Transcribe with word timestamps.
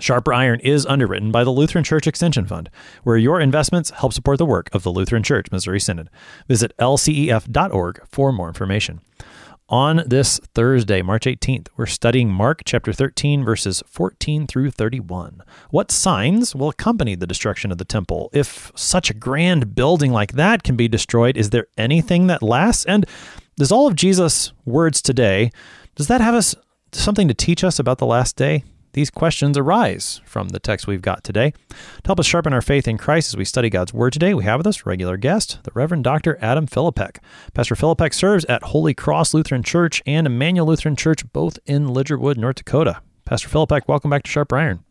Sharper 0.00 0.32
Iron 0.32 0.60
is 0.60 0.86
underwritten 0.86 1.30
by 1.30 1.44
the 1.44 1.50
Lutheran 1.50 1.84
Church 1.84 2.06
Extension 2.06 2.46
Fund, 2.46 2.70
where 3.04 3.16
your 3.16 3.40
investments 3.40 3.90
help 3.90 4.12
support 4.12 4.38
the 4.38 4.46
work 4.46 4.68
of 4.74 4.82
the 4.82 4.90
Lutheran 4.90 5.22
Church 5.22 5.46
Missouri 5.52 5.80
Synod. 5.80 6.10
Visit 6.48 6.72
lcef.org 6.78 8.00
for 8.10 8.32
more 8.32 8.48
information. 8.48 9.00
On 9.70 10.02
this 10.04 10.40
Thursday, 10.52 11.00
March 11.00 11.26
18th, 11.26 11.68
we're 11.76 11.86
studying 11.86 12.28
Mark 12.28 12.62
chapter 12.64 12.92
13, 12.92 13.44
verses 13.44 13.84
14 13.86 14.48
through 14.48 14.72
31. 14.72 15.42
What 15.70 15.92
signs 15.92 16.56
will 16.56 16.70
accompany 16.70 17.14
the 17.14 17.26
destruction 17.26 17.70
of 17.70 17.78
the 17.78 17.84
temple? 17.84 18.30
If 18.32 18.72
such 18.74 19.10
a 19.10 19.14
grand 19.14 19.76
building 19.76 20.10
like 20.10 20.32
that 20.32 20.64
can 20.64 20.74
be 20.74 20.88
destroyed, 20.88 21.36
is 21.36 21.50
there 21.50 21.68
anything 21.78 22.26
that 22.26 22.42
lasts? 22.42 22.84
And 22.84 23.06
does 23.56 23.70
all 23.70 23.86
of 23.86 23.94
Jesus' 23.94 24.52
words 24.64 25.00
today, 25.00 25.52
does 25.94 26.08
that 26.08 26.20
have 26.20 26.34
us 26.34 26.56
something 26.90 27.28
to 27.28 27.34
teach 27.34 27.62
us 27.62 27.78
about 27.78 27.98
the 27.98 28.06
last 28.06 28.34
day? 28.34 28.64
These 28.92 29.10
questions 29.10 29.56
arise 29.56 30.20
from 30.24 30.48
the 30.48 30.58
text 30.58 30.88
we've 30.88 31.00
got 31.00 31.22
today. 31.22 31.52
To 31.70 32.06
help 32.06 32.18
us 32.18 32.26
sharpen 32.26 32.52
our 32.52 32.60
faith 32.60 32.88
in 32.88 32.98
Christ 32.98 33.28
as 33.28 33.36
we 33.36 33.44
study 33.44 33.70
God's 33.70 33.94
Word 33.94 34.12
today, 34.12 34.34
we 34.34 34.42
have 34.42 34.58
with 34.58 34.66
us 34.66 34.84
regular 34.84 35.16
guest, 35.16 35.60
the 35.62 35.70
Reverend 35.74 36.02
Dr. 36.02 36.36
Adam 36.40 36.66
Philippek. 36.66 37.18
Pastor 37.54 37.76
Philippek 37.76 38.12
serves 38.12 38.44
at 38.46 38.64
Holy 38.64 38.92
Cross 38.92 39.32
Lutheran 39.32 39.62
Church 39.62 40.02
and 40.06 40.26
Emmanuel 40.26 40.66
Lutheran 40.66 40.96
Church, 40.96 41.22
both 41.32 41.56
in 41.66 41.86
Lidgerwood, 41.86 42.36
North 42.36 42.56
Dakota. 42.56 43.00
Pastor 43.24 43.48
Philippek, 43.48 43.82
welcome 43.86 44.10
back 44.10 44.24
to 44.24 44.30
Sharp 44.30 44.52
Iron. 44.52 44.82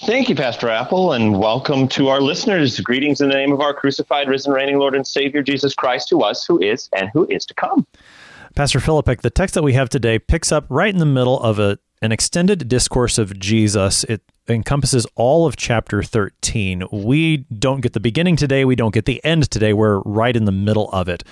Thank 0.00 0.30
you, 0.30 0.34
Pastor 0.34 0.70
Apple, 0.70 1.12
and 1.12 1.38
welcome 1.38 1.88
to 1.88 2.08
our 2.08 2.22
listeners. 2.22 2.80
Greetings 2.80 3.20
in 3.20 3.28
the 3.28 3.34
name 3.34 3.52
of 3.52 3.60
our 3.60 3.74
crucified, 3.74 4.26
risen, 4.26 4.54
reigning 4.54 4.78
Lord 4.78 4.94
and 4.94 5.06
Savior 5.06 5.42
Jesus 5.42 5.74
Christ, 5.74 6.08
who 6.08 6.16
was, 6.16 6.46
who 6.46 6.58
is, 6.62 6.88
and 6.96 7.10
who 7.12 7.26
is 7.28 7.44
to 7.44 7.54
come. 7.54 7.86
Pastor 8.54 8.80
Philippek, 8.80 9.20
the 9.20 9.30
text 9.30 9.54
that 9.54 9.62
we 9.62 9.74
have 9.74 9.90
today 9.90 10.18
picks 10.18 10.50
up 10.50 10.64
right 10.70 10.92
in 10.92 10.98
the 10.98 11.06
middle 11.06 11.38
of 11.40 11.58
a 11.58 11.78
an 12.02 12.12
extended 12.12 12.68
discourse 12.68 13.16
of 13.16 13.38
Jesus. 13.38 14.04
It 14.04 14.22
encompasses 14.48 15.06
all 15.14 15.46
of 15.46 15.56
chapter 15.56 16.02
13. 16.02 16.82
We 16.92 17.38
don't 17.58 17.80
get 17.80 17.92
the 17.92 18.00
beginning 18.00 18.34
today. 18.36 18.64
We 18.64 18.74
don't 18.74 18.92
get 18.92 19.06
the 19.06 19.24
end 19.24 19.50
today. 19.50 19.72
We're 19.72 20.00
right 20.00 20.36
in 20.36 20.44
the 20.44 20.52
middle 20.52 20.90
of 20.90 21.08
it. 21.08 21.22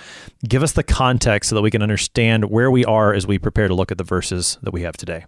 Give 0.47 0.63
us 0.63 0.71
the 0.71 0.83
context 0.83 1.49
so 1.49 1.55
that 1.55 1.61
we 1.61 1.69
can 1.69 1.83
understand 1.83 2.49
where 2.49 2.71
we 2.71 2.85
are 2.85 3.13
as 3.13 3.27
we 3.27 3.37
prepare 3.37 3.67
to 3.67 3.75
look 3.75 3.91
at 3.91 3.97
the 3.97 4.05
verses 4.05 4.57
that 4.63 4.71
we 4.71 4.81
have 4.83 4.95
today. 4.95 5.25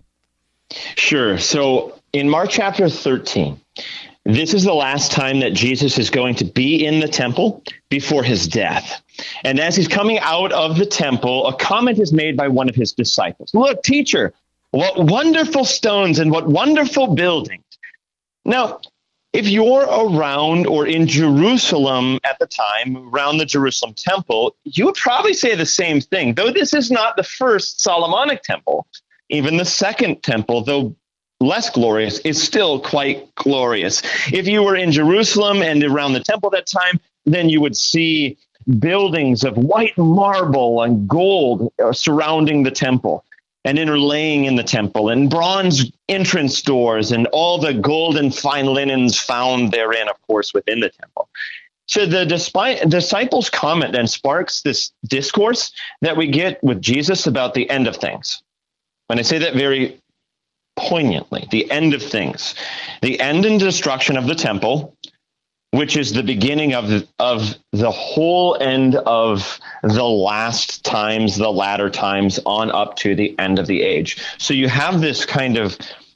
Sure. 0.95 1.37
So 1.37 1.99
in 2.13 2.29
Mark 2.29 2.49
chapter 2.49 2.87
13, 2.87 3.59
this 4.25 4.53
is 4.53 4.63
the 4.63 4.73
last 4.73 5.11
time 5.11 5.41
that 5.41 5.53
Jesus 5.53 5.97
is 5.97 6.09
going 6.09 6.35
to 6.35 6.45
be 6.45 6.85
in 6.85 7.01
the 7.01 7.09
temple 7.09 7.61
before 7.89 8.23
his 8.23 8.47
death. 8.47 9.01
And 9.43 9.59
as 9.59 9.75
he's 9.75 9.89
coming 9.89 10.19
out 10.19 10.53
of 10.53 10.77
the 10.77 10.85
temple, 10.85 11.45
a 11.47 11.55
comment 11.57 11.99
is 11.99 12.13
made 12.13 12.37
by 12.37 12.47
one 12.47 12.69
of 12.69 12.75
his 12.75 12.93
disciples 12.93 13.53
Look, 13.53 13.83
teacher, 13.83 14.33
what 14.73 14.97
wonderful 14.97 15.65
stones 15.65 16.17
and 16.17 16.31
what 16.31 16.47
wonderful 16.47 17.13
buildings. 17.13 17.63
Now, 18.43 18.79
if 19.31 19.47
you're 19.47 19.83
around 19.83 20.65
or 20.65 20.87
in 20.87 21.05
Jerusalem 21.05 22.19
at 22.23 22.39
the 22.39 22.47
time, 22.47 22.97
around 23.13 23.37
the 23.37 23.45
Jerusalem 23.45 23.93
temple, 23.93 24.55
you 24.63 24.85
would 24.85 24.95
probably 24.95 25.35
say 25.35 25.53
the 25.53 25.67
same 25.67 26.01
thing. 26.01 26.33
Though 26.33 26.51
this 26.51 26.73
is 26.73 26.89
not 26.89 27.17
the 27.17 27.23
first 27.23 27.81
Solomonic 27.81 28.41
temple, 28.41 28.87
even 29.29 29.57
the 29.57 29.65
second 29.65 30.23
temple, 30.23 30.63
though 30.63 30.95
less 31.39 31.69
glorious, 31.69 32.17
is 32.19 32.41
still 32.41 32.79
quite 32.79 33.33
glorious. 33.35 34.01
If 34.33 34.47
you 34.47 34.63
were 34.63 34.75
in 34.75 34.91
Jerusalem 34.91 35.61
and 35.61 35.83
around 35.83 36.13
the 36.13 36.23
temple 36.23 36.47
at 36.47 36.65
that 36.65 36.79
time, 36.79 36.99
then 37.27 37.47
you 37.47 37.61
would 37.61 37.77
see 37.77 38.39
buildings 38.79 39.43
of 39.43 39.55
white 39.55 39.95
marble 39.99 40.81
and 40.81 41.07
gold 41.07 41.71
uh, 41.83 41.93
surrounding 41.93 42.63
the 42.63 42.71
temple 42.71 43.23
and 43.65 43.77
interlaying 43.77 44.45
in 44.45 44.55
the 44.55 44.63
temple, 44.63 45.09
and 45.09 45.29
bronze 45.29 45.91
entrance 46.09 46.61
doors, 46.61 47.11
and 47.11 47.27
all 47.27 47.57
the 47.57 47.73
gold 47.73 48.17
and 48.17 48.35
fine 48.35 48.65
linens 48.65 49.17
found 49.17 49.71
therein, 49.71 50.09
of 50.09 50.21
course, 50.27 50.53
within 50.53 50.79
the 50.81 50.89
temple. 50.89 51.29
So 51.87 52.05
the 52.05 52.25
disciples' 52.25 53.49
comment 53.49 53.93
then 53.93 54.07
sparks 54.07 54.61
this 54.61 54.91
discourse 55.05 55.71
that 56.01 56.17
we 56.17 56.27
get 56.27 56.63
with 56.63 56.81
Jesus 56.81 57.27
about 57.27 57.53
the 57.53 57.69
end 57.69 57.87
of 57.87 57.95
things. 57.97 58.41
And 59.09 59.19
I 59.19 59.23
say 59.23 59.37
that 59.39 59.53
very 59.53 59.99
poignantly 60.75 61.47
the 61.51 61.69
end 61.69 61.93
of 61.93 62.01
things, 62.01 62.55
the 63.01 63.19
end 63.19 63.45
and 63.45 63.59
destruction 63.59 64.17
of 64.17 64.27
the 64.27 64.35
temple, 64.35 64.95
which 65.73 65.97
is 65.97 66.13
the 66.13 66.21
beginning 66.21 66.75
of 66.75 67.03
of 67.17 67.55
the 67.71 67.89
whole 67.89 68.55
end 68.61 68.95
of 68.95 69.59
the 69.81 70.03
last 70.03 70.85
times, 70.85 71.35
the 71.35 71.51
latter 71.51 71.89
times, 71.89 72.39
on 72.45 72.69
up 72.69 72.95
to 72.97 73.15
the 73.15 73.37
end 73.39 73.57
of 73.57 73.65
the 73.65 73.81
age. 73.81 74.23
So 74.37 74.53
you 74.53 74.69
have 74.69 75.01
this 75.01 75.25
kind 75.25 75.57
of 75.57 75.75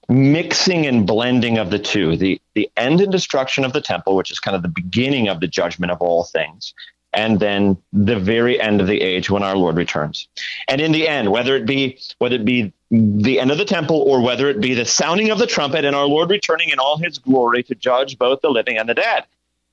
mixing 0.10 0.86
and 0.86 1.08
blending 1.08 1.58
of 1.58 1.70
the 1.70 1.80
two 1.80 2.16
the 2.16 2.40
the 2.54 2.70
end 2.78 3.02
and 3.02 3.12
destruction 3.12 3.66
of 3.66 3.74
the 3.74 3.82
temple 3.82 4.16
which 4.16 4.32
is 4.32 4.40
kind 4.40 4.56
of 4.56 4.62
the 4.62 4.70
beginning 4.70 5.28
of 5.28 5.42
the 5.42 5.48
judgment 5.48 5.92
of 5.92 6.02
all 6.02 6.24
things 6.24 6.74
and 7.12 7.42
then 7.42 7.76
the 7.92 8.18
very 8.18 8.58
end 8.62 8.80
of 8.80 8.88
the 8.88 9.02
age 9.02 9.30
when 9.30 9.44
our 9.44 9.58
lord 9.58 9.76
returns 9.76 10.30
and 10.70 10.80
in 10.80 10.94
the 10.94 11.06
end 11.06 11.30
whether 11.30 11.58
it 11.58 11.66
be 11.66 12.00
whether 12.20 12.38
it 12.38 12.46
be 12.46 12.72
the 12.90 13.38
end 13.38 13.52
of 13.52 13.58
the 13.58 13.66
temple 13.66 13.98
or 13.98 14.22
whether 14.22 14.48
it 14.48 14.62
be 14.62 14.74
the 14.74 14.86
sounding 14.86 15.30
of 15.30 15.40
the 15.40 15.48
trumpet 15.48 15.84
and 15.84 15.94
our 15.94 16.06
lord 16.06 16.30
returning 16.30 16.70
in 16.70 16.80
all 16.80 16.98
his 16.98 17.18
glory 17.18 17.62
to 17.62 17.76
judge 17.76 18.18
both 18.18 18.40
the 18.40 18.50
living 18.50 18.78
and 18.78 18.88
the 18.88 18.94
dead 18.94 19.26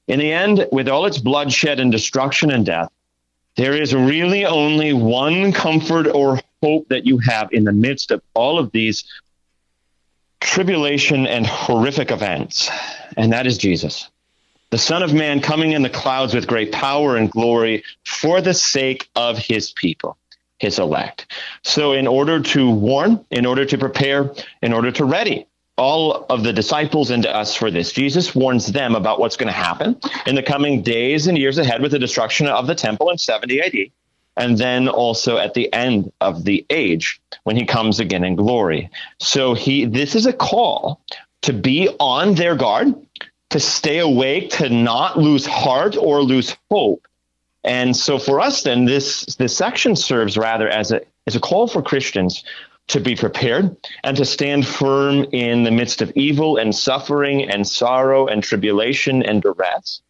in 0.06 0.18
the 0.18 0.32
end, 0.32 0.66
with 0.70 0.88
all 0.88 1.06
its 1.06 1.18
bloodshed 1.18 1.80
and 1.80 1.90
destruction 1.90 2.50
and 2.50 2.66
death, 2.66 2.90
there 3.56 3.80
is 3.80 3.94
really 3.94 4.44
only 4.44 4.92
one 4.92 5.52
comfort 5.52 6.06
or 6.08 6.40
hope 6.62 6.88
that 6.88 7.06
you 7.06 7.18
have 7.18 7.48
in 7.52 7.64
the 7.64 7.72
midst 7.72 8.10
of 8.10 8.22
all 8.34 8.58
of 8.58 8.72
these 8.72 9.04
tribulation 10.40 11.26
and 11.26 11.46
horrific 11.46 12.10
events, 12.10 12.70
and 13.16 13.32
that 13.32 13.46
is 13.46 13.56
Jesus, 13.56 14.10
the 14.70 14.78
Son 14.78 15.02
of 15.02 15.14
Man 15.14 15.40
coming 15.40 15.72
in 15.72 15.82
the 15.82 15.90
clouds 15.90 16.34
with 16.34 16.46
great 16.46 16.72
power 16.72 17.16
and 17.16 17.30
glory 17.30 17.82
for 18.04 18.40
the 18.40 18.54
sake 18.54 19.08
of 19.14 19.38
his 19.38 19.72
people, 19.72 20.18
his 20.58 20.78
elect. 20.78 21.32
So, 21.62 21.92
in 21.92 22.06
order 22.06 22.40
to 22.40 22.70
warn, 22.70 23.24
in 23.30 23.46
order 23.46 23.64
to 23.64 23.78
prepare, 23.78 24.32
in 24.62 24.72
order 24.72 24.90
to 24.92 25.04
ready, 25.04 25.46
all 25.76 26.26
of 26.30 26.44
the 26.44 26.52
disciples 26.52 27.10
and 27.10 27.22
to 27.24 27.34
us 27.34 27.54
for 27.54 27.70
this. 27.70 27.92
Jesus 27.92 28.34
warns 28.34 28.66
them 28.66 28.94
about 28.94 29.18
what's 29.18 29.36
going 29.36 29.48
to 29.48 29.52
happen 29.52 29.98
in 30.26 30.34
the 30.34 30.42
coming 30.42 30.82
days 30.82 31.26
and 31.26 31.36
years 31.36 31.58
ahead 31.58 31.82
with 31.82 31.90
the 31.90 31.98
destruction 31.98 32.46
of 32.46 32.66
the 32.66 32.74
temple 32.74 33.10
in 33.10 33.18
70 33.18 33.60
AD, 33.60 33.74
and 34.36 34.58
then 34.58 34.88
also 34.88 35.36
at 35.36 35.54
the 35.54 35.72
end 35.72 36.12
of 36.20 36.44
the 36.44 36.64
age 36.70 37.20
when 37.42 37.56
he 37.56 37.66
comes 37.66 37.98
again 37.98 38.24
in 38.24 38.36
glory. 38.36 38.88
So 39.18 39.54
he 39.54 39.84
this 39.84 40.14
is 40.14 40.26
a 40.26 40.32
call 40.32 41.00
to 41.42 41.52
be 41.52 41.88
on 41.98 42.34
their 42.34 42.54
guard, 42.54 42.94
to 43.50 43.60
stay 43.60 43.98
awake, 43.98 44.50
to 44.50 44.68
not 44.68 45.18
lose 45.18 45.44
heart 45.44 45.96
or 45.96 46.22
lose 46.22 46.56
hope. 46.70 47.06
And 47.64 47.96
so 47.96 48.18
for 48.18 48.40
us 48.40 48.62
then 48.62 48.84
this 48.84 49.24
this 49.36 49.56
section 49.56 49.96
serves 49.96 50.36
rather 50.36 50.68
as 50.68 50.92
a 50.92 51.00
as 51.26 51.34
a 51.34 51.40
call 51.40 51.66
for 51.66 51.82
Christians 51.82 52.44
to 52.88 53.00
be 53.00 53.16
prepared 53.16 53.76
and 54.02 54.16
to 54.16 54.24
stand 54.24 54.66
firm 54.66 55.24
in 55.32 55.64
the 55.64 55.70
midst 55.70 56.02
of 56.02 56.12
evil 56.14 56.56
and 56.56 56.74
suffering 56.74 57.48
and 57.48 57.66
sorrow 57.66 58.26
and 58.26 58.42
tribulation 58.42 59.22
and 59.22 59.42
duress. 59.42 60.00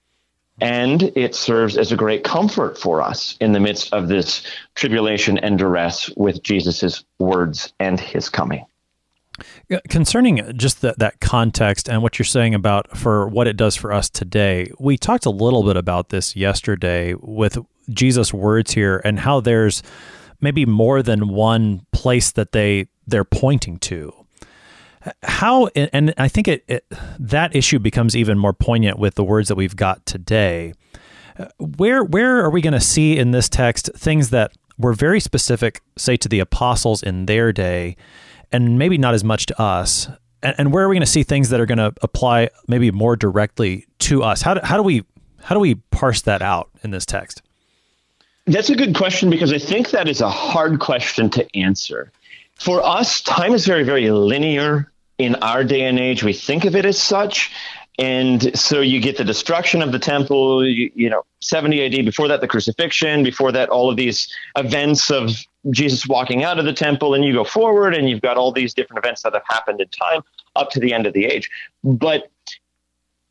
And 0.61 1.03
it 1.17 1.35
serves 1.35 1.77
as 1.77 1.91
a 1.91 1.97
great 1.97 2.23
comfort 2.23 2.79
for 2.79 3.03
us 3.03 3.37
in 3.41 3.53
the 3.53 3.61
midst 3.61 3.93
of 3.93 4.09
this 4.09 4.47
tribulation 4.75 5.39
and 5.39 5.59
duress 5.59 6.11
with 6.17 6.43
Jesus' 6.43 7.05
words 7.19 7.73
and 7.81 7.99
his 7.99 8.29
coming. 8.29 8.65
Concerning 9.89 10.57
just 10.57 10.81
the, 10.81 10.95
that 10.99 11.19
context 11.21 11.89
and 11.89 12.03
what 12.03 12.19
you're 12.19 12.25
saying 12.25 12.55
about 12.55 12.97
for 12.97 13.27
what 13.27 13.49
it 13.49 13.57
does 13.57 13.75
for 13.75 13.93
us 13.93 14.09
today, 14.09 14.71
we 14.79 14.97
talked 14.97 15.27
a 15.27 15.31
little 15.31 15.65
bit 15.65 15.77
about 15.77 16.11
this 16.11 16.37
yesterday 16.37 17.15
with 17.21 17.59
Jesus' 17.91 18.33
words 18.33 18.75
here 18.75 19.01
and 19.05 19.19
how 19.19 19.41
there's 19.41 19.83
maybe 20.45 20.65
more 20.65 21.03
than 21.03 21.27
one 21.29 21.85
place 21.91 22.31
that 22.31 22.53
they 22.53 22.87
they're 23.09 23.25
pointing 23.25 23.79
to. 23.79 24.13
How 25.23 25.67
and 25.75 26.15
i 26.17 26.29
think 26.29 26.49
it, 26.49 26.65
it, 26.69 26.87
that 27.19 27.55
issue 27.55 27.79
becomes 27.79 28.15
even 28.17 28.39
more 28.39 28.53
poignant 28.53 28.99
with 28.99 29.17
the 29.17 29.25
words 29.25 29.49
that 29.49 29.57
we've 29.57 29.77
got 29.77 30.07
today. 30.07 30.75
Where 31.59 32.05
where 32.05 32.45
are 32.45 32.51
we 32.51 32.61
going 32.61 32.75
to 32.75 32.81
see 32.81 33.19
in 33.19 33.33
this 33.33 33.49
text 33.49 33.91
things 33.97 34.31
that 34.31 34.53
were 34.79 34.93
very 34.93 35.21
specific 35.21 35.83
say 35.99 36.17
to 36.19 36.29
the 36.29 36.39
apostles 36.41 37.03
in 37.03 37.27
their 37.27 37.53
day 37.53 37.97
and 38.53 38.79
maybe 38.79 38.97
not 38.97 39.15
as 39.15 39.25
much 39.25 39.47
to 39.47 39.61
us? 39.61 40.09
And, 40.43 40.55
and 40.59 40.73
where 40.73 40.85
are 40.85 40.89
we 40.89 40.95
going 40.95 41.01
to 41.01 41.11
see 41.11 41.23
things 41.25 41.49
that 41.49 41.61
are 41.61 41.67
going 41.67 41.79
to 41.79 41.93
apply 42.03 42.51
maybe 42.69 42.91
more 42.91 43.17
directly 43.17 43.87
to 44.01 44.23
us? 44.23 44.43
How 44.43 44.55
do, 44.55 44.61
how 44.63 44.77
do 44.77 44.83
we 44.83 45.05
how 45.43 45.55
do 45.55 45.61
we 45.61 45.75
parse 45.91 46.23
that 46.23 46.41
out 46.41 46.71
in 46.83 46.91
this 46.93 47.05
text 47.05 47.43
That's 48.47 48.69
a 48.69 48.75
good 48.75 48.95
question 48.95 49.31
because 49.31 49.53
I 49.53 49.59
think 49.59 49.91
that 49.91 50.09
is 50.09 50.21
a 50.21 50.29
hard 50.29 50.79
question 50.79 51.31
to 51.31 51.57
answer. 51.57 52.13
For 52.57 52.83
us, 52.83 53.23
time 53.23 53.55
is 53.55 53.67
very, 53.67 53.85
very 53.85 54.11
linear 54.11 54.93
in 55.19 55.35
our 55.37 55.65
day 55.65 55.83
and 55.83 55.99
age. 55.99 56.23
We 56.23 56.35
think 56.35 56.65
of 56.65 56.77
it 56.77 56.85
as 56.85 57.01
such. 57.01 57.51
And 57.99 58.57
so 58.59 58.81
you 58.81 59.01
get 59.01 59.17
the 59.17 59.25
destruction 59.25 59.81
of 59.81 59.93
the 59.93 59.99
temple, 59.99 60.67
you, 60.67 60.91
you, 60.95 61.09
know, 61.09 61.25
70 61.41 61.85
AD, 61.85 62.05
before 62.05 62.29
that, 62.29 62.41
the 62.41 62.49
crucifixion, 62.49 63.23
before 63.23 63.53
that, 63.53 63.69
all 63.69 63.89
of 63.89 63.97
these 63.97 64.29
events 64.57 65.11
of 65.11 65.31
Jesus 65.71 66.07
walking 66.07 66.43
out 66.43 66.59
of 66.59 66.65
the 66.65 66.73
temple, 66.73 67.15
and 67.15 67.25
you 67.25 67.33
go 67.33 67.45
forward 67.45 67.95
and 67.95 68.11
you've 68.11 68.21
got 68.21 68.37
all 68.37 68.51
these 68.53 68.75
different 68.75 68.99
events 68.99 69.23
that 69.23 69.33
have 69.33 69.45
happened 69.49 69.81
in 69.81 69.89
time 69.89 70.23
up 70.57 70.71
to 70.71 70.81
the 70.81 70.93
end 70.93 71.07
of 71.07 71.13
the 71.13 71.25
age. 71.25 71.49
But 71.85 72.31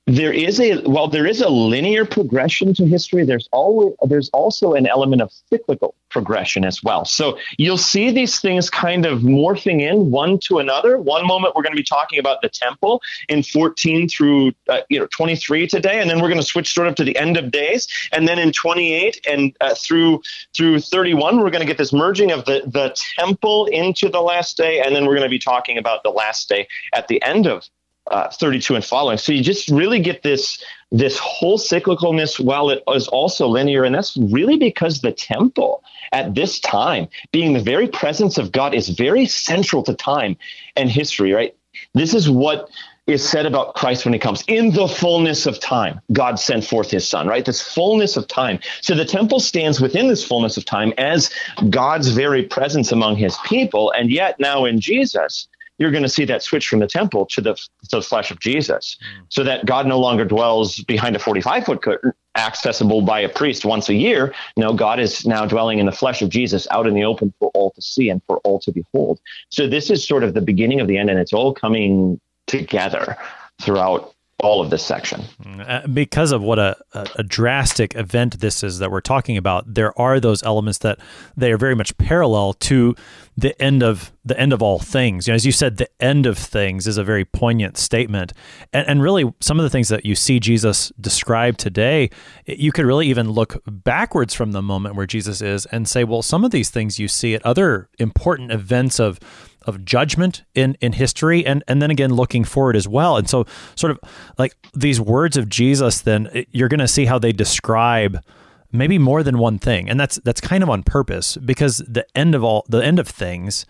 there 0.05 0.33
is 0.33 0.59
a 0.59 0.81
while 0.81 1.07
there 1.07 1.25
is 1.25 1.39
a 1.39 1.47
linear 1.47 2.03
progression 2.03 2.73
to 2.73 2.85
history. 2.85 3.23
There's 3.23 3.47
always 3.53 3.93
there's 4.05 4.29
also 4.29 4.73
an 4.73 4.85
element 4.85 5.21
of 5.21 5.31
cyclical 5.49 5.95
progression 6.09 6.65
as 6.65 6.83
well. 6.83 7.05
So 7.05 7.37
you'll 7.57 7.77
see 7.77 8.11
these 8.11 8.41
things 8.41 8.69
kind 8.69 9.05
of 9.05 9.21
morphing 9.21 9.81
in 9.81 10.11
one 10.11 10.39
to 10.39 10.59
another. 10.59 10.97
One 10.97 11.25
moment 11.25 11.55
we're 11.55 11.63
going 11.63 11.71
to 11.71 11.77
be 11.77 11.85
talking 11.85 12.19
about 12.19 12.41
the 12.41 12.49
temple 12.49 13.01
in 13.29 13.43
14 13.43 14.09
through 14.09 14.51
uh, 14.67 14.81
you 14.89 14.99
know 14.99 15.07
23 15.07 15.67
today 15.67 16.01
and 16.01 16.09
then 16.09 16.21
we're 16.21 16.27
going 16.27 16.41
to 16.41 16.45
switch 16.45 16.73
sort 16.73 16.87
of 16.87 16.95
to 16.95 17.05
the 17.05 17.17
end 17.17 17.37
of 17.37 17.49
days. 17.49 17.87
And 18.11 18.27
then 18.27 18.39
in 18.39 18.51
28 18.51 19.25
and 19.25 19.55
uh, 19.61 19.73
through 19.73 20.21
through 20.53 20.79
31 20.79 21.39
we're 21.39 21.49
going 21.49 21.61
to 21.61 21.65
get 21.65 21.77
this 21.77 21.93
merging 21.93 22.31
of 22.31 22.43
the 22.43 22.63
the 22.65 22.93
temple 23.17 23.67
into 23.67 24.09
the 24.09 24.21
last 24.21 24.57
day 24.57 24.81
and 24.81 24.93
then 24.93 25.05
we're 25.05 25.15
going 25.15 25.23
to 25.23 25.29
be 25.29 25.39
talking 25.39 25.77
about 25.77 26.03
the 26.03 26.11
last 26.11 26.49
day 26.49 26.67
at 26.93 27.07
the 27.07 27.21
end 27.23 27.47
of 27.47 27.69
uh, 28.07 28.29
32 28.29 28.75
and 28.75 28.85
following. 28.85 29.17
So 29.17 29.31
you 29.31 29.43
just 29.43 29.69
really 29.69 29.99
get 29.99 30.23
this 30.23 30.63
this 30.91 31.17
whole 31.17 31.57
cyclicalness 31.57 32.39
while 32.39 32.69
it 32.69 32.83
is 32.89 33.07
also 33.07 33.47
linear, 33.47 33.83
and 33.83 33.95
that's 33.95 34.15
really 34.17 34.57
because 34.57 35.01
the 35.01 35.11
temple 35.11 35.83
at 36.11 36.35
this 36.35 36.59
time, 36.59 37.07
being 37.31 37.53
the 37.53 37.61
very 37.61 37.87
presence 37.87 38.37
of 38.37 38.51
God, 38.51 38.75
is 38.75 38.89
very 38.89 39.25
central 39.25 39.81
to 39.83 39.93
time 39.93 40.37
and 40.75 40.89
history. 40.89 41.33
Right. 41.33 41.55
This 41.93 42.13
is 42.13 42.29
what 42.29 42.69
is 43.05 43.27
said 43.27 43.45
about 43.45 43.75
Christ 43.75 44.05
when 44.05 44.13
he 44.13 44.19
comes. 44.19 44.43
In 44.47 44.71
the 44.71 44.87
fullness 44.87 45.45
of 45.45 45.59
time, 45.59 45.99
God 46.13 46.39
sent 46.39 46.63
forth 46.63 46.89
his 46.89 47.07
son, 47.07 47.27
right? 47.27 47.43
This 47.43 47.61
fullness 47.61 48.15
of 48.15 48.27
time. 48.27 48.59
So 48.81 48.95
the 48.95 49.03
temple 49.03 49.39
stands 49.41 49.81
within 49.81 50.07
this 50.07 50.23
fullness 50.25 50.55
of 50.55 50.63
time 50.63 50.93
as 50.97 51.29
God's 51.69 52.09
very 52.09 52.43
presence 52.43 52.91
among 52.91 53.17
his 53.17 53.37
people. 53.45 53.91
And 53.91 54.09
yet 54.09 54.39
now 54.39 54.63
in 54.63 54.79
Jesus, 54.79 55.47
you're 55.77 55.91
going 55.91 56.03
to 56.03 56.09
see 56.09 56.25
that 56.25 56.43
switch 56.43 56.67
from 56.67 56.79
the 56.79 56.87
temple 56.87 57.25
to 57.27 57.41
the, 57.41 57.53
to 57.55 57.97
the 57.97 58.01
flesh 58.01 58.31
of 58.31 58.39
Jesus, 58.39 58.97
so 59.29 59.43
that 59.43 59.65
God 59.65 59.87
no 59.87 59.99
longer 59.99 60.25
dwells 60.25 60.79
behind 60.81 61.15
a 61.15 61.19
45 61.19 61.65
foot 61.65 61.81
curtain 61.81 62.13
accessible 62.35 63.01
by 63.01 63.19
a 63.19 63.29
priest 63.29 63.63
once 63.63 63.89
a 63.89 63.93
year. 63.93 64.33
No, 64.57 64.73
God 64.73 64.99
is 64.99 65.25
now 65.25 65.45
dwelling 65.45 65.79
in 65.79 65.85
the 65.85 65.91
flesh 65.91 66.21
of 66.21 66.29
Jesus 66.29 66.67
out 66.71 66.87
in 66.87 66.93
the 66.93 67.03
open 67.03 67.33
for 67.39 67.51
all 67.53 67.71
to 67.71 67.81
see 67.81 68.09
and 68.09 68.21
for 68.25 68.37
all 68.39 68.59
to 68.59 68.71
behold. 68.71 69.19
So 69.49 69.67
this 69.67 69.89
is 69.89 70.07
sort 70.07 70.23
of 70.23 70.33
the 70.33 70.41
beginning 70.41 70.79
of 70.79 70.87
the 70.87 70.97
end, 70.97 71.09
and 71.09 71.19
it's 71.19 71.33
all 71.33 71.53
coming 71.53 72.19
together 72.47 73.17
throughout 73.61 74.13
all 74.43 74.61
of 74.61 74.69
this 74.69 74.85
section. 74.85 75.23
Uh, 75.45 75.85
because 75.87 76.31
of 76.31 76.41
what 76.41 76.59
a, 76.59 76.77
a, 76.93 77.07
a, 77.17 77.23
drastic 77.23 77.95
event 77.95 78.39
this 78.39 78.63
is 78.63 78.79
that 78.79 78.91
we're 78.91 79.01
talking 79.01 79.37
about, 79.37 79.73
there 79.73 79.97
are 79.99 80.19
those 80.19 80.43
elements 80.43 80.79
that 80.79 80.99
they 81.37 81.51
are 81.51 81.57
very 81.57 81.75
much 81.75 81.97
parallel 81.97 82.53
to 82.53 82.95
the 83.35 83.59
end 83.61 83.81
of 83.81 84.11
the 84.25 84.39
end 84.39 84.53
of 84.53 84.61
all 84.61 84.79
things. 84.79 85.27
You 85.27 85.31
know, 85.31 85.35
as 85.35 85.45
you 85.45 85.51
said, 85.51 85.77
the 85.77 85.89
end 85.99 86.25
of 86.25 86.37
things 86.37 86.87
is 86.87 86.97
a 86.97 87.03
very 87.03 87.25
poignant 87.25 87.77
statement, 87.77 88.31
and, 88.71 88.87
and 88.87 89.01
really 89.01 89.31
some 89.39 89.59
of 89.59 89.63
the 89.63 89.69
things 89.69 89.89
that 89.89 90.05
you 90.05 90.15
see 90.15 90.39
Jesus 90.39 90.91
describe 90.99 91.57
today, 91.57 92.09
you 92.45 92.71
could 92.71 92.85
really 92.85 93.07
even 93.07 93.31
look 93.31 93.61
backwards 93.65 94.33
from 94.33 94.51
the 94.51 94.61
moment 94.61 94.95
where 94.95 95.07
Jesus 95.07 95.41
is 95.41 95.65
and 95.67 95.87
say, 95.87 96.03
well, 96.03 96.21
some 96.21 96.45
of 96.45 96.51
these 96.51 96.69
things 96.69 96.99
you 96.99 97.07
see 97.07 97.33
at 97.33 97.45
other 97.45 97.89
important 97.99 98.51
events 98.51 98.99
of 98.99 99.19
of 99.65 99.85
judgment 99.85 100.43
in 100.53 100.75
in 100.81 100.93
history 100.93 101.45
and 101.45 101.63
and 101.67 101.81
then 101.81 101.91
again 101.91 102.13
looking 102.13 102.43
forward 102.43 102.75
as 102.75 102.87
well 102.87 103.17
and 103.17 103.29
so 103.29 103.45
sort 103.75 103.91
of 103.91 103.99
like 104.37 104.55
these 104.73 104.99
words 104.99 105.37
of 105.37 105.49
Jesus 105.49 106.01
then 106.01 106.45
you're 106.51 106.69
going 106.69 106.79
to 106.79 106.87
see 106.87 107.05
how 107.05 107.19
they 107.19 107.31
describe 107.31 108.23
maybe 108.71 108.97
more 108.97 109.23
than 109.23 109.37
one 109.37 109.59
thing 109.59 109.89
and 109.89 109.99
that's 109.99 110.15
that's 110.23 110.41
kind 110.41 110.63
of 110.63 110.69
on 110.69 110.83
purpose 110.83 111.37
because 111.37 111.77
the 111.87 112.05
end 112.15 112.35
of 112.35 112.43
all 112.43 112.65
the 112.69 112.83
end 112.83 112.99
of 112.99 113.07
things 113.07 113.65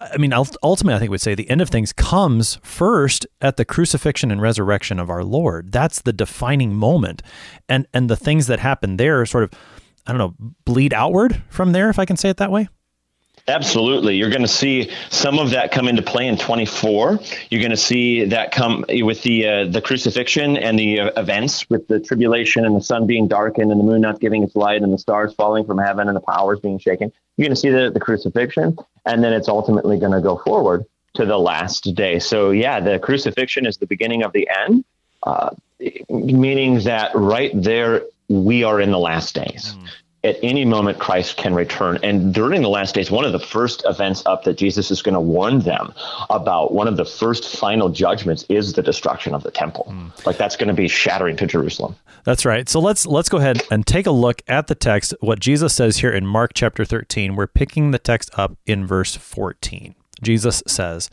I 0.00 0.16
mean, 0.16 0.32
ultimately, 0.32 0.94
I 0.94 0.98
think 0.98 1.10
we'd 1.10 1.20
say 1.20 1.34
the 1.34 1.50
end 1.50 1.60
of 1.60 1.68
things 1.68 1.92
comes 1.92 2.58
first 2.62 3.26
at 3.42 3.58
the 3.58 3.66
crucifixion 3.66 4.30
and 4.30 4.40
resurrection 4.40 4.98
of 4.98 5.10
our 5.10 5.22
Lord. 5.22 5.72
That's 5.72 6.00
the 6.00 6.12
defining 6.12 6.74
moment, 6.74 7.22
and 7.68 7.86
and 7.92 8.08
the 8.08 8.16
things 8.16 8.46
that 8.46 8.60
happen 8.60 8.96
there 8.96 9.26
sort 9.26 9.44
of, 9.44 9.50
I 10.06 10.12
don't 10.12 10.18
know, 10.18 10.52
bleed 10.64 10.94
outward 10.94 11.42
from 11.50 11.72
there, 11.72 11.90
if 11.90 11.98
I 11.98 12.06
can 12.06 12.16
say 12.16 12.30
it 12.30 12.38
that 12.38 12.50
way. 12.50 12.68
Absolutely. 13.48 14.16
You're 14.16 14.30
going 14.30 14.42
to 14.42 14.48
see 14.48 14.90
some 15.10 15.38
of 15.38 15.50
that 15.50 15.72
come 15.72 15.88
into 15.88 16.02
play 16.02 16.26
in 16.26 16.36
24. 16.36 17.18
You're 17.50 17.60
going 17.60 17.70
to 17.70 17.76
see 17.76 18.24
that 18.26 18.52
come 18.52 18.84
with 18.88 19.22
the 19.22 19.46
uh, 19.46 19.64
the 19.66 19.80
crucifixion 19.80 20.56
and 20.56 20.78
the 20.78 21.00
uh, 21.00 21.20
events 21.20 21.68
with 21.68 21.88
the 21.88 22.00
tribulation 22.00 22.64
and 22.64 22.76
the 22.76 22.82
sun 22.82 23.06
being 23.06 23.28
darkened 23.28 23.70
and 23.70 23.80
the 23.80 23.84
moon 23.84 24.00
not 24.00 24.20
giving 24.20 24.42
its 24.42 24.54
light 24.54 24.82
and 24.82 24.92
the 24.92 24.98
stars 24.98 25.34
falling 25.34 25.64
from 25.64 25.78
heaven 25.78 26.08
and 26.08 26.16
the 26.16 26.20
powers 26.20 26.60
being 26.60 26.78
shaken. 26.78 27.12
You're 27.36 27.46
going 27.46 27.54
to 27.54 27.60
see 27.60 27.70
the, 27.70 27.90
the 27.90 28.00
crucifixion 28.00 28.76
and 29.04 29.24
then 29.24 29.32
it's 29.32 29.48
ultimately 29.48 29.98
going 29.98 30.12
to 30.12 30.20
go 30.20 30.38
forward 30.38 30.84
to 31.14 31.26
the 31.26 31.38
last 31.38 31.94
day. 31.94 32.18
So, 32.18 32.50
yeah, 32.50 32.80
the 32.80 32.98
crucifixion 32.98 33.66
is 33.66 33.78
the 33.78 33.86
beginning 33.86 34.22
of 34.22 34.32
the 34.32 34.48
end, 34.48 34.84
uh, 35.24 35.50
meaning 36.08 36.80
that 36.80 37.10
right 37.14 37.50
there 37.54 38.02
we 38.28 38.62
are 38.62 38.80
in 38.80 38.92
the 38.92 38.98
last 38.98 39.34
days. 39.34 39.74
Mm 39.76 39.88
at 40.22 40.36
any 40.42 40.64
moment 40.64 40.98
Christ 40.98 41.36
can 41.36 41.54
return. 41.54 41.98
And 42.02 42.34
during 42.34 42.60
the 42.62 42.68
last 42.68 42.94
days, 42.94 43.10
one 43.10 43.24
of 43.24 43.32
the 43.32 43.40
first 43.40 43.82
events 43.86 44.22
up 44.26 44.44
that 44.44 44.58
Jesus 44.58 44.90
is 44.90 45.00
going 45.00 45.14
to 45.14 45.20
warn 45.20 45.60
them 45.60 45.94
about, 46.28 46.74
one 46.74 46.86
of 46.86 46.96
the 46.96 47.06
first 47.06 47.56
final 47.56 47.88
judgments 47.88 48.44
is 48.48 48.74
the 48.74 48.82
destruction 48.82 49.34
of 49.34 49.42
the 49.42 49.50
temple. 49.50 49.86
Mm. 49.88 50.26
Like 50.26 50.36
that's 50.36 50.56
going 50.56 50.68
to 50.68 50.74
be 50.74 50.88
shattering 50.88 51.36
to 51.38 51.46
Jerusalem. 51.46 51.96
That's 52.24 52.44
right. 52.44 52.68
So 52.68 52.80
let's 52.80 53.06
let's 53.06 53.30
go 53.30 53.38
ahead 53.38 53.62
and 53.70 53.86
take 53.86 54.06
a 54.06 54.10
look 54.10 54.42
at 54.46 54.66
the 54.66 54.74
text. 54.74 55.14
What 55.20 55.40
Jesus 55.40 55.74
says 55.74 55.98
here 55.98 56.10
in 56.10 56.26
Mark 56.26 56.52
chapter 56.54 56.84
13. 56.84 57.34
We're 57.34 57.46
picking 57.46 57.90
the 57.90 57.98
text 57.98 58.30
up 58.36 58.58
in 58.66 58.86
verse 58.86 59.16
14. 59.16 59.94
Jesus 60.22 60.62
says, 60.66 61.08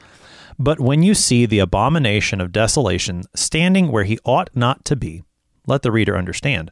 "But 0.59 0.81
when 0.81 1.01
you 1.01 1.13
see 1.13 1.45
the 1.45 1.59
abomination 1.59 2.41
of 2.41 2.51
desolation 2.51 3.23
standing 3.35 3.89
where 3.89 4.03
he 4.03 4.19
ought 4.25 4.49
not 4.53 4.83
to 4.85 4.97
be, 4.97 5.23
let 5.65 5.81
the 5.81 5.93
reader 5.93 6.17
understand." 6.17 6.71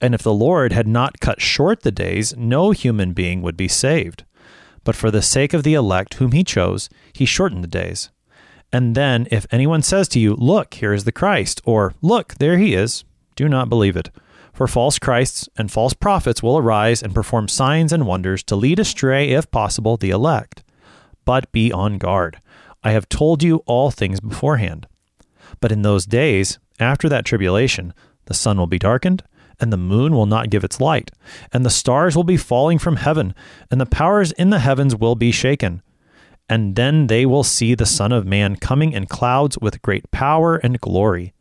And 0.00 0.14
if 0.14 0.22
the 0.22 0.32
Lord 0.32 0.72
had 0.72 0.88
not 0.88 1.20
cut 1.20 1.40
short 1.40 1.82
the 1.82 1.92
days, 1.92 2.34
no 2.36 2.70
human 2.70 3.12
being 3.12 3.42
would 3.42 3.56
be 3.56 3.68
saved. 3.68 4.24
But 4.82 4.96
for 4.96 5.10
the 5.10 5.22
sake 5.22 5.52
of 5.52 5.62
the 5.62 5.74
elect 5.74 6.14
whom 6.14 6.32
he 6.32 6.42
chose, 6.42 6.88
he 7.12 7.26
shortened 7.26 7.62
the 7.62 7.68
days. 7.68 8.10
And 8.72 8.94
then, 8.94 9.26
if 9.30 9.46
anyone 9.50 9.82
says 9.82 10.08
to 10.08 10.20
you, 10.20 10.34
Look, 10.34 10.74
here 10.74 10.92
is 10.92 11.04
the 11.04 11.12
Christ, 11.12 11.60
or 11.64 11.94
Look, 12.00 12.34
there 12.36 12.56
he 12.56 12.74
is, 12.74 13.04
do 13.36 13.48
not 13.48 13.68
believe 13.68 13.96
it. 13.96 14.10
For 14.52 14.66
false 14.66 14.98
Christs 14.98 15.48
and 15.56 15.70
false 15.70 15.94
prophets 15.94 16.42
will 16.42 16.58
arise 16.58 17.02
and 17.02 17.14
perform 17.14 17.48
signs 17.48 17.92
and 17.92 18.06
wonders 18.06 18.42
to 18.44 18.56
lead 18.56 18.78
astray, 18.78 19.30
if 19.30 19.50
possible, 19.50 19.96
the 19.96 20.10
elect. 20.10 20.62
But 21.24 21.50
be 21.52 21.72
on 21.72 21.98
guard. 21.98 22.40
I 22.82 22.92
have 22.92 23.08
told 23.08 23.42
you 23.42 23.62
all 23.66 23.90
things 23.90 24.20
beforehand. 24.20 24.86
But 25.60 25.72
in 25.72 25.82
those 25.82 26.06
days, 26.06 26.58
after 26.78 27.08
that 27.08 27.24
tribulation, 27.24 27.92
the 28.26 28.34
sun 28.34 28.58
will 28.58 28.66
be 28.66 28.78
darkened 28.78 29.22
and 29.60 29.72
the 29.72 29.76
moon 29.76 30.14
will 30.14 30.26
not 30.26 30.50
give 30.50 30.64
its 30.64 30.80
light, 30.80 31.10
and 31.52 31.64
the 31.64 31.70
stars 31.70 32.16
will 32.16 32.24
be 32.24 32.36
falling 32.36 32.78
from 32.78 32.96
heaven, 32.96 33.34
and 33.70 33.80
the 33.80 33.86
powers 33.86 34.32
in 34.32 34.50
the 34.50 34.58
heavens 34.58 34.96
will 34.96 35.14
be 35.14 35.30
shaken. 35.30 35.82
And 36.48 36.74
then 36.74 37.06
they 37.06 37.26
will 37.26 37.44
see 37.44 37.74
the 37.74 37.86
Son 37.86 38.10
of 38.10 38.26
Man 38.26 38.56
coming 38.56 38.92
in 38.92 39.06
clouds 39.06 39.56
with 39.58 39.82
great 39.82 40.10
power 40.10 40.56
and 40.56 40.80
glory. 40.80 41.32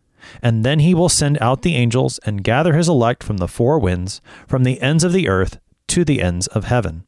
And 0.43 0.63
then 0.63 0.79
he 0.79 0.93
will 0.93 1.09
send 1.09 1.37
out 1.41 1.63
the 1.63 1.75
angels 1.75 2.19
and 2.25 2.43
gather 2.43 2.75
his 2.75 2.87
elect 2.87 3.23
from 3.23 3.37
the 3.37 3.47
four 3.47 3.79
winds, 3.79 4.21
from 4.47 4.63
the 4.63 4.79
ends 4.81 5.03
of 5.03 5.13
the 5.13 5.27
earth 5.27 5.59
to 5.87 6.05
the 6.05 6.21
ends 6.21 6.47
of 6.47 6.65
heaven. 6.65 7.05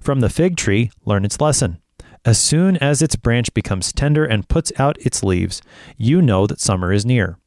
From 0.00 0.20
the 0.20 0.28
fig 0.28 0.56
tree, 0.56 0.90
learn 1.04 1.24
its 1.24 1.40
lesson. 1.40 1.78
As 2.24 2.40
soon 2.40 2.76
as 2.78 3.02
its 3.02 3.14
branch 3.14 3.54
becomes 3.54 3.92
tender 3.92 4.24
and 4.24 4.48
puts 4.48 4.72
out 4.78 4.98
its 4.98 5.22
leaves, 5.22 5.62
you 5.96 6.20
know 6.20 6.48
that 6.48 6.60
summer 6.60 6.92
is 6.92 7.06
near. 7.06 7.38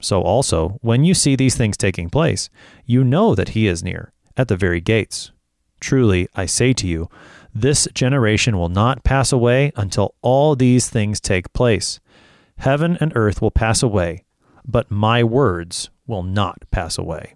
So 0.00 0.22
also, 0.22 0.78
when 0.80 1.04
you 1.04 1.14
see 1.14 1.36
these 1.36 1.56
things 1.56 1.76
taking 1.76 2.10
place, 2.10 2.50
you 2.86 3.04
know 3.04 3.34
that 3.34 3.50
he 3.50 3.66
is 3.66 3.84
near, 3.84 4.12
at 4.36 4.48
the 4.48 4.56
very 4.56 4.80
gates. 4.80 5.30
Truly, 5.80 6.28
I 6.34 6.46
say 6.46 6.72
to 6.74 6.86
you, 6.86 7.08
this 7.54 7.88
generation 7.94 8.58
will 8.58 8.68
not 8.68 9.04
pass 9.04 9.32
away 9.32 9.72
until 9.76 10.14
all 10.22 10.54
these 10.54 10.88
things 10.88 11.20
take 11.20 11.52
place. 11.52 12.00
Heaven 12.58 12.96
and 13.00 13.12
earth 13.14 13.42
will 13.42 13.50
pass 13.50 13.82
away, 13.82 14.24
but 14.64 14.90
my 14.90 15.24
words 15.24 15.90
will 16.06 16.22
not 16.22 16.64
pass 16.70 16.98
away. 16.98 17.34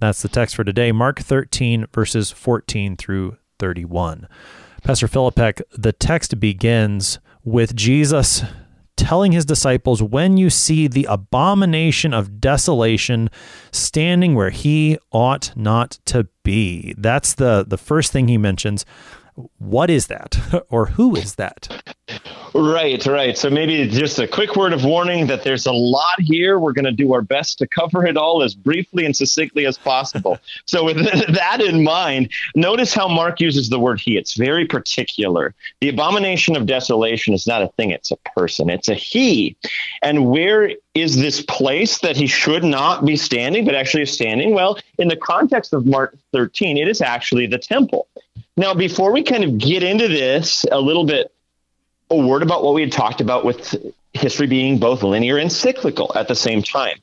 That's 0.00 0.22
the 0.22 0.28
text 0.28 0.54
for 0.54 0.64
today, 0.64 0.92
Mark 0.92 1.18
13, 1.18 1.86
verses 1.92 2.30
14 2.30 2.96
through 2.96 3.36
31. 3.58 4.28
Pastor 4.82 5.08
Philippek, 5.08 5.60
the 5.72 5.92
text 5.92 6.38
begins 6.38 7.18
with 7.44 7.74
Jesus 7.74 8.44
telling 8.98 9.32
his 9.32 9.44
disciples, 9.44 10.02
When 10.02 10.36
you 10.36 10.50
see 10.50 10.88
the 10.88 11.06
abomination 11.08 12.12
of 12.12 12.40
desolation 12.40 13.30
standing 13.70 14.34
where 14.34 14.50
he 14.50 14.98
ought 15.12 15.52
not 15.56 15.98
to 16.06 16.28
be. 16.42 16.94
That's 16.98 17.34
the, 17.34 17.64
the 17.66 17.78
first 17.78 18.12
thing 18.12 18.28
he 18.28 18.36
mentions. 18.36 18.84
What 19.58 19.88
is 19.88 20.08
that? 20.08 20.64
or 20.70 20.86
who 20.86 21.16
is 21.16 21.36
that? 21.36 21.82
Right, 22.54 23.04
right. 23.06 23.36
So 23.36 23.50
maybe 23.50 23.86
just 23.88 24.18
a 24.18 24.26
quick 24.26 24.56
word 24.56 24.72
of 24.72 24.84
warning 24.84 25.26
that 25.26 25.42
there's 25.42 25.66
a 25.66 25.72
lot 25.72 26.20
here. 26.20 26.58
We're 26.58 26.72
going 26.72 26.84
to 26.84 26.92
do 26.92 27.12
our 27.12 27.22
best 27.22 27.58
to 27.58 27.66
cover 27.66 28.06
it 28.06 28.16
all 28.16 28.42
as 28.42 28.54
briefly 28.54 29.04
and 29.04 29.16
succinctly 29.16 29.66
as 29.66 29.76
possible. 29.76 30.38
so, 30.64 30.84
with 30.84 30.96
that 31.34 31.60
in 31.60 31.82
mind, 31.82 32.30
notice 32.54 32.94
how 32.94 33.08
Mark 33.08 33.40
uses 33.40 33.68
the 33.68 33.78
word 33.78 34.00
he. 34.00 34.16
It's 34.16 34.34
very 34.34 34.66
particular. 34.66 35.54
The 35.80 35.88
abomination 35.88 36.56
of 36.56 36.66
desolation 36.66 37.34
is 37.34 37.46
not 37.46 37.62
a 37.62 37.68
thing, 37.68 37.90
it's 37.90 38.10
a 38.10 38.16
person, 38.36 38.70
it's 38.70 38.88
a 38.88 38.94
he. 38.94 39.56
And 40.02 40.26
where 40.26 40.72
is 40.94 41.16
this 41.16 41.42
place 41.42 41.98
that 41.98 42.16
he 42.16 42.26
should 42.26 42.64
not 42.64 43.04
be 43.04 43.16
standing, 43.16 43.64
but 43.64 43.74
actually 43.74 44.02
is 44.04 44.12
standing? 44.12 44.54
Well, 44.54 44.78
in 44.98 45.08
the 45.08 45.16
context 45.16 45.72
of 45.72 45.86
Mark 45.86 46.16
13, 46.32 46.76
it 46.76 46.88
is 46.88 47.00
actually 47.00 47.46
the 47.46 47.58
temple. 47.58 48.08
Now, 48.56 48.74
before 48.74 49.12
we 49.12 49.22
kind 49.22 49.44
of 49.44 49.58
get 49.58 49.82
into 49.82 50.08
this 50.08 50.64
a 50.72 50.80
little 50.80 51.04
bit 51.04 51.32
a 52.10 52.16
word 52.16 52.42
about 52.42 52.62
what 52.62 52.74
we 52.74 52.82
had 52.82 52.92
talked 52.92 53.20
about 53.20 53.44
with 53.44 53.74
history 54.12 54.46
being 54.46 54.78
both 54.78 55.02
linear 55.02 55.36
and 55.36 55.52
cyclical 55.52 56.12
at 56.14 56.28
the 56.28 56.34
same 56.34 56.62
time. 56.62 56.98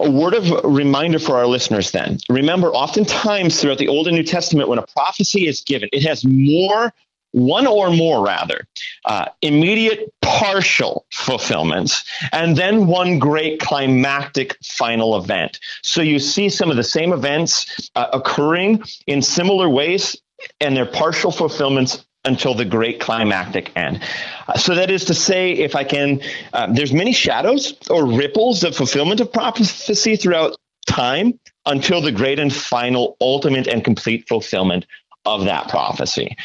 A 0.00 0.10
word 0.10 0.34
of 0.34 0.64
reminder 0.64 1.18
for 1.18 1.36
our 1.36 1.46
listeners 1.46 1.90
then. 1.90 2.18
Remember, 2.28 2.68
oftentimes 2.72 3.60
throughout 3.60 3.78
the 3.78 3.88
Old 3.88 4.08
and 4.08 4.16
New 4.16 4.22
Testament, 4.24 4.68
when 4.68 4.78
a 4.78 4.86
prophecy 4.86 5.46
is 5.46 5.60
given, 5.60 5.88
it 5.92 6.02
has 6.02 6.24
more, 6.24 6.92
one 7.30 7.66
or 7.66 7.90
more 7.90 8.24
rather, 8.24 8.66
uh, 9.04 9.26
immediate 9.42 10.12
partial 10.22 11.04
fulfillments, 11.10 12.04
and 12.32 12.56
then 12.56 12.86
one 12.86 13.18
great 13.18 13.60
climactic 13.60 14.56
final 14.64 15.16
event. 15.16 15.60
So 15.82 16.02
you 16.02 16.18
see 16.18 16.48
some 16.48 16.70
of 16.70 16.76
the 16.76 16.84
same 16.84 17.12
events 17.12 17.90
uh, 17.94 18.08
occurring 18.12 18.82
in 19.06 19.22
similar 19.22 19.68
ways, 19.68 20.16
and 20.60 20.76
their 20.76 20.86
partial 20.86 21.30
fulfillments 21.30 22.04
until 22.24 22.54
the 22.54 22.64
great 22.64 23.00
climactic 23.00 23.72
end. 23.76 24.02
Uh, 24.46 24.56
so 24.56 24.74
that 24.74 24.90
is 24.90 25.04
to 25.06 25.14
say, 25.14 25.52
if 25.52 25.74
I 25.74 25.84
can, 25.84 26.20
uh, 26.52 26.72
there's 26.72 26.92
many 26.92 27.12
shadows 27.12 27.74
or 27.90 28.06
ripples 28.06 28.62
of 28.64 28.76
fulfillment 28.76 29.20
of 29.20 29.32
prophecy 29.32 30.16
throughout 30.16 30.56
time 30.86 31.38
until 31.66 32.00
the 32.00 32.12
great 32.12 32.38
and 32.38 32.52
final, 32.52 33.16
ultimate 33.20 33.66
and 33.66 33.84
complete 33.84 34.28
fulfillment 34.28 34.86
of 35.24 35.44
that 35.44 35.68
prophecy. 35.68 36.36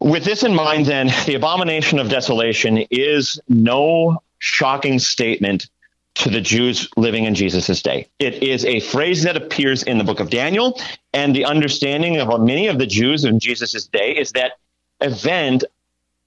With 0.00 0.24
this 0.24 0.42
in 0.42 0.54
mind, 0.54 0.86
then, 0.86 1.10
the 1.26 1.34
abomination 1.34 1.98
of 1.98 2.10
desolation 2.10 2.78
is 2.90 3.40
no 3.48 4.22
shocking 4.38 4.98
statement 4.98 5.68
to 6.16 6.30
the 6.30 6.40
Jews 6.40 6.88
living 6.96 7.24
in 7.24 7.34
Jesus' 7.34 7.82
day. 7.82 8.08
It 8.18 8.42
is 8.42 8.64
a 8.64 8.80
phrase 8.80 9.22
that 9.24 9.36
appears 9.36 9.82
in 9.82 9.98
the 9.98 10.04
book 10.04 10.20
of 10.20 10.30
Daniel, 10.30 10.80
and 11.12 11.34
the 11.34 11.44
understanding 11.44 12.18
of 12.18 12.40
many 12.40 12.68
of 12.68 12.78
the 12.78 12.86
Jews 12.86 13.24
in 13.24 13.38
Jesus' 13.38 13.86
day 13.86 14.12
is 14.12 14.32
that 14.32 14.52
event 15.00 15.64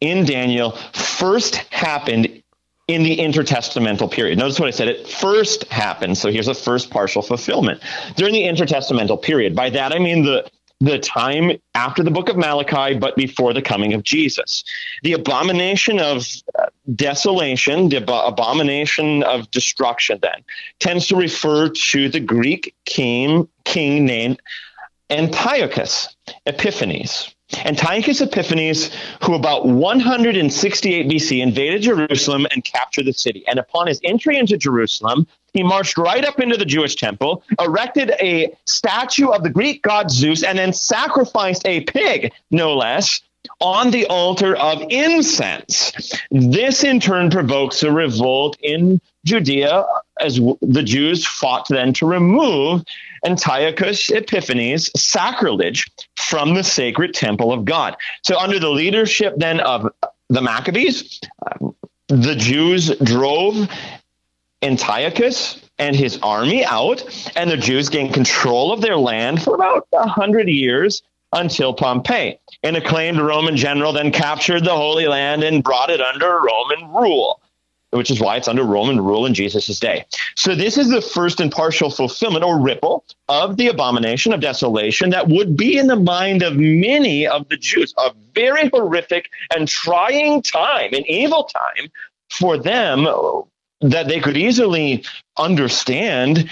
in 0.01 0.25
Daniel 0.25 0.71
first 0.93 1.55
happened 1.55 2.41
in 2.87 3.03
the 3.03 3.17
intertestamental 3.17 4.11
period. 4.11 4.39
Notice 4.39 4.59
what 4.59 4.67
I 4.67 4.71
said. 4.71 4.87
It 4.87 5.07
first 5.07 5.65
happened. 5.65 6.17
So 6.17 6.31
here's 6.31 6.47
a 6.47 6.55
first 6.55 6.89
partial 6.89 7.21
fulfillment 7.21 7.81
during 8.15 8.33
the 8.33 8.41
intertestamental 8.41 9.21
period. 9.21 9.55
By 9.55 9.69
that, 9.69 9.93
I 9.93 9.99
mean 9.99 10.25
the 10.25 10.49
the 10.81 10.97
time 10.97 11.51
after 11.75 12.03
the 12.03 12.11
book 12.11 12.29
of 12.29 12.37
Malachi, 12.37 12.97
but 12.97 13.15
before 13.17 13.53
the 13.53 13.61
coming 13.61 13.93
of 13.93 14.03
Jesus. 14.03 14.63
The 15.03 15.13
abomination 15.13 15.99
of 15.99 16.25
uh, 16.57 16.67
desolation, 16.95 17.89
the 17.89 17.97
abomination 17.97 19.23
of 19.23 19.51
destruction, 19.51 20.19
then 20.21 20.41
tends 20.79 21.07
to 21.07 21.17
refer 21.17 21.69
to 21.69 22.07
the 22.07 22.21
Greek 22.21 22.73
king, 22.85 23.49
king 23.65 24.05
named 24.05 24.41
Antiochus 25.09 26.15
Epiphanes. 26.45 27.35
Antiochus 27.65 28.21
Epiphanes, 28.21 28.91
who 29.23 29.33
about 29.33 29.65
168 29.65 31.09
BC 31.09 31.41
invaded 31.41 31.81
Jerusalem 31.81 32.47
and 32.51 32.63
captured 32.63 33.05
the 33.05 33.13
city. 33.13 33.43
And 33.47 33.59
upon 33.59 33.87
his 33.87 33.99
entry 34.03 34.37
into 34.37 34.57
Jerusalem, 34.57 35.27
he 35.53 35.63
marched 35.63 35.97
right 35.97 36.23
up 36.23 36.39
into 36.39 36.57
the 36.57 36.65
Jewish 36.65 36.95
temple, 36.95 37.43
erected 37.59 38.11
a 38.19 38.55
statue 38.65 39.29
of 39.29 39.43
the 39.43 39.49
Greek 39.49 39.81
god 39.81 40.11
Zeus, 40.11 40.43
and 40.43 40.57
then 40.59 40.73
sacrificed 40.73 41.65
a 41.65 41.81
pig, 41.81 42.31
no 42.51 42.75
less, 42.75 43.21
on 43.59 43.91
the 43.91 44.05
altar 44.07 44.55
of 44.55 44.81
incense. 44.89 45.91
This 46.31 46.83
in 46.83 46.99
turn 46.99 47.29
provokes 47.29 47.83
a 47.83 47.91
revolt 47.91 48.57
in 48.61 49.01
Judea 49.25 49.85
as 50.19 50.39
the 50.61 50.83
Jews 50.83 51.25
fought 51.25 51.67
then 51.69 51.93
to 51.93 52.05
remove 52.05 52.83
Antiochus 53.25 54.09
Epiphanes' 54.09 54.91
sacrilege 54.99 55.89
from 56.15 56.53
the 56.53 56.63
sacred 56.63 57.13
temple 57.13 57.51
of 57.51 57.65
God. 57.65 57.95
So, 58.23 58.37
under 58.37 58.59
the 58.59 58.69
leadership 58.69 59.33
then 59.37 59.59
of 59.59 59.91
the 60.29 60.41
Maccabees, 60.41 61.19
um, 61.51 61.75
the 62.07 62.35
Jews 62.35 62.95
drove 62.97 63.69
Antiochus 64.61 65.61
and 65.77 65.95
his 65.95 66.19
army 66.21 66.65
out, 66.65 67.03
and 67.35 67.49
the 67.49 67.57
Jews 67.57 67.89
gained 67.89 68.13
control 68.13 68.71
of 68.71 68.81
their 68.81 68.97
land 68.97 69.41
for 69.41 69.55
about 69.55 69.87
a 69.93 70.07
hundred 70.07 70.49
years 70.49 71.01
until 71.33 71.73
Pompey. 71.73 72.39
An 72.63 72.75
acclaimed 72.75 73.19
Roman 73.19 73.55
general 73.55 73.93
then 73.93 74.11
captured 74.11 74.65
the 74.65 74.75
Holy 74.75 75.07
Land 75.07 75.43
and 75.43 75.63
brought 75.63 75.89
it 75.89 76.01
under 76.01 76.39
Roman 76.39 76.93
rule 76.93 77.41
which 77.91 78.11
is 78.11 78.19
why 78.19 78.37
it's 78.37 78.47
under 78.47 78.63
Roman 78.63 79.01
rule 79.01 79.25
in 79.25 79.33
Jesus' 79.33 79.79
day. 79.79 80.05
So 80.35 80.53
this 80.53 80.77
is 80.77 80.89
the 80.89 81.01
first 81.01 81.39
and 81.39 81.51
partial 81.51 81.89
fulfillment 81.89 82.43
or 82.43 82.59
ripple 82.59 83.03
of 83.27 83.57
the 83.57 83.67
abomination 83.67 84.31
of 84.31 84.41
desolation 84.41 85.09
that 85.09 85.27
would 85.27 85.57
be 85.57 85.77
in 85.77 85.87
the 85.87 85.95
mind 85.95 86.43
of 86.43 86.55
many 86.55 87.25
of 87.25 87.49
the 87.49 87.57
Jews, 87.57 87.93
a 87.97 88.11
very 88.35 88.69
horrific 88.69 89.29
and 89.55 89.67
trying 89.67 90.41
time, 90.41 90.93
an 90.93 91.03
evil 91.07 91.45
time 91.45 91.89
for 92.29 92.57
them 92.57 93.07
that 93.81 94.07
they 94.07 94.19
could 94.19 94.37
easily 94.37 95.03
understand 95.37 96.49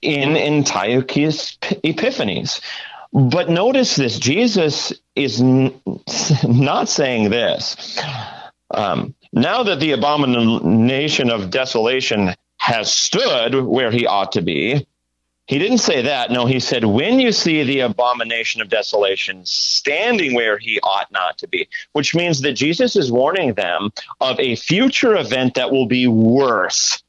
in 0.00 0.36
Antiochus 0.36 1.58
Epiphanes. 1.82 2.60
But 3.12 3.48
notice 3.48 3.96
this 3.96 4.18
Jesus 4.18 4.92
is 5.16 5.40
n- 5.40 5.80
not 6.44 6.88
saying 6.88 7.30
this. 7.30 7.98
Um, 8.70 9.14
now 9.32 9.62
that 9.62 9.80
the 9.80 9.92
abomination 9.92 11.30
of 11.30 11.50
desolation 11.50 12.34
has 12.58 12.92
stood 12.92 13.54
where 13.54 13.90
he 13.90 14.06
ought 14.06 14.32
to 14.32 14.42
be, 14.42 14.86
he 15.46 15.58
didn't 15.58 15.78
say 15.78 16.02
that. 16.02 16.30
No, 16.30 16.44
he 16.44 16.60
said, 16.60 16.84
when 16.84 17.18
you 17.18 17.32
see 17.32 17.62
the 17.62 17.80
abomination 17.80 18.60
of 18.60 18.68
desolation 18.68 19.46
standing 19.46 20.34
where 20.34 20.58
he 20.58 20.78
ought 20.80 21.10
not 21.10 21.38
to 21.38 21.48
be, 21.48 21.68
which 21.92 22.14
means 22.14 22.42
that 22.42 22.52
Jesus 22.52 22.96
is 22.96 23.10
warning 23.10 23.54
them 23.54 23.90
of 24.20 24.38
a 24.38 24.56
future 24.56 25.16
event 25.16 25.54
that 25.54 25.70
will 25.70 25.86
be 25.86 26.06
worse 26.06 27.02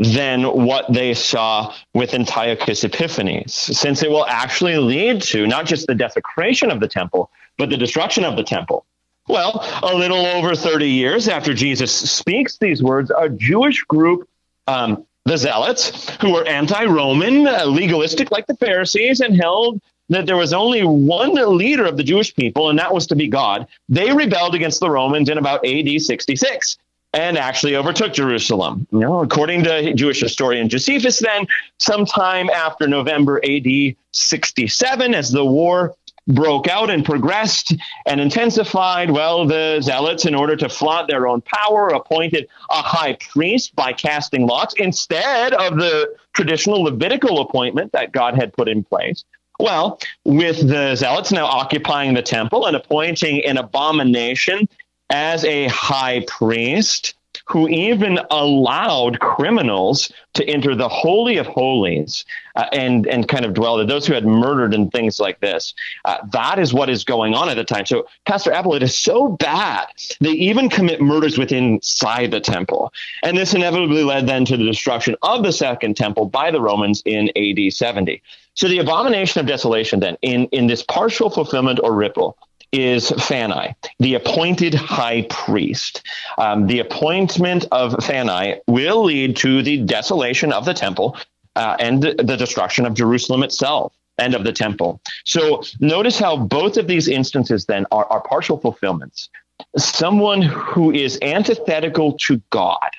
than 0.00 0.44
what 0.44 0.90
they 0.90 1.12
saw 1.12 1.74
with 1.92 2.14
Antiochus 2.14 2.84
Epiphanes, 2.84 3.52
since 3.52 4.02
it 4.02 4.10
will 4.10 4.24
actually 4.26 4.78
lead 4.78 5.20
to 5.20 5.46
not 5.46 5.66
just 5.66 5.86
the 5.86 5.94
desecration 5.94 6.70
of 6.70 6.80
the 6.80 6.88
temple, 6.88 7.30
but 7.58 7.68
the 7.68 7.76
destruction 7.76 8.24
of 8.24 8.34
the 8.34 8.42
temple. 8.42 8.86
Well, 9.28 9.62
a 9.82 9.94
little 9.94 10.24
over 10.24 10.56
30 10.56 10.88
years 10.88 11.28
after 11.28 11.52
Jesus 11.52 11.92
speaks 11.92 12.56
these 12.56 12.82
words, 12.82 13.12
a 13.16 13.28
Jewish 13.28 13.82
group, 13.84 14.26
um, 14.66 15.06
the 15.26 15.36
Zealots, 15.36 16.08
who 16.22 16.32
were 16.32 16.46
anti 16.46 16.86
Roman, 16.86 17.46
uh, 17.46 17.66
legalistic 17.66 18.30
like 18.30 18.46
the 18.46 18.56
Pharisees, 18.56 19.20
and 19.20 19.36
held 19.36 19.82
that 20.08 20.24
there 20.24 20.36
was 20.36 20.54
only 20.54 20.82
one 20.82 21.34
leader 21.56 21.84
of 21.84 21.98
the 21.98 22.02
Jewish 22.02 22.34
people, 22.34 22.70
and 22.70 22.78
that 22.78 22.92
was 22.92 23.06
to 23.08 23.16
be 23.16 23.28
God, 23.28 23.68
they 23.90 24.12
rebelled 24.12 24.54
against 24.54 24.80
the 24.80 24.90
Romans 24.90 25.28
in 25.28 25.36
about 25.36 25.64
AD 25.64 26.00
66 26.00 26.78
and 27.12 27.36
actually 27.36 27.74
overtook 27.76 28.12
Jerusalem. 28.12 28.86
You 28.92 29.00
know, 29.00 29.20
according 29.20 29.64
to 29.64 29.92
Jewish 29.94 30.20
historian 30.20 30.68
Josephus, 30.68 31.18
then 31.18 31.46
sometime 31.78 32.48
after 32.50 32.86
November 32.86 33.40
AD 33.44 33.96
67, 34.12 35.14
as 35.14 35.30
the 35.30 35.44
war 35.44 35.94
broke 36.28 36.68
out 36.68 36.90
and 36.90 37.04
progressed 37.04 37.74
and 38.06 38.20
intensified, 38.20 39.10
well, 39.10 39.46
the 39.46 39.80
zealots, 39.80 40.26
in 40.26 40.34
order 40.34 40.54
to 40.56 40.68
flaunt 40.68 41.08
their 41.08 41.26
own 41.26 41.40
power, 41.40 41.88
appointed 41.88 42.46
a 42.70 42.82
high 42.82 43.14
priest 43.14 43.74
by 43.74 43.92
casting 43.92 44.46
lots 44.46 44.74
instead 44.74 45.52
of 45.54 45.76
the 45.76 46.14
traditional 46.32 46.82
Levitical 46.82 47.40
appointment 47.40 47.90
that 47.92 48.12
God 48.12 48.36
had 48.36 48.52
put 48.52 48.68
in 48.68 48.84
place. 48.84 49.24
Well, 49.58 49.98
with 50.24 50.66
the 50.66 50.94
zealots 50.94 51.32
now 51.32 51.44
occupying 51.44 52.14
the 52.14 52.22
temple 52.22 52.66
and 52.66 52.74
appointing 52.74 53.44
an 53.44 53.58
abomination 53.58 54.68
as 55.10 55.44
a 55.44 55.68
high 55.68 56.24
priest, 56.26 57.14
who 57.50 57.68
even 57.68 58.18
allowed 58.30 59.18
criminals 59.18 60.12
to 60.34 60.44
enter 60.44 60.76
the 60.76 60.88
holy 60.88 61.36
of 61.36 61.46
holies 61.46 62.24
uh, 62.54 62.66
and 62.72 63.08
and 63.08 63.26
kind 63.26 63.44
of 63.44 63.54
dwell 63.54 63.76
there. 63.76 63.86
Those 63.86 64.06
who 64.06 64.14
had 64.14 64.24
murdered 64.24 64.72
and 64.72 64.92
things 64.92 65.18
like 65.18 65.40
this. 65.40 65.74
Uh, 66.04 66.18
that 66.32 66.60
is 66.60 66.72
what 66.72 66.88
is 66.88 67.02
going 67.02 67.34
on 67.34 67.48
at 67.48 67.56
the 67.56 67.64
time. 67.64 67.86
So, 67.86 68.06
Pastor 68.24 68.52
Apple, 68.52 68.74
it 68.74 68.84
is 68.84 68.96
so 68.96 69.28
bad 69.28 69.86
they 70.20 70.30
even 70.30 70.68
commit 70.68 71.00
murders 71.00 71.38
within 71.38 71.74
inside 71.74 72.30
the 72.30 72.40
temple, 72.40 72.92
and 73.24 73.36
this 73.36 73.52
inevitably 73.52 74.04
led 74.04 74.28
then 74.28 74.44
to 74.44 74.56
the 74.56 74.64
destruction 74.64 75.16
of 75.22 75.42
the 75.42 75.52
second 75.52 75.96
temple 75.96 76.26
by 76.26 76.52
the 76.52 76.60
Romans 76.60 77.02
in 77.04 77.30
AD 77.36 77.72
70. 77.72 78.22
So, 78.54 78.68
the 78.68 78.78
abomination 78.78 79.40
of 79.40 79.46
desolation 79.46 79.98
then 79.98 80.16
in 80.22 80.46
in 80.46 80.68
this 80.68 80.84
partial 80.84 81.30
fulfillment 81.30 81.80
or 81.82 81.94
ripple 81.94 82.36
is 82.72 83.10
Phanai, 83.10 83.74
the 83.98 84.14
appointed 84.14 84.74
high 84.74 85.26
priest. 85.28 86.02
Um, 86.38 86.66
the 86.66 86.78
appointment 86.78 87.66
of 87.72 87.92
Phanai 87.94 88.60
will 88.66 89.04
lead 89.04 89.36
to 89.38 89.62
the 89.62 89.78
desolation 89.78 90.52
of 90.52 90.64
the 90.64 90.74
temple 90.74 91.16
uh, 91.56 91.76
and 91.78 92.02
the 92.02 92.36
destruction 92.36 92.86
of 92.86 92.94
Jerusalem 92.94 93.42
itself 93.42 93.94
and 94.18 94.34
of 94.34 94.44
the 94.44 94.52
temple. 94.52 95.00
So 95.24 95.62
notice 95.80 96.18
how 96.18 96.36
both 96.36 96.76
of 96.76 96.86
these 96.86 97.08
instances 97.08 97.64
then 97.64 97.86
are, 97.90 98.06
are 98.06 98.20
partial 98.20 98.58
fulfillments. 98.58 99.28
Someone 99.76 100.42
who 100.42 100.92
is 100.92 101.18
antithetical 101.22 102.14
to 102.18 102.40
God. 102.50 102.90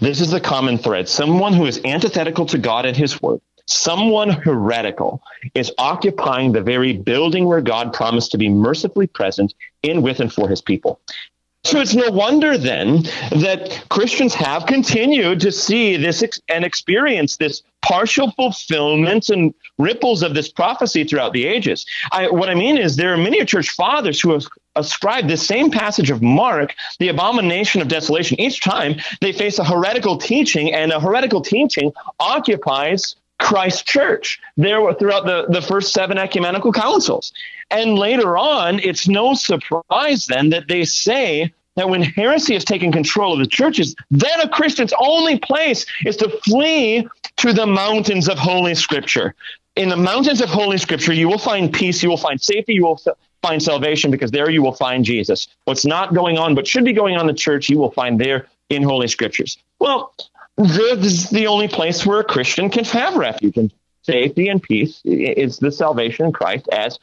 This 0.00 0.20
is 0.20 0.30
the 0.30 0.40
common 0.40 0.78
thread. 0.78 1.08
Someone 1.08 1.52
who 1.52 1.66
is 1.66 1.80
antithetical 1.84 2.46
to 2.46 2.58
God 2.58 2.86
and 2.86 2.96
his 2.96 3.20
word 3.20 3.40
someone 3.70 4.30
heretical 4.30 5.22
is 5.54 5.72
occupying 5.78 6.52
the 6.52 6.60
very 6.60 6.92
building 6.92 7.46
where 7.46 7.60
God 7.60 7.92
promised 7.92 8.32
to 8.32 8.38
be 8.38 8.48
mercifully 8.48 9.06
present 9.06 9.54
in, 9.82 10.02
with, 10.02 10.20
and 10.20 10.32
for 10.32 10.48
his 10.48 10.60
people. 10.60 11.00
So 11.62 11.78
it's 11.78 11.94
no 11.94 12.10
wonder 12.10 12.56
then 12.56 13.02
that 13.32 13.84
Christians 13.90 14.34
have 14.34 14.64
continued 14.64 15.40
to 15.40 15.52
see 15.52 15.96
this 15.98 16.22
ex- 16.22 16.40
and 16.48 16.64
experience 16.64 17.36
this 17.36 17.62
partial 17.82 18.30
fulfillment 18.30 19.28
and 19.28 19.52
ripples 19.78 20.22
of 20.22 20.34
this 20.34 20.50
prophecy 20.50 21.04
throughout 21.04 21.34
the 21.34 21.46
ages. 21.46 21.84
I, 22.12 22.30
what 22.30 22.48
I 22.48 22.54
mean 22.54 22.78
is 22.78 22.96
there 22.96 23.12
are 23.12 23.18
many 23.18 23.44
church 23.44 23.70
fathers 23.70 24.20
who 24.20 24.32
have 24.32 24.46
ascribed 24.74 25.28
this 25.28 25.46
same 25.46 25.70
passage 25.70 26.10
of 26.10 26.22
Mark, 26.22 26.74
the 26.98 27.08
abomination 27.08 27.82
of 27.82 27.88
desolation. 27.88 28.40
Each 28.40 28.60
time 28.62 28.96
they 29.20 29.32
face 29.32 29.58
a 29.58 29.64
heretical 29.64 30.16
teaching, 30.16 30.72
and 30.72 30.92
a 30.92 31.00
heretical 31.00 31.42
teaching 31.42 31.92
occupies 32.18 33.16
Christ 33.40 33.86
Church 33.86 34.38
there 34.56 34.80
were 34.80 34.94
throughout 34.94 35.26
the, 35.26 35.46
the 35.48 35.62
first 35.62 35.92
seven 35.92 36.18
ecumenical 36.18 36.72
councils. 36.72 37.32
And 37.70 37.98
later 37.98 38.36
on, 38.36 38.80
it's 38.80 39.08
no 39.08 39.34
surprise 39.34 40.26
then 40.26 40.50
that 40.50 40.68
they 40.68 40.84
say 40.84 41.52
that 41.76 41.88
when 41.88 42.02
heresy 42.02 42.54
has 42.54 42.64
taken 42.64 42.92
control 42.92 43.32
of 43.34 43.38
the 43.38 43.46
churches, 43.46 43.94
then 44.10 44.40
a 44.40 44.48
Christian's 44.48 44.92
only 44.98 45.38
place 45.38 45.86
is 46.04 46.16
to 46.16 46.28
flee 46.44 47.08
to 47.36 47.52
the 47.52 47.66
mountains 47.66 48.28
of 48.28 48.38
Holy 48.38 48.74
Scripture. 48.74 49.34
In 49.76 49.88
the 49.88 49.96
mountains 49.96 50.40
of 50.40 50.50
Holy 50.50 50.78
Scripture, 50.78 51.12
you 51.12 51.28
will 51.28 51.38
find 51.38 51.72
peace, 51.72 52.02
you 52.02 52.08
will 52.08 52.16
find 52.16 52.40
safety, 52.40 52.74
you 52.74 52.84
will 52.84 53.00
find 53.40 53.62
salvation, 53.62 54.10
because 54.10 54.30
there 54.30 54.50
you 54.50 54.62
will 54.62 54.74
find 54.74 55.04
Jesus. 55.04 55.48
What's 55.64 55.86
not 55.86 56.12
going 56.12 56.36
on, 56.38 56.54
but 56.54 56.66
should 56.66 56.84
be 56.84 56.92
going 56.92 57.14
on 57.14 57.22
in 57.22 57.26
the 57.28 57.32
church, 57.32 57.70
you 57.70 57.78
will 57.78 57.92
find 57.92 58.20
there 58.20 58.48
in 58.68 58.82
Holy 58.82 59.08
Scriptures. 59.08 59.56
Well, 59.78 60.12
this 60.66 61.24
is 61.24 61.30
the 61.30 61.46
only 61.46 61.68
place 61.68 62.04
where 62.04 62.20
a 62.20 62.24
Christian 62.24 62.70
can 62.70 62.84
have 62.84 63.16
refuge 63.16 63.56
and 63.56 63.72
safety 64.02 64.48
and 64.48 64.62
peace 64.62 65.00
is 65.04 65.58
the 65.58 65.72
salvation 65.72 66.26
in 66.26 66.32
Christ 66.32 66.68
as 66.70 66.98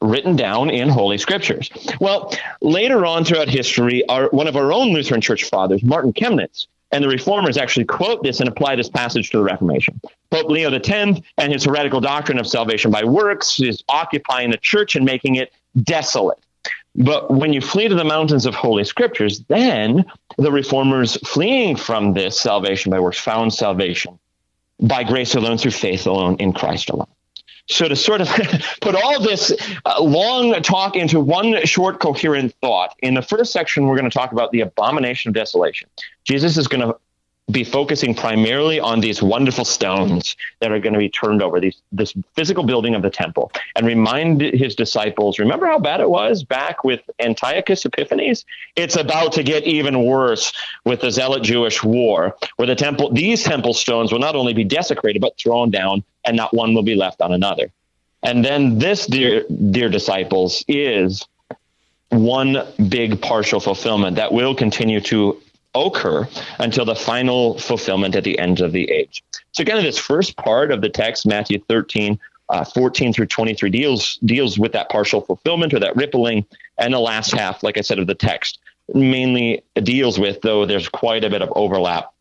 written 0.00 0.36
down 0.36 0.70
in 0.70 0.88
Holy 0.88 1.18
Scriptures. 1.18 1.70
Well, 2.00 2.32
later 2.60 3.06
on 3.06 3.24
throughout 3.24 3.48
history, 3.48 4.06
our, 4.08 4.28
one 4.30 4.46
of 4.46 4.56
our 4.56 4.72
own 4.72 4.92
Lutheran 4.92 5.20
Church 5.20 5.44
fathers, 5.44 5.82
Martin 5.82 6.12
Chemnitz, 6.12 6.66
and 6.92 7.02
the 7.02 7.08
Reformers 7.08 7.56
actually 7.56 7.86
quote 7.86 8.22
this 8.22 8.40
and 8.40 8.48
apply 8.48 8.76
this 8.76 8.88
passage 8.88 9.30
to 9.30 9.38
the 9.38 9.42
Reformation. 9.42 10.00
Pope 10.30 10.48
Leo 10.48 10.70
X 10.72 10.88
and 11.38 11.52
his 11.52 11.64
heretical 11.64 12.00
doctrine 12.00 12.38
of 12.38 12.46
salvation 12.46 12.90
by 12.90 13.02
works 13.04 13.58
is 13.60 13.82
occupying 13.88 14.50
the 14.50 14.58
church 14.58 14.94
and 14.94 15.04
making 15.04 15.36
it 15.36 15.52
desolate. 15.82 16.38
But 16.96 17.30
when 17.30 17.52
you 17.52 17.60
flee 17.60 17.88
to 17.88 17.94
the 17.94 18.04
mountains 18.04 18.46
of 18.46 18.54
Holy 18.54 18.84
Scriptures, 18.84 19.40
then 19.48 20.04
the 20.38 20.52
reformers 20.52 21.16
fleeing 21.26 21.76
from 21.76 22.14
this 22.14 22.38
salvation 22.38 22.90
by 22.90 23.00
works 23.00 23.18
found 23.18 23.52
salvation 23.52 24.18
by 24.80 25.04
grace 25.04 25.34
alone 25.34 25.58
through 25.58 25.72
faith 25.72 26.06
alone 26.06 26.36
in 26.38 26.52
Christ 26.52 26.90
alone. 26.90 27.08
So 27.66 27.88
to 27.88 27.96
sort 27.96 28.20
of 28.20 28.28
put 28.80 28.94
all 28.94 29.20
this 29.20 29.52
uh, 29.84 30.02
long 30.02 30.60
talk 30.62 30.96
into 30.96 31.18
one 31.18 31.64
short 31.64 31.98
coherent 31.98 32.54
thought, 32.60 32.94
in 33.00 33.14
the 33.14 33.22
first 33.22 33.52
section 33.52 33.86
we're 33.86 33.96
going 33.96 34.10
to 34.10 34.16
talk 34.16 34.32
about 34.32 34.52
the 34.52 34.60
abomination 34.60 35.30
of 35.30 35.34
desolation. 35.34 35.88
Jesus 36.24 36.58
is 36.58 36.68
going 36.68 36.86
to 36.86 36.96
be 37.50 37.62
focusing 37.62 38.14
primarily 38.14 38.80
on 38.80 39.00
these 39.00 39.22
wonderful 39.22 39.66
stones 39.66 40.34
that 40.60 40.72
are 40.72 40.78
going 40.78 40.94
to 40.94 40.98
be 40.98 41.10
turned 41.10 41.42
over 41.42 41.60
these 41.60 41.76
this 41.92 42.14
physical 42.34 42.64
building 42.64 42.94
of 42.94 43.02
the 43.02 43.10
temple 43.10 43.52
and 43.76 43.86
remind 43.86 44.40
his 44.40 44.74
disciples 44.74 45.38
remember 45.38 45.66
how 45.66 45.78
bad 45.78 46.00
it 46.00 46.08
was 46.08 46.42
back 46.42 46.84
with 46.84 47.00
antiochus 47.20 47.84
epiphanes? 47.84 48.46
It's 48.76 48.96
about 48.96 49.32
to 49.32 49.42
get 49.42 49.64
even 49.64 50.04
worse 50.04 50.54
with 50.84 51.02
the 51.02 51.10
zealot 51.10 51.42
jewish 51.42 51.82
war 51.84 52.34
where 52.56 52.66
the 52.66 52.74
temple 52.74 53.12
these 53.12 53.42
temple 53.42 53.74
stones 53.74 54.10
will 54.10 54.20
not 54.20 54.36
only 54.36 54.54
be 54.54 54.64
desecrated 54.64 55.20
but 55.20 55.36
thrown 55.36 55.70
down 55.70 56.02
and 56.24 56.36
not 56.38 56.54
one 56.54 56.74
will 56.74 56.82
be 56.82 56.94
left 56.94 57.20
on 57.20 57.32
another. 57.32 57.70
And 58.22 58.42
then 58.42 58.78
this 58.78 59.06
dear 59.06 59.44
dear 59.70 59.90
disciples 59.90 60.64
is 60.66 61.26
one 62.08 62.62
big 62.88 63.20
partial 63.20 63.60
fulfillment 63.60 64.16
that 64.16 64.32
will 64.32 64.54
continue 64.54 65.00
to 65.02 65.40
occur 65.74 66.28
until 66.58 66.84
the 66.84 66.94
final 66.94 67.58
fulfillment 67.58 68.16
at 68.16 68.24
the 68.24 68.38
end 68.38 68.60
of 68.60 68.72
the 68.72 68.90
age. 68.90 69.22
So, 69.52 69.64
kind 69.64 69.78
of 69.78 69.84
this 69.84 69.98
first 69.98 70.36
part 70.36 70.70
of 70.70 70.80
the 70.80 70.88
text, 70.88 71.26
Matthew 71.26 71.60
13, 71.68 72.18
uh, 72.48 72.64
14 72.64 73.12
through 73.12 73.26
23, 73.26 73.70
deals 73.70 74.18
deals 74.24 74.58
with 74.58 74.72
that 74.72 74.90
partial 74.90 75.20
fulfillment 75.20 75.74
or 75.74 75.80
that 75.80 75.96
rippling, 75.96 76.44
and 76.78 76.92
the 76.92 77.00
last 77.00 77.32
half, 77.32 77.62
like 77.62 77.78
I 77.78 77.80
said, 77.80 77.98
of 77.98 78.06
the 78.06 78.14
text 78.14 78.58
mainly 78.92 79.62
deals 79.82 80.18
with, 80.18 80.42
though 80.42 80.66
there's 80.66 80.88
quite 80.88 81.24
a 81.24 81.30
bit 81.30 81.42
of 81.42 81.50
overlap 81.56 82.12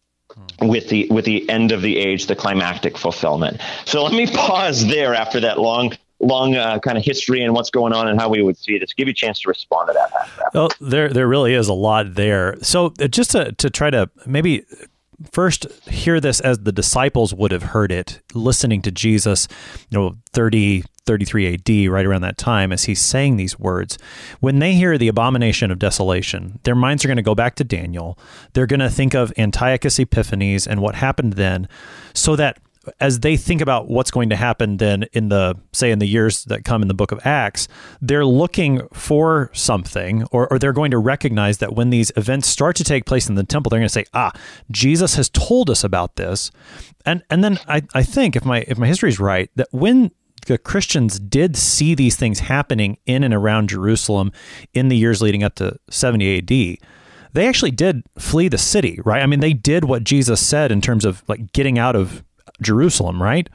with 0.62 0.90
the 0.90 1.08
with 1.10 1.26
the 1.26 1.48
end 1.50 1.72
of 1.72 1.82
the 1.82 1.98
age, 1.98 2.28
the 2.28 2.36
climactic 2.36 2.98
fulfillment. 2.98 3.60
So 3.86 4.04
let 4.04 4.14
me 4.14 4.28
pause 4.28 4.88
there 4.88 5.14
after 5.14 5.40
that 5.42 5.60
long 5.60 5.94
long 6.24 6.56
uh, 6.56 6.80
kind 6.80 6.98
of 6.98 7.04
history 7.04 7.44
and 7.44 7.54
what's 7.54 7.70
going 7.70 7.94
on 7.94 8.08
and 8.08 8.20
how 8.20 8.30
we 8.30 8.42
would 8.42 8.58
see 8.58 8.78
this. 8.78 8.94
Give 8.94 9.08
you 9.08 9.12
a 9.12 9.16
chance 9.16 9.42
to 9.42 9.50
respond 9.50 9.88
to 9.90 9.94
that. 9.94 10.54
Well, 10.54 10.70
there 10.80 11.10
there 11.10 11.28
really 11.28 11.54
is 11.54 11.68
a 11.68 11.74
lot 11.74 12.16
there. 12.16 12.58
So 12.62 12.94
uh, 13.00 13.08
just 13.08 13.32
to 13.32 13.52
to 13.54 13.70
try 13.70 13.90
to 13.90 14.10
maybe 14.26 14.66
first 15.32 15.68
hear 15.90 16.20
this 16.20 16.40
as 16.40 16.60
the 16.60 16.72
disciples 16.72 17.34
would 17.34 17.52
have 17.52 17.64
heard 17.64 17.92
it 17.92 18.22
listening 18.34 18.82
to 18.82 18.92
Jesus, 18.92 19.48
you 19.90 19.98
know, 19.98 20.18
30 20.34 20.84
33 21.06 21.54
AD, 21.54 21.92
right 21.92 22.06
around 22.06 22.22
that 22.22 22.38
time, 22.38 22.72
as 22.72 22.86
he's 22.86 23.02
saying 23.02 23.36
these 23.36 23.60
words. 23.60 23.98
When 24.40 24.60
they 24.60 24.74
hear 24.74 24.98
the 24.98 25.10
abomination 25.10 25.70
of 25.70 25.80
desolation, 25.80 26.60
their 26.64 26.76
minds 26.76 27.04
are 27.04 27.10
going 27.10 27.18
to 27.18 27.22
go 27.22 27.36
back 27.36 27.56
to 27.56 27.64
Daniel. 27.64 28.18
They're 28.54 28.68
going 28.68 28.80
to 28.80 28.90
think 28.90 29.14
of 29.14 29.34
Antiochus 29.38 30.00
Epiphanes 30.00 30.66
and 30.66 30.82
what 30.82 30.96
happened 30.96 31.34
then, 31.34 31.68
so 32.14 32.36
that 32.38 32.58
as 33.00 33.22
they 33.22 33.38
think 33.38 33.62
about 33.62 33.88
what's 33.88 34.12
going 34.12 34.30
to 34.30 34.36
happen 34.36 34.78
then 34.78 35.04
in 35.14 35.30
the 35.30 35.56
say 35.72 35.92
in 35.92 36.00
the 36.00 36.08
years 36.08 36.44
that 36.46 36.64
come 36.64 36.82
in 36.82 36.88
the 36.88 36.94
book 36.94 37.12
of 37.12 37.20
acts 37.26 37.68
they're 38.02 38.26
looking 38.26 38.82
for 38.94 39.50
something 39.54 40.24
or, 40.32 40.52
or 40.52 40.60
they're 40.60 40.74
going 40.74 40.92
to 40.92 40.98
recognize 40.98 41.60
that 41.60 41.74
when 41.74 41.90
these 41.90 42.12
events 42.16 42.48
start 42.48 42.76
to 42.76 42.84
take 42.84 43.06
place 43.06 43.30
in 43.30 43.36
the 43.36 43.44
temple 43.44 43.70
they're 43.70 43.80
going 43.80 43.88
to 43.88 43.94
say 43.94 44.06
ah 44.14 44.32
jesus 44.72 45.16
has 45.16 45.30
told 45.30 45.70
us 45.70 45.84
about 45.84 46.16
this 46.16 46.52
and 47.06 47.24
and 47.30 47.44
then 47.44 47.58
i, 47.68 47.82
I 47.94 48.04
think 48.04 48.36
if 48.36 48.46
my 48.46 48.66
if 48.68 48.78
my 48.78 48.88
history 48.88 49.10
is 49.10 49.20
right 49.20 49.50
that 49.56 49.68
when 49.72 50.12
the 50.46 50.58
Christians 50.58 51.20
did 51.20 51.56
see 51.56 51.96
these 51.96 52.18
things 52.18 52.40
happening 52.40 52.98
in 53.06 53.24
and 53.24 53.34
around 53.34 53.70
Jerusalem 53.70 54.34
in 54.74 54.90
the 54.90 54.98
years 54.98 55.22
leading 55.22 55.42
up 55.42 55.56
to 55.56 55.80
70 55.90 56.40
AD 56.40 56.80
they 57.34 57.48
actually 57.48 57.72
did 57.72 58.04
flee 58.18 58.48
the 58.48 58.58
city, 58.58 59.00
right? 59.04 59.22
I 59.22 59.26
mean, 59.26 59.40
they 59.40 59.54
did 59.54 59.86
what 59.86 60.04
Jesus 60.04 60.40
said 60.46 60.72
in 60.72 60.82
terms 60.82 61.04
of 61.04 61.24
like 61.28 61.52
getting 61.52 61.80
out 61.80 61.96
of 61.96 62.24
Jerusalem, 62.64 63.22
right? 63.22 63.48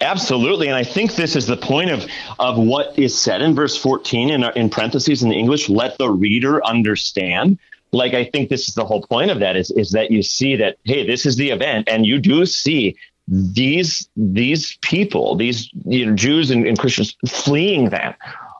Absolutely, 0.00 0.68
and 0.68 0.76
I 0.76 0.84
think 0.84 1.16
this 1.16 1.34
is 1.34 1.46
the 1.46 1.56
point 1.56 1.90
of 1.90 2.06
of 2.38 2.56
what 2.56 2.96
is 2.96 3.18
said 3.18 3.42
in 3.42 3.54
verse 3.54 3.76
14 3.76 4.30
in 4.30 4.44
in 4.54 4.70
parentheses 4.70 5.22
in 5.22 5.28
the 5.28 5.36
English. 5.36 5.68
Let 5.68 5.98
the 5.98 6.10
reader 6.10 6.64
understand. 6.64 7.58
Like 7.90 8.14
I 8.14 8.24
think 8.24 8.48
this 8.48 8.68
is 8.68 8.74
the 8.74 8.84
whole 8.84 9.02
point 9.02 9.30
of 9.30 9.40
that 9.40 9.56
is 9.56 9.72
is 9.72 9.90
that 9.92 10.12
you 10.12 10.22
see 10.22 10.54
that 10.56 10.76
hey, 10.84 11.04
this 11.04 11.26
is 11.26 11.36
the 11.36 11.50
event, 11.50 11.88
and 11.88 12.06
you 12.06 12.20
do 12.20 12.46
see 12.46 12.96
these 13.26 14.08
these 14.16 14.78
people, 14.82 15.34
these 15.34 15.68
you 15.84 16.06
know, 16.06 16.14
Jews 16.14 16.52
and, 16.52 16.64
and 16.66 16.78
Christians 16.78 17.16
fleeing 17.26 17.90
that 17.90 18.18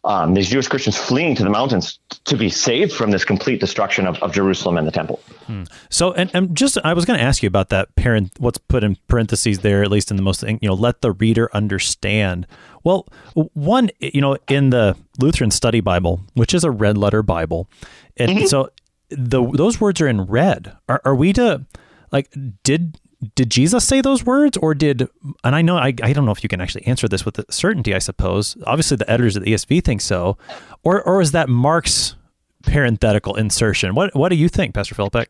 um, 0.09 0.33
these 0.33 0.49
Jewish 0.49 0.67
Christians 0.67 0.97
fleeing 0.97 1.35
to 1.35 1.45
the 1.45 1.51
mountains 1.51 1.99
to 2.25 2.37
be 2.37 2.49
saved 2.49 2.93
from 2.93 3.11
this 3.11 3.27
complete 3.27 3.61
destruction 3.61 4.07
of, 4.07 4.17
of 4.23 4.33
Jerusalem 4.33 4.79
and 4.79 4.87
the 4.87 4.91
temple. 4.91 5.21
Hmm. 5.47 5.65
So, 5.91 6.13
and, 6.15 6.31
and 6.33 6.57
just 6.57 6.79
I 6.83 6.95
was 6.95 7.05
going 7.05 7.19
to 7.19 7.25
ask 7.25 7.43
you 7.43 7.47
about 7.47 7.69
that 7.69 7.95
parent. 7.95 8.33
What's 8.39 8.57
put 8.57 8.83
in 8.83 8.97
parentheses 9.07 9.59
there, 9.59 9.83
at 9.83 9.91
least 9.91 10.11
in 10.11 10.17
the 10.17 10.23
most, 10.23 10.43
you 10.43 10.59
know, 10.63 10.73
let 10.73 11.03
the 11.03 11.13
reader 11.13 11.51
understand. 11.53 12.47
Well, 12.85 13.07
one, 13.53 13.91
you 13.99 14.23
know, 14.23 14.39
in 14.49 14.71
the 14.71 14.97
Lutheran 15.21 15.51
Study 15.51 15.81
Bible, 15.81 16.23
which 16.33 16.55
is 16.55 16.65
a 16.65 16.71
red 16.71 16.97
letter 16.97 17.23
Bible, 17.23 17.69
and 18.17 18.31
mm-hmm. 18.31 18.47
so 18.47 18.71
the 19.11 19.47
those 19.53 19.79
words 19.79 20.01
are 20.01 20.09
in 20.09 20.23
red. 20.23 20.75
Are, 20.89 21.03
are 21.05 21.15
we 21.15 21.35
to 21.35 21.67
like 22.13 22.35
did 22.63 22.99
did 23.35 23.51
Jesus 23.51 23.85
say 23.85 24.01
those 24.01 24.25
words 24.25 24.57
or 24.57 24.75
did 24.75 25.09
and 25.43 25.55
I 25.55 25.63
know 25.63 25.77
I, 25.77 25.95
I 26.03 26.13
don't 26.13 26.25
know 26.25 26.33
if 26.33 26.43
you 26.43 26.49
can 26.49 26.61
actually 26.61 26.87
answer 26.87 27.09
this 27.09 27.25
with 27.25 27.41
certainty 27.51 27.95
I 27.95 27.99
suppose 27.99 28.57
obviously 28.65 28.97
the 28.97 29.11
editors 29.11 29.37
of 29.37 29.45
the 29.45 29.53
ESV 29.53 29.85
think 29.85 30.01
so 30.01 30.39
or 30.85 31.03
or 31.03 31.21
is 31.21 31.33
that 31.33 31.49
Mark's 31.49 32.15
parenthetical 32.63 33.35
insertion 33.35 33.95
what 33.95 34.15
what 34.15 34.29
do 34.29 34.37
you 34.37 34.49
think 34.49 34.75
Pastor 34.75 34.95
Philippek 34.95 35.27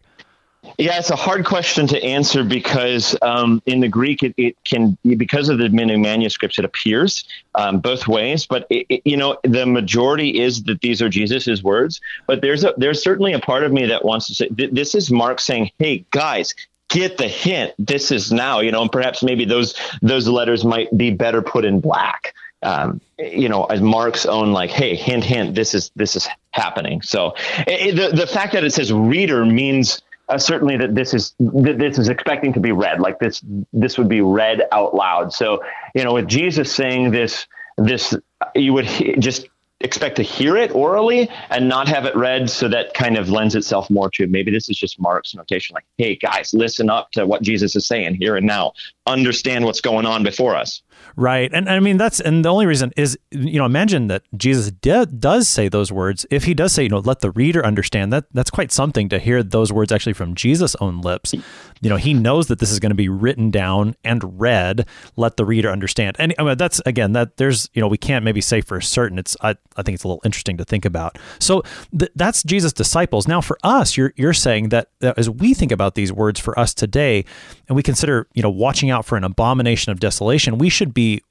yeah, 0.77 0.99
it's 0.99 1.11
a 1.11 1.17
hard 1.17 1.45
question 1.45 1.87
to 1.87 2.03
answer 2.03 2.45
because 2.45 3.17
um, 3.23 3.63
in 3.67 3.81
the 3.81 3.89
Greek, 3.89 4.23
it, 4.23 4.35
it, 4.37 4.57
can, 4.65 4.99
because 5.17 5.49
of 5.49 5.59
the 5.59 5.69
many 5.71 5.97
manuscripts, 5.97 6.59
it 6.59 6.65
appears 6.65 7.25
um, 7.55 7.79
both 7.81 8.07
ways. 8.07 8.45
But 8.45 8.67
it, 8.69 8.87
it, 8.89 9.03
you 9.05 9.17
know, 9.17 9.39
the 9.45 9.67
majority 9.67 10.41
is 10.41 10.65
that 10.65 10.81
these 10.81 11.01
are 11.01 11.09
Jesus's 11.09 11.63
words. 11.63 12.01
But 12.27 12.43
there's 12.43 12.65
a, 12.65 12.75
there's 12.77 13.03
certainly 13.03 13.33
a 13.33 13.39
part 13.39 13.63
of 13.63 13.73
me 13.73 13.87
that 13.87 14.05
wants 14.05 14.27
to 14.27 14.35
say 14.35 14.49
this 14.51 14.95
is 14.95 15.11
Mark 15.11 15.41
saying, 15.41 15.71
"Hey, 15.79 16.05
guys, 16.11 16.55
get 16.89 17.19
the 17.19 17.29
hint. 17.29 17.75
This 17.79 18.11
is 18.11 18.33
now, 18.33 18.61
you 18.61 18.73
know, 18.73 18.83
and 18.83 18.93
perhaps 18.93 19.23
maybe 19.23 19.45
those 19.45 19.75
those 20.03 20.27
letters 20.27 20.65
might 20.65 20.97
be 20.97 21.11
better 21.11 21.43
put 21.43 21.65
in 21.65 21.81
black. 21.81 22.35
Um, 22.63 23.01
you 23.19 23.49
know, 23.49 23.65
as 23.67 23.81
Mark's 23.81 24.27
own, 24.27 24.53
like, 24.53 24.71
hey, 24.71 24.97
hint, 24.97 25.25
hint, 25.25 25.55
this 25.55 25.75
is 25.75 25.91
this 25.95 26.17
is 26.17 26.29
happening. 26.51 27.03
So 27.03 27.35
it, 27.67 27.95
the 27.95 28.17
the 28.17 28.27
fact 28.27 28.53
that 28.55 28.65
it 28.65 28.73
says 28.73 28.93
reader 28.93 29.45
means 29.45 30.03
uh, 30.29 30.39
certainly 30.39 30.77
that 30.77 30.95
this 30.95 31.15
is 31.15 31.35
that 31.39 31.79
this 31.79 31.99
is 31.99 32.09
expecting 32.09 32.53
to 32.55 32.61
be 32.61 32.73
read, 32.73 33.01
like 33.01 33.19
this 33.19 33.43
this 33.73 33.97
would 33.97 34.09
be 34.09 34.21
read 34.21 34.63
out 34.73 34.95
loud. 34.95 35.33
So 35.33 35.63
you 35.95 36.05
know, 36.05 36.15
with 36.15 36.27
Jesus 36.27 36.75
saying 36.75 37.13
this, 37.13 37.47
this 37.77 38.15
you 38.55 38.73
would 38.73 38.87
he- 38.87 39.17
just 39.19 39.47
expect 39.81 40.17
to 40.17 40.23
hear 40.23 40.57
it 40.57 40.73
orally 40.73 41.31
and 41.51 41.69
not 41.69 41.87
have 41.87 42.05
it 42.05 42.17
read 42.17 42.51
so 42.51 42.67
that 42.69 42.95
kind 42.95 43.17
of 43.17 43.31
lends 43.31 43.55
itself 43.55 43.89
more 43.91 44.11
to 44.11 44.27
maybe 44.27 44.51
this 44.51 44.69
is 44.69 44.77
just 44.77 45.01
mark's 45.01 45.35
notation 45.37 45.73
like 45.73 45.87
hey 45.99 46.17
guys 46.17 46.53
listen 46.53 46.91
up 46.91 47.13
to 47.13 47.25
what 47.25 47.43
jesus 47.43 47.77
is 47.77 47.87
saying 47.87 48.17
here 48.17 48.37
and 48.37 48.47
now. 48.47 48.73
Understand 49.07 49.65
what's 49.65 49.81
going 49.81 50.05
on 50.05 50.23
before 50.23 50.55
us 50.55 50.83
Right. 51.17 51.51
And 51.53 51.69
I 51.69 51.81
mean, 51.81 51.97
that's, 51.97 52.21
and 52.21 52.45
the 52.45 52.49
only 52.49 52.67
reason 52.67 52.93
is, 52.97 53.19
you 53.31 53.59
know, 53.59 53.65
imagine 53.65 54.07
that 54.09 54.23
Jesus 54.37 54.71
does 54.71 55.49
say 55.49 55.69
those 55.69 55.91
words. 55.91 56.25
If 56.31 56.45
he 56.45 56.55
does 56.55 56.73
say, 56.73 56.85
you 56.85 56.89
know, 56.89 56.99
let 56.99 57.21
the 57.21 57.31
reader 57.31 57.65
understand 57.65 58.13
that, 58.13 58.27
that's 58.33 58.51
quite 58.51 58.71
something 58.71 59.09
to 59.09 59.19
hear 59.19 59.43
those 59.43 59.73
words 59.73 59.91
actually 59.91 60.13
from 60.13 60.35
Jesus' 60.35 60.77
own 60.81 61.01
lips. 61.01 61.35
You 61.81 61.91
know, 61.91 61.97
he 61.97 62.15
knows 62.15 62.49
that 62.49 62.59
this 62.59 62.71
is 62.71 62.79
going 62.79 62.91
to 62.91 62.97
be 62.97 63.09
written 63.09 63.51
down 63.51 63.97
and 64.05 64.41
read, 64.41 64.87
let 65.17 65.37
the 65.37 65.45
reader 65.45 65.71
understand. 65.71 66.17
And 66.19 66.35
I 66.39 66.43
mean, 66.43 66.57
that's, 66.57 66.81
again, 66.87 67.13
that 67.13 67.37
there's, 67.37 67.69
you 67.73 67.81
know, 67.81 67.89
we 67.89 67.99
can't 67.99 68.25
maybe 68.25 68.41
say 68.41 68.61
for 68.61 68.81
certain. 68.81 69.19
It's, 69.19 69.37
I, 69.41 69.57
I 69.77 69.83
think 69.83 69.95
it's 69.95 70.05
a 70.05 70.09
little 70.09 70.23
interesting 70.25 70.57
to 70.59 70.65
think 70.65 70.85
about. 70.85 71.19
So 71.39 71.63
th- 71.97 72.13
that's 72.15 72.43
Jesus' 72.43 72.73
disciples. 72.73 73.27
Now, 73.29 73.41
for 73.41 73.59
us, 73.63 73.97
you're, 73.97 74.13
you're 74.17 74.33
saying 74.33 74.71
that, 74.71 74.91
that 75.01 75.19
as 75.19 75.29
we 75.29 75.55
think 75.55 75.73
about 75.73 75.95
these 75.95 76.13
words 76.13 76.41
for 76.41 76.59
us 76.59 76.75
today, 76.75 77.25
and 77.69 77.77
we 77.77 77.83
consider, 77.83 78.29
you 78.35 78.43
know, 78.43 78.51
watching 78.51 78.91
out 78.91 79.05
for 79.05 79.17
an 79.17 79.25
abomination 79.25 79.93
of 79.93 80.01
desolation, 80.01 80.59
we 80.59 80.69
should 80.69 80.95
be 80.99 81.23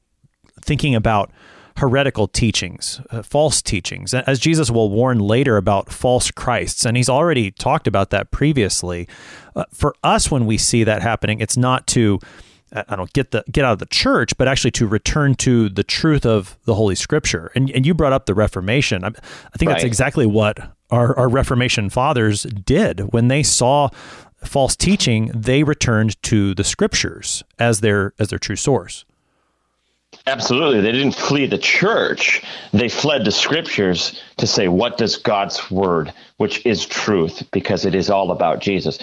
thinking 0.61 0.95
about 0.95 1.29
heretical 1.77 2.27
teachings, 2.27 3.01
uh, 3.11 3.21
false 3.21 3.61
teachings, 3.61 4.13
as 4.13 4.39
Jesus 4.39 4.71
will 4.71 4.89
warn 4.89 5.19
later 5.19 5.57
about 5.57 5.91
false 5.91 6.31
Christs. 6.31 6.85
And 6.85 6.97
he's 6.97 7.09
already 7.09 7.51
talked 7.51 7.85
about 7.85 8.09
that 8.09 8.31
previously. 8.31 9.07
Uh, 9.55 9.65
for 9.71 9.93
us, 10.03 10.31
when 10.31 10.45
we 10.45 10.57
see 10.57 10.83
that 10.83 11.01
happening, 11.01 11.39
it's 11.39 11.57
not 11.57 11.85
to 11.87 12.19
I 12.71 12.97
don't 12.97 13.11
get 13.13 13.31
the 13.31 13.45
get 13.49 13.63
out 13.63 13.73
of 13.73 13.79
the 13.79 13.85
church, 13.85 14.37
but 14.37 14.47
actually 14.47 14.71
to 14.71 14.87
return 14.87 15.35
to 15.35 15.69
the 15.69 15.83
truth 15.83 16.25
of 16.25 16.57
the 16.65 16.75
Holy 16.75 16.95
Scripture. 16.95 17.51
And 17.55 17.69
and 17.71 17.85
you 17.85 17.93
brought 17.93 18.13
up 18.13 18.25
the 18.25 18.33
Reformation. 18.33 19.03
I, 19.05 19.07
I 19.07 19.57
think 19.57 19.69
right. 19.69 19.75
that's 19.75 19.85
exactly 19.85 20.25
what 20.25 20.59
our, 20.89 21.17
our 21.17 21.29
Reformation 21.29 21.89
fathers 21.89 22.43
did 22.43 23.13
when 23.13 23.29
they 23.29 23.41
saw 23.43 23.89
false 24.43 24.75
teaching. 24.75 25.31
They 25.33 25.63
returned 25.63 26.21
to 26.23 26.53
the 26.53 26.63
Scriptures 26.63 27.43
as 27.57 27.79
their 27.79 28.13
as 28.19 28.29
their 28.29 28.39
true 28.39 28.57
source. 28.57 29.05
Absolutely. 30.25 30.81
They 30.81 30.91
didn't 30.91 31.15
flee 31.15 31.45
the 31.45 31.57
church. 31.57 32.41
They 32.73 32.89
fled 32.89 33.25
the 33.25 33.31
scriptures 33.31 34.21
to 34.37 34.47
say, 34.47 34.67
what 34.67 34.97
does 34.97 35.15
God's 35.15 35.71
word, 35.71 36.13
which 36.37 36.65
is 36.65 36.85
truth, 36.85 37.43
because 37.51 37.85
it 37.85 37.95
is 37.95 38.09
all 38.09 38.31
about 38.31 38.59
Jesus, 38.59 38.99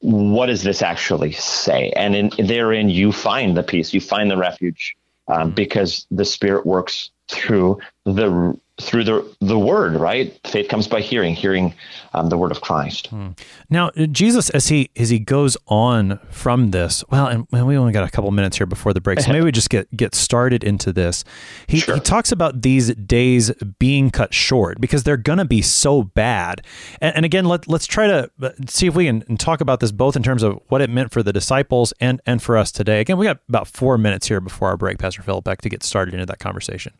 what 0.00 0.46
does 0.46 0.62
this 0.62 0.82
actually 0.82 1.32
say? 1.32 1.90
And 1.96 2.14
in, 2.14 2.46
therein, 2.46 2.88
you 2.90 3.10
find 3.10 3.56
the 3.56 3.62
peace, 3.62 3.92
you 3.92 4.00
find 4.00 4.30
the 4.30 4.36
refuge, 4.36 4.96
um, 5.26 5.50
because 5.50 6.06
the 6.10 6.24
Spirit 6.24 6.64
works 6.64 7.10
through 7.28 7.78
the 8.04 8.56
through 8.80 9.04
the 9.04 9.36
the 9.40 9.58
word, 9.58 9.94
right? 9.94 10.38
Faith 10.46 10.68
comes 10.68 10.86
by 10.86 11.00
hearing, 11.00 11.34
hearing 11.34 11.74
um, 12.14 12.28
the 12.28 12.38
word 12.38 12.52
of 12.52 12.60
Christ. 12.60 13.08
Hmm. 13.08 13.30
Now, 13.68 13.90
Jesus, 13.90 14.50
as 14.50 14.68
he 14.68 14.90
as 14.96 15.10
he 15.10 15.18
goes 15.18 15.56
on 15.66 16.20
from 16.30 16.70
this, 16.70 17.02
well, 17.10 17.26
and, 17.26 17.46
and, 17.52 17.66
we 17.66 17.76
only 17.76 17.92
got 17.92 18.06
a 18.06 18.10
couple 18.10 18.30
minutes 18.30 18.56
here 18.56 18.66
before 18.66 18.92
the 18.92 19.00
break, 19.00 19.20
so 19.20 19.32
maybe 19.32 19.44
we 19.44 19.52
just 19.52 19.70
get 19.70 19.94
get 19.96 20.14
started 20.14 20.62
into 20.62 20.92
this. 20.92 21.24
He, 21.66 21.80
sure. 21.80 21.96
he 21.96 22.00
talks 22.00 22.30
about 22.30 22.62
these 22.62 22.94
days 22.94 23.52
being 23.78 24.10
cut 24.10 24.32
short 24.32 24.80
because 24.80 25.02
they're 25.02 25.16
going 25.16 25.38
to 25.38 25.44
be 25.44 25.62
so 25.62 26.04
bad. 26.04 26.62
And, 27.00 27.16
and, 27.16 27.24
again, 27.24 27.46
let 27.46 27.68
let's 27.68 27.86
try 27.86 28.06
to 28.06 28.30
uh, 28.40 28.50
see 28.68 28.86
if 28.86 28.94
we 28.94 29.06
can 29.06 29.36
talk 29.36 29.60
about 29.60 29.80
this 29.80 29.90
both 29.90 30.14
in 30.14 30.22
terms 30.22 30.42
of 30.42 30.60
what 30.68 30.80
it 30.80 30.88
meant 30.88 31.10
for 31.10 31.22
the 31.22 31.32
disciples 31.32 31.92
and 32.00 32.20
and 32.26 32.42
for 32.42 32.56
us 32.56 32.70
today. 32.70 33.00
Again, 33.00 33.18
we 33.18 33.26
got 33.26 33.40
about 33.48 33.66
four 33.66 33.98
minutes 33.98 34.28
here 34.28 34.40
before 34.40 34.68
our 34.68 34.76
break, 34.76 34.98
Pastor 34.98 35.22
Philippek, 35.22 35.58
to 35.62 35.68
get 35.68 35.82
started 35.82 36.14
into 36.14 36.26
that 36.26 36.38
conversation. 36.38 36.92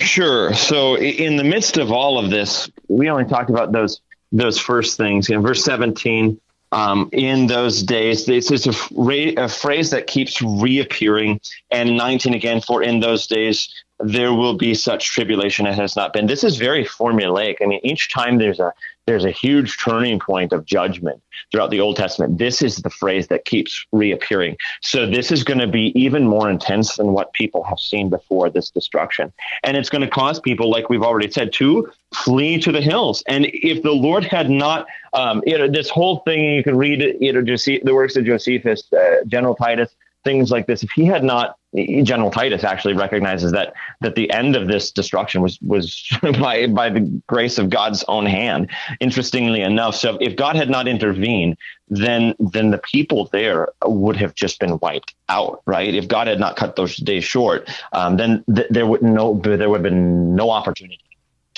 Sure. 0.00 0.54
So 0.54 0.96
in 0.96 1.36
the 1.36 1.44
midst 1.44 1.76
of 1.76 1.92
all 1.92 2.18
of 2.18 2.30
this, 2.30 2.70
we 2.88 3.10
only 3.10 3.24
talked 3.24 3.50
about 3.50 3.72
those 3.72 4.00
those 4.32 4.58
first 4.58 4.96
things. 4.96 5.28
In 5.28 5.42
verse 5.42 5.64
17, 5.64 6.40
um, 6.72 7.08
in 7.12 7.48
those 7.48 7.82
days, 7.82 8.26
this 8.26 8.52
is 8.52 8.66
a, 8.66 9.34
a 9.36 9.48
phrase 9.48 9.90
that 9.90 10.06
keeps 10.06 10.40
reappearing. 10.40 11.40
And 11.70 11.96
19 11.96 12.34
again, 12.34 12.60
for 12.60 12.82
in 12.82 13.00
those 13.00 13.26
days 13.26 13.68
there 14.02 14.32
will 14.32 14.54
be 14.54 14.74
such 14.74 15.10
tribulation 15.10 15.66
as 15.66 15.76
has 15.76 15.96
not 15.96 16.12
been. 16.12 16.26
This 16.26 16.42
is 16.42 16.56
very 16.56 16.84
formulaic. 16.84 17.56
I 17.60 17.66
mean, 17.66 17.80
each 17.82 18.10
time 18.10 18.38
there's 18.38 18.60
a 18.60 18.72
there's 19.10 19.24
a 19.24 19.30
huge 19.32 19.76
turning 19.78 20.20
point 20.20 20.52
of 20.52 20.64
judgment 20.64 21.20
throughout 21.50 21.70
the 21.70 21.80
Old 21.80 21.96
Testament. 21.96 22.38
This 22.38 22.62
is 22.62 22.76
the 22.76 22.90
phrase 22.90 23.26
that 23.26 23.44
keeps 23.44 23.84
reappearing. 23.90 24.56
So 24.82 25.04
this 25.04 25.32
is 25.32 25.42
going 25.42 25.58
to 25.58 25.66
be 25.66 25.90
even 26.00 26.28
more 26.28 26.48
intense 26.48 26.96
than 26.96 27.12
what 27.12 27.32
people 27.32 27.64
have 27.64 27.80
seen 27.80 28.08
before 28.08 28.50
this 28.50 28.70
destruction. 28.70 29.32
And 29.64 29.76
it's 29.76 29.88
going 29.88 30.02
to 30.02 30.08
cause 30.08 30.38
people, 30.38 30.70
like 30.70 30.88
we've 30.88 31.02
already 31.02 31.28
said, 31.28 31.52
to 31.54 31.90
flee 32.14 32.60
to 32.60 32.70
the 32.70 32.80
hills. 32.80 33.24
And 33.26 33.46
if 33.46 33.82
the 33.82 33.90
Lord 33.90 34.22
had 34.22 34.48
not, 34.48 34.86
um, 35.12 35.42
you 35.44 35.58
know, 35.58 35.66
this 35.66 35.90
whole 35.90 36.20
thing, 36.20 36.44
you 36.44 36.62
can 36.62 36.76
read, 36.76 37.16
you 37.18 37.32
know, 37.32 37.42
Jose- 37.44 37.82
the 37.82 37.94
works 37.94 38.14
of 38.14 38.24
Josephus, 38.24 38.92
uh, 38.92 39.24
General 39.26 39.56
Titus, 39.56 39.92
things 40.22 40.52
like 40.52 40.68
this. 40.68 40.84
If 40.84 40.92
he 40.92 41.04
had 41.04 41.24
not, 41.24 41.56
General 41.74 42.30
Titus 42.30 42.64
actually 42.64 42.94
recognizes 42.94 43.52
that 43.52 43.74
that 44.00 44.16
the 44.16 44.30
end 44.32 44.56
of 44.56 44.66
this 44.66 44.90
destruction 44.90 45.40
was 45.40 45.58
was 45.62 46.04
by 46.22 46.66
by 46.66 46.90
the 46.90 47.00
grace 47.28 47.58
of 47.58 47.70
God's 47.70 48.04
own 48.08 48.26
hand. 48.26 48.70
Interestingly 48.98 49.60
enough, 49.60 49.94
so 49.94 50.18
if 50.20 50.36
God 50.36 50.56
had 50.56 50.68
not 50.68 50.88
intervened, 50.88 51.56
then 51.88 52.34
then 52.40 52.70
the 52.70 52.78
people 52.78 53.26
there 53.32 53.68
would 53.84 54.16
have 54.16 54.34
just 54.34 54.58
been 54.58 54.78
wiped 54.80 55.14
out, 55.28 55.62
right? 55.64 55.94
If 55.94 56.08
God 56.08 56.26
had 56.26 56.40
not 56.40 56.56
cut 56.56 56.74
those 56.74 56.96
days 56.96 57.24
short, 57.24 57.70
um, 57.92 58.16
then 58.16 58.44
th- 58.52 58.68
there 58.70 58.86
would 58.86 59.02
no 59.02 59.40
there 59.40 59.70
would 59.70 59.76
have 59.76 59.82
been 59.84 60.34
no 60.34 60.50
opportunity 60.50 61.09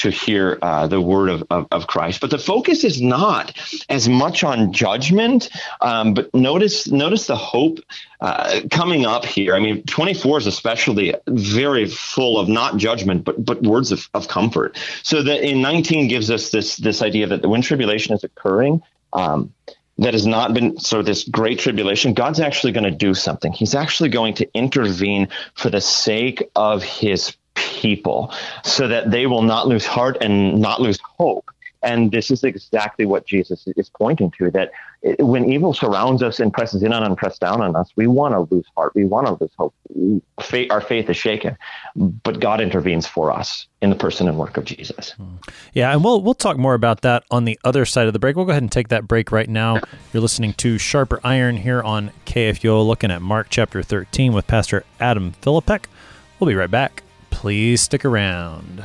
to 0.02 0.10
hear 0.10 0.58
uh, 0.62 0.88
the 0.88 1.00
word 1.00 1.30
of, 1.30 1.44
of, 1.50 1.66
of, 1.70 1.86
Christ. 1.86 2.20
But 2.20 2.30
the 2.30 2.38
focus 2.38 2.82
is 2.82 3.00
not 3.00 3.56
as 3.88 4.08
much 4.08 4.42
on 4.42 4.72
judgment, 4.72 5.48
um, 5.80 6.12
but 6.14 6.34
notice 6.34 6.90
notice 6.90 7.28
the 7.28 7.36
hope 7.36 7.78
uh, 8.20 8.62
coming 8.70 9.06
up 9.06 9.24
here. 9.24 9.54
I 9.54 9.60
mean, 9.60 9.84
24 9.84 10.38
is 10.38 10.46
especially 10.48 11.14
very 11.28 11.86
full 11.86 12.38
of 12.38 12.48
not 12.48 12.78
judgment, 12.78 13.24
but 13.24 13.44
but 13.44 13.62
words 13.62 13.92
of, 13.92 14.08
of 14.12 14.26
comfort. 14.26 14.76
So 15.04 15.22
that 15.22 15.48
in 15.48 15.62
19 15.62 16.08
gives 16.08 16.30
us 16.32 16.50
this 16.50 16.76
this 16.76 17.00
idea 17.00 17.28
that 17.28 17.48
when 17.48 17.62
tribulation 17.62 18.14
is 18.14 18.24
occurring. 18.24 18.82
Um, 19.12 19.52
that 19.98 20.14
has 20.14 20.26
not 20.26 20.54
been 20.54 20.78
sort 20.78 21.00
of 21.00 21.06
this 21.06 21.24
great 21.24 21.58
tribulation, 21.58 22.14
God's 22.14 22.40
actually 22.40 22.72
going 22.72 22.84
to 22.84 22.90
do 22.90 23.12
something. 23.12 23.52
He's 23.52 23.74
actually 23.74 24.08
going 24.08 24.32
to 24.34 24.48
intervene 24.54 25.28
for 25.54 25.68
the 25.68 25.82
sake 25.82 26.42
of 26.56 26.82
his 26.82 27.36
people 27.62 28.33
so 28.64 28.88
that 28.88 29.11
they 29.11 29.27
will 29.27 29.42
not 29.42 29.68
lose 29.68 29.87
heart 29.87 30.16
and 30.20 30.61
not 30.61 30.81
lose 30.81 30.98
hope 31.03 31.51
And 31.83 32.12
this 32.12 32.31
is 32.31 32.44
exactly 32.44 33.07
what 33.07 33.27
Jesus 33.27 33.66
is 33.77 33.90
pointing 33.90 34.31
to 34.38 34.51
that 34.53 34.70
when 35.18 35.51
evil 35.51 35.75
surrounds 35.75 36.22
us 36.22 36.38
and 36.38 36.53
presses 36.53 36.85
in 36.85 36.92
on 36.92 37.03
and 37.03 37.16
presses 37.16 37.40
down 37.40 37.61
on 37.61 37.75
us, 37.75 37.90
we 37.96 38.07
want 38.07 38.35
to 38.35 38.55
lose 38.55 38.66
heart. 38.77 38.94
We 38.94 39.05
want 39.05 39.27
to 39.27 39.37
lose 39.40 39.51
hope. 39.59 39.75
Our 40.70 40.81
faith 40.81 41.11
is 41.11 41.16
shaken, 41.16 41.59
but 41.96 42.38
God 42.38 42.61
intervenes 42.61 43.07
for 43.07 43.33
us 43.33 43.66
in 43.81 43.90
the 43.90 43.96
person 43.96 44.29
and 44.29 44.38
work 44.38 44.57
of 44.57 44.64
Jesus. 44.64 45.11
Hmm. 45.11 45.37
Yeah, 45.72 45.92
and 45.92 46.05
we'll 46.05 46.22
we'll 46.22 46.35
talk 46.35 46.57
more 46.57 46.75
about 46.75 47.01
that 47.01 47.25
on 47.33 47.46
the 47.46 47.59
other 47.64 47.85
side 47.85 48.07
of 48.07 48.12
the 48.12 48.20
break. 48.20 48.37
We'll 48.37 48.44
go 48.44 48.53
ahead 48.53 48.62
and 48.62 48.70
take 48.70 48.88
that 48.88 49.09
break 49.09 49.33
right 49.33 49.48
now. 49.48 49.81
You're 50.12 50.22
listening 50.22 50.53
to 50.55 50.79
Sharper 50.79 51.20
Iron 51.25 51.57
here 51.57 51.83
on 51.83 52.12
KFUO, 52.27 52.87
looking 52.87 53.11
at 53.11 53.22
Mark 53.22 53.48
chapter 53.51 53.83
13 53.83 54.33
with 54.33 54.46
Pastor 54.46 54.85
Adam 55.01 55.33
Philippek. 55.42 55.87
We'll 56.38 56.48
be 56.48 56.55
right 56.55 56.70
back. 56.70 57.03
Please 57.33 57.81
stick 57.81 58.05
around. 58.05 58.85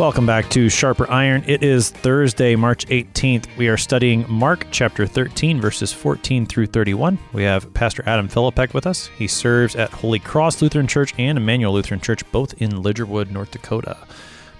Welcome 0.00 0.24
back 0.24 0.48
to 0.52 0.70
Sharper 0.70 1.10
Iron. 1.10 1.44
It 1.46 1.62
is 1.62 1.90
Thursday, 1.90 2.56
March 2.56 2.86
18th. 2.86 3.54
We 3.58 3.68
are 3.68 3.76
studying 3.76 4.24
Mark 4.30 4.66
chapter 4.70 5.06
13, 5.06 5.60
verses 5.60 5.92
14 5.92 6.46
through 6.46 6.68
31. 6.68 7.18
We 7.34 7.42
have 7.42 7.74
Pastor 7.74 8.02
Adam 8.06 8.26
Philippek 8.26 8.72
with 8.72 8.86
us. 8.86 9.08
He 9.18 9.26
serves 9.26 9.76
at 9.76 9.90
Holy 9.90 10.18
Cross 10.18 10.62
Lutheran 10.62 10.86
Church 10.86 11.12
and 11.18 11.36
Emmanuel 11.36 11.74
Lutheran 11.74 12.00
Church, 12.00 12.22
both 12.32 12.54
in 12.62 12.70
Lidgerwood, 12.70 13.30
North 13.30 13.50
Dakota. 13.50 13.98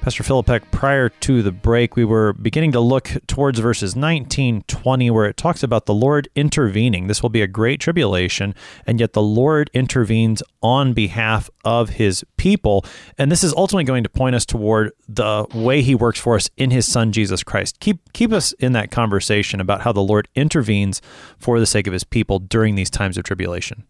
Pastor 0.00 0.22
Philippek, 0.22 0.62
prior 0.70 1.10
to 1.10 1.42
the 1.42 1.52
break, 1.52 1.94
we 1.94 2.06
were 2.06 2.32
beginning 2.32 2.72
to 2.72 2.80
look 2.80 3.10
towards 3.26 3.58
verses 3.58 3.94
19, 3.94 4.62
20, 4.66 5.10
where 5.10 5.26
it 5.26 5.36
talks 5.36 5.62
about 5.62 5.84
the 5.84 5.92
Lord 5.92 6.26
intervening. 6.34 7.06
This 7.06 7.20
will 7.20 7.28
be 7.28 7.42
a 7.42 7.46
great 7.46 7.80
tribulation, 7.80 8.54
and 8.86 8.98
yet 8.98 9.12
the 9.12 9.20
Lord 9.20 9.70
intervenes 9.74 10.42
on 10.62 10.94
behalf 10.94 11.50
of 11.66 11.90
his 11.90 12.24
people. 12.38 12.82
And 13.18 13.30
this 13.30 13.44
is 13.44 13.52
ultimately 13.52 13.84
going 13.84 14.02
to 14.02 14.08
point 14.08 14.34
us 14.34 14.46
toward 14.46 14.92
the 15.06 15.44
way 15.52 15.82
he 15.82 15.94
works 15.94 16.18
for 16.18 16.34
us 16.34 16.48
in 16.56 16.70
his 16.70 16.90
son, 16.90 17.12
Jesus 17.12 17.42
Christ. 17.42 17.78
Keep, 17.80 18.14
keep 18.14 18.32
us 18.32 18.52
in 18.52 18.72
that 18.72 18.90
conversation 18.90 19.60
about 19.60 19.82
how 19.82 19.92
the 19.92 20.00
Lord 20.00 20.28
intervenes 20.34 21.02
for 21.38 21.60
the 21.60 21.66
sake 21.66 21.86
of 21.86 21.92
his 21.92 22.04
people 22.04 22.38
during 22.38 22.74
these 22.74 22.88
times 22.88 23.18
of 23.18 23.24
tribulation. 23.24 23.84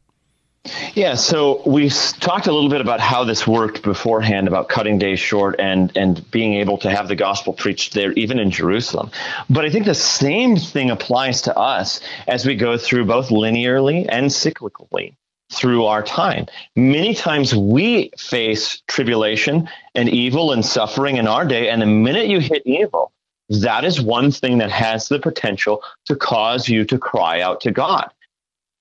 Yeah, 0.94 1.14
so 1.14 1.62
we 1.66 1.88
talked 1.88 2.46
a 2.46 2.52
little 2.52 2.68
bit 2.68 2.80
about 2.80 3.00
how 3.00 3.24
this 3.24 3.46
worked 3.46 3.82
beforehand 3.82 4.46
about 4.46 4.68
cutting 4.68 4.98
days 4.98 5.18
short 5.18 5.56
and 5.58 5.96
and 5.96 6.28
being 6.30 6.54
able 6.54 6.76
to 6.78 6.90
have 6.90 7.08
the 7.08 7.16
gospel 7.16 7.52
preached 7.52 7.94
there 7.94 8.12
even 8.12 8.38
in 8.38 8.50
Jerusalem. 8.50 9.10
But 9.48 9.64
I 9.64 9.70
think 9.70 9.86
the 9.86 9.94
same 9.94 10.56
thing 10.56 10.90
applies 10.90 11.42
to 11.42 11.56
us 11.56 12.00
as 12.28 12.44
we 12.44 12.56
go 12.56 12.76
through 12.76 13.06
both 13.06 13.28
linearly 13.28 14.06
and 14.08 14.26
cyclically 14.26 15.14
through 15.50 15.86
our 15.86 16.02
time. 16.02 16.46
Many 16.76 17.14
times 17.14 17.54
we 17.54 18.10
face 18.18 18.82
tribulation 18.86 19.68
and 19.94 20.08
evil 20.08 20.52
and 20.52 20.64
suffering 20.64 21.16
in 21.16 21.26
our 21.26 21.44
day 21.44 21.70
and 21.70 21.80
the 21.80 21.86
minute 21.86 22.28
you 22.28 22.40
hit 22.40 22.62
evil, 22.66 23.12
that 23.48 23.84
is 23.84 24.00
one 24.00 24.30
thing 24.30 24.58
that 24.58 24.70
has 24.70 25.08
the 25.08 25.18
potential 25.18 25.82
to 26.04 26.14
cause 26.14 26.68
you 26.68 26.84
to 26.84 26.98
cry 26.98 27.40
out 27.40 27.62
to 27.62 27.70
God. 27.70 28.10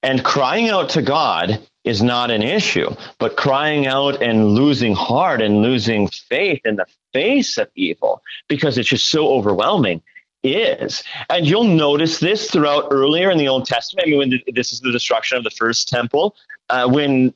And 0.02 0.24
crying 0.24 0.70
out 0.70 0.90
to 0.90 1.02
God 1.02 1.60
is 1.90 2.02
not 2.02 2.32
an 2.32 2.44
issue, 2.44 2.90
but 3.18 3.36
crying 3.36 3.88
out 3.88 4.22
and 4.22 4.50
losing 4.50 4.94
heart 4.94 5.42
and 5.42 5.62
losing 5.62 6.08
faith 6.08 6.62
in 6.66 6.76
the 6.78 6.86
face 7.12 7.58
of 7.58 7.68
evil 7.76 8.22
because 8.48 8.78
it's 8.78 8.90
just 8.90 9.10
so 9.10 9.30
overwhelming 9.30 10.02
is. 10.44 11.04
And 11.30 11.46
you'll 11.46 11.66
notice 11.66 12.20
this 12.20 12.50
throughout 12.50 12.88
earlier 12.92 13.30
in 13.30 13.38
the 13.38 13.48
Old 13.48 13.66
Testament. 13.66 14.08
I 14.08 14.10
mean, 14.10 14.20
when 14.20 14.42
this 14.54 14.72
is 14.72 14.80
the 14.80 14.92
destruction 14.92 15.38
of 15.38 15.44
the 15.44 15.50
first 15.50 15.90
temple, 15.90 16.36
uh, 16.70 16.88
when 16.88 17.34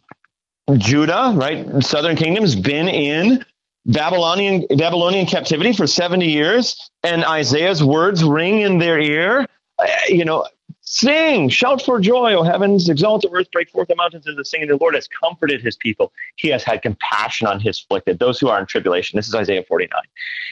Judah, 0.77 1.33
right, 1.35 1.83
southern 1.83 2.15
kingdom, 2.15 2.43
has 2.43 2.55
been 2.55 2.87
in 2.87 3.43
Babylonian 3.85 4.65
Babylonian 4.77 5.25
captivity 5.25 5.73
for 5.73 5.87
70 5.87 6.25
years, 6.25 6.89
and 7.03 7.25
Isaiah's 7.25 7.83
words 7.83 8.23
ring 8.23 8.61
in 8.61 8.77
their 8.77 8.99
ear. 8.99 9.45
Uh, 9.77 9.87
you 10.07 10.23
know, 10.23 10.47
Sing, 10.95 11.49
shout 11.49 11.81
for 11.81 11.99
joy, 11.99 12.35
O 12.35 12.43
heavens, 12.43 12.87
exalt 12.87 13.23
the 13.23 13.31
earth, 13.31 13.49
break 13.51 13.67
forth 13.71 13.87
the 13.87 13.95
mountains 13.95 14.27
into 14.27 14.45
singing. 14.45 14.67
The 14.67 14.77
Lord 14.77 14.93
has 14.93 15.07
comforted 15.07 15.59
his 15.59 15.75
people. 15.75 16.13
He 16.35 16.49
has 16.49 16.63
had 16.63 16.83
compassion 16.83 17.47
on 17.47 17.59
his 17.59 17.79
afflicted, 17.79 18.19
those 18.19 18.39
who 18.39 18.47
are 18.47 18.59
in 18.59 18.67
tribulation. 18.67 19.17
This 19.17 19.27
is 19.27 19.33
Isaiah 19.33 19.63
49. 19.63 19.99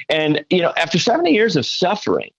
And, 0.09 0.43
you 0.49 0.63
know, 0.63 0.73
after 0.75 0.97
70 0.97 1.29
years 1.29 1.55
of 1.57 1.65
suffering, 1.67 2.31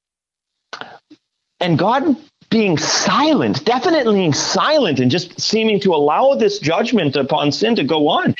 and 1.60 1.78
God 1.78 2.16
being 2.50 2.76
silent, 2.76 3.64
definitely 3.64 4.32
silent, 4.32 4.98
and 4.98 5.08
just 5.08 5.40
seeming 5.40 5.78
to 5.78 5.94
allow 5.94 6.34
this 6.34 6.58
judgment 6.58 7.14
upon 7.14 7.52
sin 7.52 7.76
to 7.76 7.84
go 7.84 8.08
on, 8.08 8.34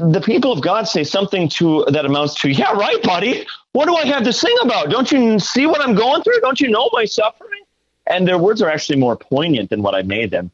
the 0.00 0.20
people 0.20 0.50
of 0.50 0.62
God 0.62 0.88
say 0.88 1.04
something 1.04 1.48
to 1.50 1.84
that 1.90 2.06
amounts 2.06 2.34
to, 2.40 2.50
"Yeah, 2.50 2.72
right, 2.72 3.00
buddy. 3.04 3.46
What 3.70 3.86
do 3.86 3.94
I 3.94 4.04
have 4.06 4.24
to 4.24 4.32
sing 4.32 4.56
about? 4.62 4.90
Don't 4.90 5.12
you 5.12 5.38
see 5.38 5.66
what 5.66 5.80
I'm 5.80 5.94
going 5.94 6.22
through? 6.22 6.40
Don't 6.40 6.60
you 6.60 6.70
know 6.70 6.90
my 6.92 7.04
suffering?" 7.04 7.63
And 8.06 8.28
their 8.28 8.38
words 8.38 8.60
are 8.62 8.70
actually 8.70 8.98
more 8.98 9.16
poignant 9.16 9.70
than 9.70 9.82
what 9.82 9.94
I 9.94 10.02
made 10.02 10.30
them. 10.30 10.50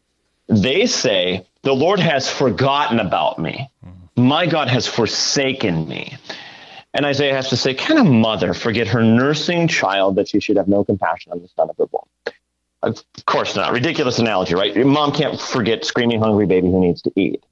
They 0.48 0.86
say, 0.86 1.46
The 1.62 1.74
Lord 1.74 2.00
has 2.00 2.30
forgotten 2.30 2.98
about 3.00 3.38
me. 3.38 3.68
My 4.16 4.46
God 4.46 4.68
has 4.68 4.86
forsaken 4.86 5.88
me. 5.88 6.16
And 6.92 7.06
Isaiah 7.06 7.34
has 7.34 7.48
to 7.50 7.56
say, 7.56 7.74
Can 7.74 7.98
a 7.98 8.04
mother 8.04 8.52
forget 8.54 8.88
her 8.88 9.02
nursing 9.02 9.68
child 9.68 10.16
that 10.16 10.28
she 10.28 10.40
should 10.40 10.56
have 10.56 10.68
no 10.68 10.84
compassion 10.84 11.32
on 11.32 11.40
the 11.40 11.48
son 11.48 11.70
of 11.70 11.76
her 11.76 11.86
womb? 11.90 12.34
Of 12.82 13.04
course 13.26 13.56
not. 13.56 13.72
Ridiculous 13.72 14.18
analogy, 14.18 14.54
right? 14.54 14.74
Your 14.74 14.86
mom 14.86 15.12
can't 15.12 15.38
forget 15.38 15.84
screaming 15.84 16.20
hungry 16.20 16.46
baby 16.46 16.68
who 16.68 16.80
needs 16.80 17.02
to 17.02 17.12
eat. 17.14 17.44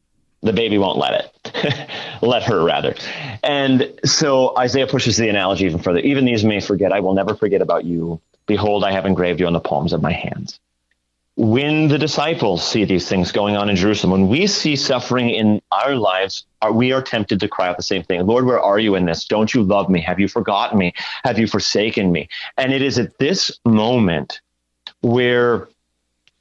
The 0.42 0.52
baby 0.52 0.78
won't 0.78 0.98
let 0.98 1.32
it. 1.44 1.88
let 2.22 2.44
her 2.44 2.64
rather. 2.64 2.94
And 3.42 3.92
so 4.04 4.56
Isaiah 4.56 4.86
pushes 4.86 5.16
the 5.16 5.28
analogy 5.28 5.66
even 5.66 5.80
further. 5.80 5.98
Even 5.98 6.24
these 6.24 6.44
may 6.44 6.60
forget. 6.60 6.92
I 6.92 7.00
will 7.00 7.14
never 7.14 7.34
forget 7.34 7.60
about 7.60 7.84
you. 7.84 8.20
Behold, 8.48 8.82
I 8.82 8.90
have 8.92 9.06
engraved 9.06 9.38
you 9.38 9.46
on 9.46 9.52
the 9.52 9.60
palms 9.60 9.92
of 9.92 10.02
my 10.02 10.10
hands. 10.12 10.58
When 11.36 11.86
the 11.86 11.98
disciples 11.98 12.66
see 12.66 12.84
these 12.84 13.08
things 13.08 13.30
going 13.30 13.56
on 13.56 13.70
in 13.70 13.76
Jerusalem, 13.76 14.10
when 14.10 14.28
we 14.28 14.48
see 14.48 14.74
suffering 14.74 15.30
in 15.30 15.62
our 15.70 15.94
lives, 15.94 16.44
are, 16.60 16.72
we 16.72 16.90
are 16.90 17.02
tempted 17.02 17.38
to 17.38 17.46
cry 17.46 17.68
out 17.68 17.76
the 17.76 17.84
same 17.84 18.02
thing 18.02 18.26
Lord, 18.26 18.44
where 18.44 18.60
are 18.60 18.80
you 18.80 18.96
in 18.96 19.04
this? 19.04 19.26
Don't 19.26 19.54
you 19.54 19.62
love 19.62 19.88
me? 19.88 20.00
Have 20.00 20.18
you 20.18 20.26
forgotten 20.26 20.78
me? 20.78 20.94
Have 21.22 21.38
you 21.38 21.46
forsaken 21.46 22.10
me? 22.10 22.28
And 22.56 22.72
it 22.72 22.82
is 22.82 22.98
at 22.98 23.18
this 23.18 23.60
moment 23.64 24.40
where 25.02 25.68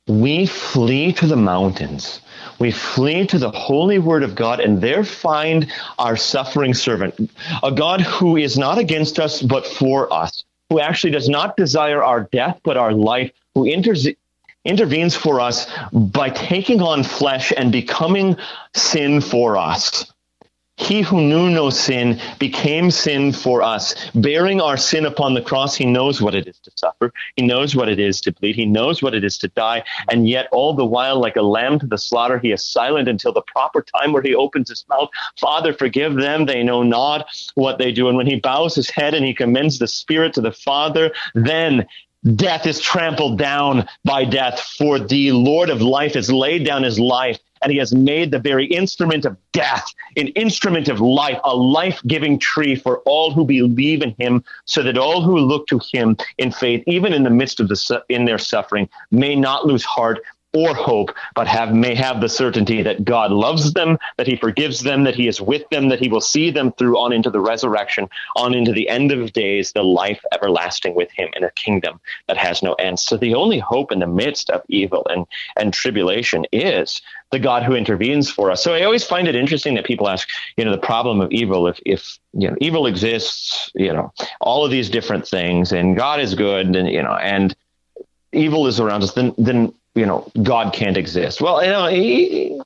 we 0.07 0.45
flee 0.45 1.11
to 1.13 1.27
the 1.27 1.35
mountains. 1.35 2.21
We 2.57 2.71
flee 2.71 3.27
to 3.27 3.37
the 3.37 3.51
holy 3.51 3.99
word 3.99 4.23
of 4.23 4.33
God 4.33 4.61
and 4.61 4.81
there 4.81 5.03
find 5.03 5.71
our 5.99 6.15
suffering 6.15 6.73
servant, 6.73 7.29
a 7.61 7.71
God 7.71 8.01
who 8.01 8.37
is 8.37 8.57
not 8.57 8.77
against 8.77 9.19
us, 9.19 9.41
but 9.41 9.67
for 9.67 10.11
us, 10.11 10.43
who 10.69 10.79
actually 10.79 11.11
does 11.11 11.29
not 11.29 11.57
desire 11.57 12.03
our 12.03 12.23
death 12.31 12.59
but 12.63 12.77
our 12.77 12.93
life, 12.93 13.31
who 13.55 13.65
inter- 13.65 13.95
intervenes 14.65 15.15
for 15.15 15.39
us 15.39 15.67
by 15.93 16.29
taking 16.29 16.81
on 16.81 17.03
flesh 17.03 17.53
and 17.55 17.71
becoming 17.71 18.35
sin 18.75 19.21
for 19.21 19.57
us. 19.57 20.11
He 20.77 21.01
who 21.01 21.21
knew 21.21 21.49
no 21.49 21.71
sin 21.71 22.21
became 22.37 22.91
sin 22.91 23.33
for 23.33 23.63
us, 23.63 23.95
bearing 24.13 24.61
our 24.61 24.77
sin 24.77 25.05
upon 25.05 25.33
the 25.33 25.41
cross. 25.41 25.75
He 25.75 25.85
knows 25.85 26.21
what 26.21 26.35
it 26.35 26.47
is 26.47 26.59
to 26.59 26.71
suffer. 26.75 27.11
He 27.35 27.45
knows 27.45 27.75
what 27.75 27.89
it 27.89 27.99
is 27.99 28.21
to 28.21 28.31
bleed. 28.31 28.55
He 28.55 28.65
knows 28.65 29.01
what 29.01 29.15
it 29.15 29.23
is 29.23 29.39
to 29.39 29.47
die. 29.49 29.83
And 30.09 30.29
yet, 30.29 30.47
all 30.51 30.73
the 30.73 30.85
while, 30.85 31.19
like 31.19 31.35
a 31.35 31.41
lamb 31.41 31.79
to 31.79 31.87
the 31.87 31.97
slaughter, 31.97 32.37
he 32.37 32.51
is 32.51 32.63
silent 32.63 33.09
until 33.09 33.33
the 33.33 33.41
proper 33.41 33.81
time 33.81 34.13
where 34.13 34.21
he 34.21 34.35
opens 34.35 34.69
his 34.69 34.85
mouth. 34.87 35.09
Father, 35.39 35.73
forgive 35.73 36.13
them. 36.13 36.45
They 36.45 36.61
know 36.61 36.83
not 36.83 37.27
what 37.55 37.79
they 37.79 37.91
do. 37.91 38.07
And 38.07 38.15
when 38.15 38.27
he 38.27 38.39
bows 38.39 38.75
his 38.75 38.89
head 38.89 39.15
and 39.15 39.25
he 39.25 39.33
commends 39.33 39.79
the 39.79 39.87
Spirit 39.87 40.33
to 40.35 40.41
the 40.41 40.51
Father, 40.51 41.11
then 41.33 41.87
death 42.35 42.67
is 42.67 42.79
trampled 42.79 43.37
down 43.39 43.87
by 44.03 44.25
death 44.25 44.59
for 44.77 44.99
the 44.99 45.31
lord 45.31 45.69
of 45.69 45.81
life 45.81 46.15
has 46.15 46.31
laid 46.31 46.65
down 46.65 46.83
his 46.83 46.99
life 46.99 47.39
and 47.61 47.71
he 47.71 47.77
has 47.77 47.93
made 47.93 48.31
the 48.31 48.39
very 48.39 48.65
instrument 48.65 49.25
of 49.25 49.37
death 49.51 49.85
an 50.15 50.27
instrument 50.29 50.87
of 50.87 50.99
life, 50.99 51.39
a 51.43 51.55
life 51.55 52.01
giving 52.07 52.39
tree 52.39 52.75
for 52.75 52.99
all 52.99 53.31
who 53.31 53.45
believe 53.45 54.01
in 54.01 54.15
him, 54.19 54.43
so 54.65 54.81
that 54.83 54.97
all 54.97 55.21
who 55.21 55.37
look 55.37 55.67
to 55.67 55.79
him 55.91 56.17
in 56.37 56.51
faith, 56.51 56.83
even 56.87 57.13
in 57.13 57.23
the 57.23 57.29
midst 57.29 57.59
of 57.59 57.67
the 57.67 58.03
in 58.09 58.25
their 58.25 58.37
suffering, 58.37 58.89
may 59.11 59.35
not 59.35 59.65
lose 59.65 59.83
heart 59.83 60.19
or 60.57 60.73
hope, 60.73 61.11
but 61.35 61.47
have 61.47 61.73
may 61.73 61.93
have 61.93 62.21
the 62.21 62.29
certainty 62.29 62.81
that 62.81 63.05
God 63.05 63.31
loves 63.31 63.73
them, 63.73 63.97
that 64.17 64.27
He 64.27 64.35
forgives 64.35 64.81
them, 64.81 65.03
that 65.03 65.15
He 65.15 65.27
is 65.27 65.39
with 65.39 65.67
them, 65.69 65.89
that 65.89 65.99
He 65.99 66.09
will 66.09 66.21
see 66.21 66.49
them 66.49 66.71
through 66.73 66.97
on 66.97 67.13
into 67.13 67.29
the 67.29 67.39
resurrection, 67.39 68.09
on 68.35 68.53
into 68.53 68.71
the 68.71 68.89
end 68.89 69.11
of 69.11 69.33
days, 69.33 69.71
the 69.71 69.83
life 69.83 70.21
everlasting 70.33 70.95
with 70.95 71.11
Him 71.11 71.29
in 71.35 71.43
a 71.43 71.51
kingdom 71.51 71.99
that 72.27 72.37
has 72.37 72.63
no 72.63 72.73
end. 72.73 72.99
So 72.99 73.17
the 73.17 73.35
only 73.35 73.59
hope 73.59 73.91
in 73.91 73.99
the 73.99 74.07
midst 74.07 74.49
of 74.49 74.61
evil 74.67 75.05
and 75.09 75.25
and 75.57 75.73
tribulation 75.73 76.45
is 76.51 77.01
the 77.31 77.39
God 77.39 77.63
who 77.63 77.73
intervenes 77.73 78.29
for 78.29 78.51
us. 78.51 78.63
So 78.63 78.73
I 78.73 78.83
always 78.83 79.03
find 79.03 79.27
it 79.27 79.35
interesting 79.35 79.75
that 79.75 79.85
people 79.85 80.07
ask, 80.07 80.27
you 80.55 80.63
know, 80.63 80.71
the 80.71 80.77
problem 80.77 81.21
of 81.21 81.31
evil. 81.31 81.67
If 81.67 81.79
if 81.85 82.17
you 82.33 82.49
know 82.49 82.55
evil 82.61 82.87
exists, 82.87 83.71
you 83.75 83.93
know, 83.93 84.13
all 84.41 84.63
of 84.63 84.71
these 84.71 84.89
different 84.89 85.27
things, 85.27 85.71
and 85.71 85.95
God 85.95 86.19
is 86.19 86.35
good, 86.35 86.75
and 86.75 86.89
you 86.89 87.03
know, 87.03 87.13
and 87.15 87.55
evil 88.31 88.67
is 88.67 88.79
around 88.79 89.03
us, 89.03 89.13
then 89.13 89.33
then 89.37 89.73
you 89.97 90.05
know, 90.05 90.29
God 90.43 90.73
can't 90.73 90.97
exist. 90.97 91.41
Well, 91.41 91.63
you 91.63 91.71
know, 91.71 91.87
he, 91.87 92.61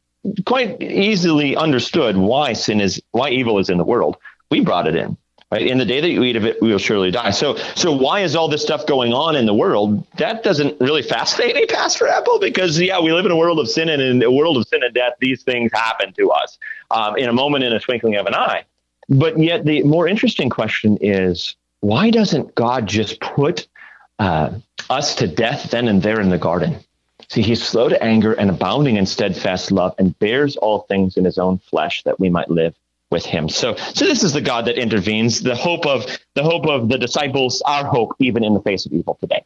quite 0.46 0.82
easily 0.82 1.56
understood 1.56 2.17
why 2.17 2.54
sin 2.54 2.82
is, 2.82 3.02
why 3.12 3.30
evil 3.30 3.58
is 3.60 3.70
in 3.70 3.78
the 3.78 3.84
world. 3.84 4.17
We 4.50 4.62
brought 4.62 4.88
it 4.88 4.96
in. 4.96 5.17
Right? 5.52 5.67
In 5.67 5.80
the 5.80 5.86
day 5.86 6.00
that 6.00 6.10
you 6.10 6.24
eat 6.24 6.38
of 6.38 6.46
it, 6.46 6.62
we 6.62 6.72
will 6.72 6.78
surely 6.78 7.12
die. 7.12 7.32
So, 7.32 7.58
so 7.76 7.91
why 7.91 8.22
is 8.22 8.38
all 8.38 8.48
this 8.48 8.62
stuff 8.62 8.86
going 8.86 9.12
on 9.12 9.36
in 9.36 9.46
the 9.46 9.54
world? 9.54 10.08
That 10.15 10.44
doesn't 10.44 10.80
really 10.80 11.02
fascinate 11.02 11.56
me, 11.56 11.65
Pastor 11.70 12.08
Appel, 12.08 12.39
because 12.39 12.80
yeah, 12.80 13.02
we 13.02 13.12
live 13.12 13.26
in 13.26 13.32
a 13.32 13.36
world 13.36 13.60
of 13.60 13.70
sin, 13.70 13.89
and 13.89 14.02
in 14.02 14.24
a 14.24 14.32
world 14.32 14.56
of 14.56 14.65
sin 14.67 14.82
and 14.82 14.94
death, 14.94 15.13
these 15.20 15.44
things 15.44 15.70
happen 15.74 16.13
to 16.13 16.32
us 16.32 16.58
um, 16.89 17.17
in 17.17 17.28
a 17.28 17.34
moment, 17.34 17.65
in 17.65 17.74
a 17.74 17.82
twinkling 17.82 18.15
of 18.15 18.28
an 18.28 18.34
eye. 18.34 18.63
But 19.10 19.38
yet, 19.38 19.65
the 19.65 19.84
more 19.84 20.08
interesting 20.08 20.50
question 20.50 20.98
is, 21.02 21.58
why 21.82 22.12
doesn't 22.12 22.56
God 22.56 22.88
just 22.88 23.20
put 23.20 23.67
uh, 24.20 24.52
us 24.89 25.15
to 25.15 25.28
death 25.28 25.72
then 25.72 25.89
and 25.89 26.02
there 26.02 26.22
in 26.22 26.30
the 26.30 26.38
garden? 26.38 26.78
See, 27.32 27.41
he's 27.41 27.63
slow 27.63 27.88
to 27.88 28.04
anger 28.04 28.34
and 28.34 28.50
abounding 28.50 28.98
in 28.98 29.06
steadfast 29.06 29.72
love 29.72 29.96
and 29.98 30.20
bears 30.20 30.58
all 30.58 30.80
things 30.80 31.15
in 31.15 31.24
his 31.24 31.38
own 31.38 31.60
flesh 31.60 32.04
that 32.04 32.20
we 32.20 32.30
might 32.30 32.52
live 32.52 32.76
with 33.10 33.26
him. 33.26 33.48
So, 33.48 33.78
so 33.78 34.04
this 34.04 34.22
is 34.22 34.34
the 34.34 34.41
God 34.41 34.65
that 34.65 34.78
intervenes, 34.78 35.39
the 35.39 35.56
hope 35.56 35.86
of 35.86 36.06
the 36.36 36.44
hope 36.44 36.67
of 36.67 36.89
the 36.89 36.98
disciples, 36.98 37.62
our 37.62 37.86
hope 37.86 38.17
even 38.20 38.44
in 38.44 38.54
the 38.54 38.60
face 38.60 38.86
of 38.86 38.91
evil 38.91 39.17
today. 39.22 39.46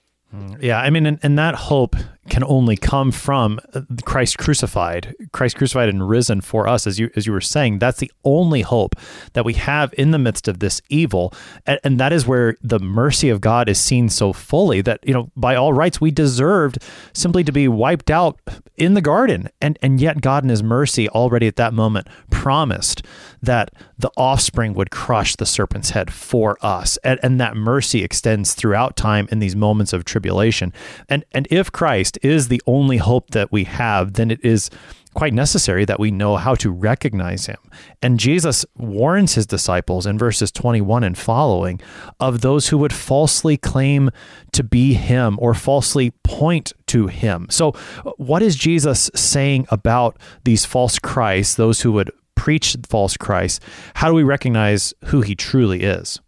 Yeah, 0.59 0.79
I 0.79 0.89
mean, 0.89 1.05
and, 1.05 1.19
and, 1.21 1.37
that 1.37 1.55
hope 1.55 1.95
can 2.29 2.43
only 2.43 2.75
come 2.75 3.11
from 3.11 3.59
uh, 3.73 3.81
Christ 4.03 4.37
crucified, 4.37 5.13
Christ 5.31 5.57
crucified 5.57 5.89
and 5.89 6.07
risen 6.07 6.41
for 6.41 6.67
us, 6.67 6.87
as 6.87 6.99
you 6.99 7.09
as 7.15 7.27
you 7.27 7.33
were 7.33 7.41
saying. 7.41 7.79
That's 7.79 7.99
the 7.99 8.11
only 8.23 8.61
hope 8.61 8.95
that 9.33 9.45
we 9.45 9.53
have 9.53 9.93
in 9.97 10.11
the 10.11 10.17
midst 10.17 10.47
of 10.47 10.59
this 10.59 10.81
evil, 10.89 11.33
and, 11.65 11.79
and 11.83 11.99
that 11.99 12.13
is 12.13 12.25
where 12.25 12.57
the 12.61 12.79
mercy 12.79 13.29
of 13.29 13.41
God 13.41 13.69
is 13.69 13.79
seen 13.79 14.09
so 14.09 14.33
fully. 14.33 14.81
That 14.81 14.99
you 15.05 15.13
know, 15.13 15.29
by 15.35 15.55
all 15.55 15.73
rights, 15.73 16.01
we 16.01 16.11
deserved 16.11 16.79
simply 17.13 17.43
to 17.43 17.51
be 17.51 17.67
wiped 17.67 18.09
out 18.09 18.39
in 18.77 18.93
the 18.93 19.01
garden, 19.01 19.49
and 19.61 19.77
and 19.81 20.01
yet 20.01 20.21
God, 20.21 20.43
in 20.43 20.49
His 20.49 20.63
mercy, 20.63 21.07
already 21.09 21.47
at 21.47 21.57
that 21.57 21.73
moment 21.73 22.07
promised 22.29 23.03
that 23.45 23.71
the 23.97 24.11
offspring 24.17 24.73
would 24.73 24.91
crush 24.91 25.35
the 25.35 25.45
serpent's 25.45 25.91
head 25.91 26.13
for 26.13 26.57
us. 26.61 26.97
And, 26.97 27.19
and 27.23 27.39
that 27.39 27.55
mercy 27.55 28.03
extends 28.03 28.53
throughout 28.53 28.95
time 28.95 29.27
in 29.31 29.39
these 29.39 29.55
moments 29.55 29.93
of 29.93 30.05
tribulation. 30.05 30.73
And, 31.09 31.25
and 31.31 31.47
if 31.49 31.71
Christ 31.71 32.17
is 32.21 32.47
the 32.47 32.61
only 32.67 32.97
hope 32.97 33.31
that 33.31 33.51
we 33.51 33.63
have, 33.65 34.13
then 34.13 34.31
it 34.31 34.43
is 34.43 34.69
quite 35.15 35.33
necessary 35.33 35.85
that 35.85 35.99
we 35.99 36.11
know 36.11 36.35
how 36.35 36.53
to 36.53 36.69
recognize 36.69 37.47
him. 37.47 37.57
And 38.01 38.19
Jesus 38.19 38.65
warns 38.77 39.33
his 39.33 39.47
disciples 39.47 40.05
in 40.05 40.19
verses 40.19 40.51
21 40.51 41.03
and 41.03 41.17
following 41.17 41.81
of 42.19 42.41
those 42.41 42.67
who 42.67 42.77
would 42.77 42.93
falsely 42.93 43.57
claim 43.57 44.11
to 44.51 44.63
be 44.63 44.93
him 44.93 45.37
or 45.41 45.53
falsely 45.53 46.11
point 46.23 46.73
to 46.87 47.07
him. 47.07 47.47
So, 47.49 47.71
what 48.17 48.43
is 48.43 48.55
Jesus 48.55 49.09
saying 49.15 49.65
about 49.71 50.19
these 50.43 50.65
false 50.65 50.99
Christs, 50.99 51.55
those 51.55 51.81
who 51.81 51.93
would 51.93 52.11
preach 52.35 52.75
false 52.87 53.17
Christ, 53.17 53.61
how 53.95 54.09
do 54.09 54.13
we 54.13 54.23
recognize 54.23 54.93
who 55.05 55.21
he 55.21 55.35
truly 55.35 55.83
is? 55.83 56.19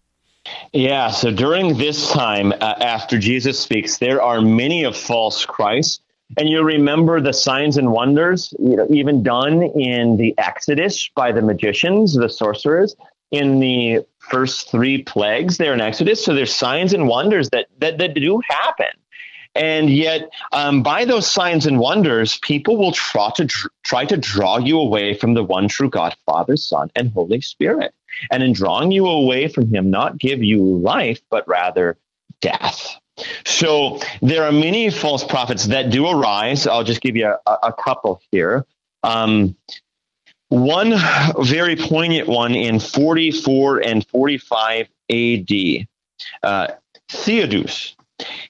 Yeah, 0.72 1.12
so 1.12 1.30
during 1.30 1.78
this 1.78 2.10
time 2.12 2.54
uh, 2.54 2.76
after 2.80 3.20
Jesus 3.20 3.60
speaks, 3.60 3.98
there 3.98 4.22
are 4.22 4.42
many 4.42 4.86
of 4.86 4.96
false 4.96 5.46
Christ, 5.46 6.02
And 6.36 6.50
you 6.50 6.62
remember 6.64 7.22
the 7.22 7.32
signs 7.32 7.78
and 7.78 7.92
wonders, 7.92 8.54
you 8.60 8.76
know, 8.76 8.86
even 8.90 9.24
done 9.24 9.64
in 9.64 10.18
the 10.18 10.36
Exodus 10.38 11.10
by 11.16 11.32
the 11.32 11.42
magicians, 11.42 12.16
the 12.16 12.28
sorcerers, 12.28 12.96
in 13.32 13.60
the 13.60 14.06
first 14.20 14.70
three 14.70 15.04
plagues 15.04 15.58
there 15.58 15.74
in 15.74 15.80
Exodus. 15.80 16.24
So 16.24 16.34
there's 16.34 16.54
signs 16.54 16.94
and 16.94 17.08
wonders 17.08 17.50
that 17.52 17.68
that, 17.80 17.98
that 18.00 18.14
do 18.14 18.42
happen. 18.50 18.88
And 19.58 19.90
yet, 19.90 20.32
um, 20.52 20.84
by 20.84 21.04
those 21.04 21.30
signs 21.30 21.66
and 21.66 21.80
wonders, 21.80 22.38
people 22.44 22.78
will 22.78 22.92
try 22.92 23.32
to 23.38 23.48
try 23.84 24.06
to 24.06 24.16
draw 24.16 24.58
you 24.60 24.80
away 24.80 25.16
from 25.16 25.34
the 25.34 25.44
one 25.44 25.68
true 25.68 25.90
God, 25.90 26.16
Father, 26.26 26.56
Son, 26.56 26.92
and 26.96 27.12
Holy 27.12 27.42
Spirit. 27.42 27.94
And 28.32 28.44
in 28.44 28.54
drawing 28.54 28.92
you 28.92 29.08
away 29.08 29.48
from 29.48 29.74
Him, 29.74 29.90
not 29.90 30.20
give 30.20 30.44
you 30.44 30.62
life, 30.64 31.20
but 31.32 31.48
rather 31.48 31.98
death. 32.40 32.96
So 33.46 34.00
there 34.22 34.44
are 34.44 34.52
many 34.52 34.92
false 34.92 35.24
prophets 35.24 35.66
that 35.66 35.90
do 35.90 36.08
arise. 36.08 36.68
I'll 36.68 36.84
just 36.84 37.02
give 37.02 37.16
you 37.16 37.26
a, 37.26 37.58
a 37.64 37.74
couple 37.74 38.22
here. 38.32 38.64
Um, 39.02 39.56
one 40.50 40.94
very 41.42 41.76
poignant 41.76 42.28
one 42.28 42.54
in 42.54 42.80
44 42.80 43.80
and 43.80 44.08
45 44.08 44.88
AD. 45.10 45.88
Uh, 46.44 46.68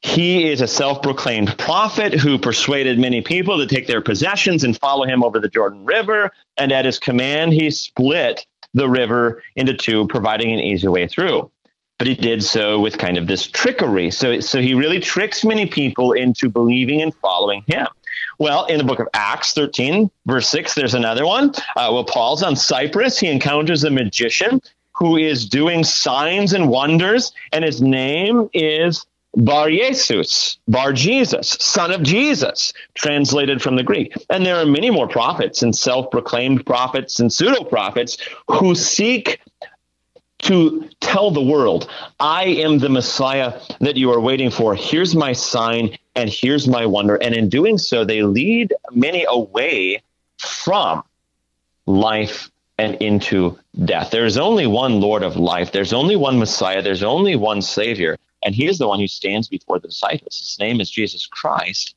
he 0.02 0.50
is 0.50 0.62
a 0.62 0.68
self 0.68 1.02
proclaimed 1.02 1.58
prophet 1.58 2.14
who 2.14 2.38
persuaded 2.38 3.00
many 3.00 3.22
people 3.22 3.58
to 3.58 3.68
take 3.68 3.88
their 3.88 4.02
possessions 4.02 4.64
and 4.64 4.78
follow 4.80 5.06
him 5.06 5.24
over 5.24 5.40
the 5.40 5.50
Jordan 5.50 5.86
River. 5.86 6.32
And 6.58 6.72
at 6.72 6.86
his 6.86 7.00
command, 7.00 7.54
he 7.54 7.70
split 7.72 8.46
the 8.74 8.90
river 8.90 9.44
into 9.56 9.74
two, 9.74 10.08
providing 10.08 10.54
an 10.54 10.60
easy 10.60 10.88
way 10.88 11.08
through. 11.08 11.52
But 11.98 12.08
he 12.08 12.14
did 12.14 12.44
so 12.44 12.80
with 12.80 12.98
kind 13.00 13.18
of 13.18 13.26
this 13.26 13.48
trickery. 13.48 14.12
So, 14.12 14.40
so 14.40 14.62
he 14.62 14.76
really 14.76 15.00
tricks 15.00 15.44
many 15.44 15.66
people 15.66 16.12
into 16.12 16.48
believing 16.48 17.02
and 17.02 17.14
following 17.16 17.64
him. 17.68 17.88
Well, 18.40 18.66
in 18.66 18.78
the 18.78 18.84
book 18.84 19.00
of 19.00 19.08
Acts 19.16 19.54
13, 19.54 20.12
verse 20.28 20.48
6, 20.50 20.76
there's 20.76 20.94
another 20.94 21.26
one. 21.26 21.50
Uh, 21.76 21.90
well, 21.92 22.04
Paul's 22.04 22.44
on 22.44 22.56
Cyprus. 22.56 23.18
He 23.18 23.28
encounters 23.28 23.84
a 23.84 23.90
magician 23.90 24.62
who 24.94 25.18
is 25.18 25.48
doing 25.48 25.84
signs 25.84 26.54
and 26.54 26.70
wonders, 26.70 27.32
and 27.52 27.64
his 27.64 27.82
name 27.82 28.50
is 28.54 29.06
Bar 29.38 29.70
Jesus, 29.70 30.58
Bar 30.68 30.94
Jesus, 30.94 31.50
son 31.60 31.92
of 31.92 32.02
Jesus, 32.02 32.74
translated 32.96 33.62
from 33.62 33.76
the 33.76 33.84
Greek. 33.84 34.14
And 34.32 34.44
there 34.44 34.56
are 34.56 34.66
many 34.66 34.90
more 34.90 35.08
prophets 35.08 35.62
and 35.62 35.76
self 35.76 36.10
proclaimed 36.10 36.66
prophets 36.66 37.20
and 37.20 37.32
pseudo 37.32 37.64
prophets 37.64 38.18
who 38.48 38.74
seek 38.74 39.40
to 40.40 40.90
tell 41.02 41.30
the 41.32 41.42
world, 41.42 41.90
I 42.20 42.46
am 42.46 42.80
the 42.80 42.90
Messiah 42.90 43.60
that 43.80 43.96
you 43.96 44.12
are 44.12 44.20
waiting 44.20 44.50
for. 44.50 44.76
Here's 44.76 45.16
my 45.16 45.34
sign 45.34 45.98
and 46.16 46.30
here's 46.30 46.68
my 46.68 46.86
wonder. 46.86 47.16
And 47.16 47.36
in 47.36 47.50
doing 47.50 47.78
so, 47.78 48.04
they 48.04 48.24
lead 48.24 48.74
many 48.92 49.26
away 49.28 50.02
from 50.40 51.04
life 51.86 52.50
and 52.80 52.96
into 52.96 53.58
death. 53.86 54.12
There 54.12 54.26
is 54.26 54.38
only 54.38 54.68
one 54.68 55.00
Lord 55.00 55.24
of 55.24 55.38
life. 55.38 55.72
There's 55.72 55.94
only 55.94 56.16
one 56.16 56.40
Messiah. 56.40 56.82
There's 56.82 57.04
only 57.04 57.36
one 57.36 57.62
Savior. 57.62 58.18
And 58.44 58.56
he 58.56 58.68
is 58.68 58.78
the 58.78 58.88
one 58.88 59.00
who 59.00 59.08
stands 59.08 59.48
before 59.48 59.80
the 59.80 59.88
disciples. 59.88 60.38
His 60.38 60.58
name 60.60 60.80
is 60.80 60.90
Jesus 60.90 61.26
Christ, 61.26 61.96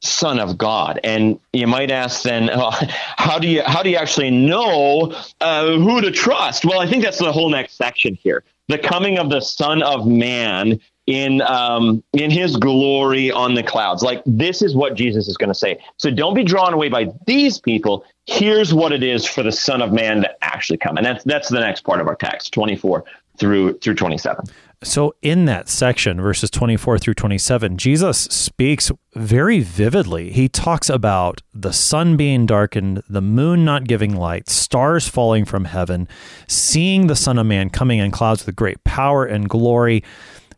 Son 0.00 0.38
of 0.40 0.58
God. 0.58 0.98
And 1.04 1.38
you 1.52 1.66
might 1.66 1.90
ask 1.90 2.22
then, 2.22 2.50
uh, 2.50 2.70
how 3.16 3.38
do 3.38 3.46
you 3.46 3.62
how 3.62 3.82
do 3.82 3.90
you 3.90 3.96
actually 3.96 4.30
know 4.30 5.14
uh, 5.40 5.76
who 5.78 6.00
to 6.00 6.10
trust? 6.10 6.64
Well, 6.64 6.80
I 6.80 6.86
think 6.86 7.04
that's 7.04 7.18
the 7.18 7.32
whole 7.32 7.50
next 7.50 7.74
section 7.74 8.14
here. 8.14 8.42
The 8.68 8.78
coming 8.78 9.18
of 9.18 9.28
the 9.28 9.40
Son 9.40 9.82
of 9.82 10.06
Man 10.06 10.80
in 11.06 11.42
um, 11.42 12.02
in 12.12 12.30
His 12.30 12.56
glory 12.56 13.30
on 13.30 13.54
the 13.54 13.62
clouds. 13.62 14.02
Like 14.02 14.22
this 14.24 14.62
is 14.62 14.74
what 14.74 14.94
Jesus 14.94 15.28
is 15.28 15.36
going 15.36 15.48
to 15.48 15.54
say. 15.54 15.78
So 15.98 16.10
don't 16.10 16.34
be 16.34 16.44
drawn 16.44 16.72
away 16.72 16.88
by 16.88 17.12
these 17.26 17.58
people. 17.58 18.04
Here's 18.26 18.72
what 18.72 18.92
it 18.92 19.02
is 19.02 19.26
for 19.26 19.42
the 19.42 19.52
Son 19.52 19.82
of 19.82 19.92
Man 19.92 20.22
to 20.22 20.30
actually 20.42 20.78
come, 20.78 20.96
and 20.96 21.04
that's 21.04 21.24
that's 21.24 21.48
the 21.48 21.60
next 21.60 21.82
part 21.82 22.00
of 22.00 22.06
our 22.06 22.16
text, 22.16 22.54
twenty 22.54 22.76
four 22.76 23.04
through 23.38 23.78
through 23.78 23.94
twenty 23.94 24.18
seven. 24.18 24.44
So, 24.84 25.14
in 25.22 25.44
that 25.44 25.68
section, 25.68 26.20
verses 26.20 26.50
24 26.50 26.98
through 26.98 27.14
27, 27.14 27.76
Jesus 27.76 28.18
speaks 28.18 28.90
very 29.14 29.60
vividly. 29.60 30.32
He 30.32 30.48
talks 30.48 30.90
about 30.90 31.40
the 31.54 31.72
sun 31.72 32.16
being 32.16 32.46
darkened, 32.46 33.00
the 33.08 33.22
moon 33.22 33.64
not 33.64 33.84
giving 33.84 34.16
light, 34.16 34.48
stars 34.48 35.06
falling 35.06 35.44
from 35.44 35.66
heaven, 35.66 36.08
seeing 36.48 37.06
the 37.06 37.14
Son 37.14 37.38
of 37.38 37.46
Man 37.46 37.70
coming 37.70 38.00
in 38.00 38.10
clouds 38.10 38.44
with 38.44 38.56
great 38.56 38.82
power 38.82 39.24
and 39.24 39.48
glory, 39.48 40.02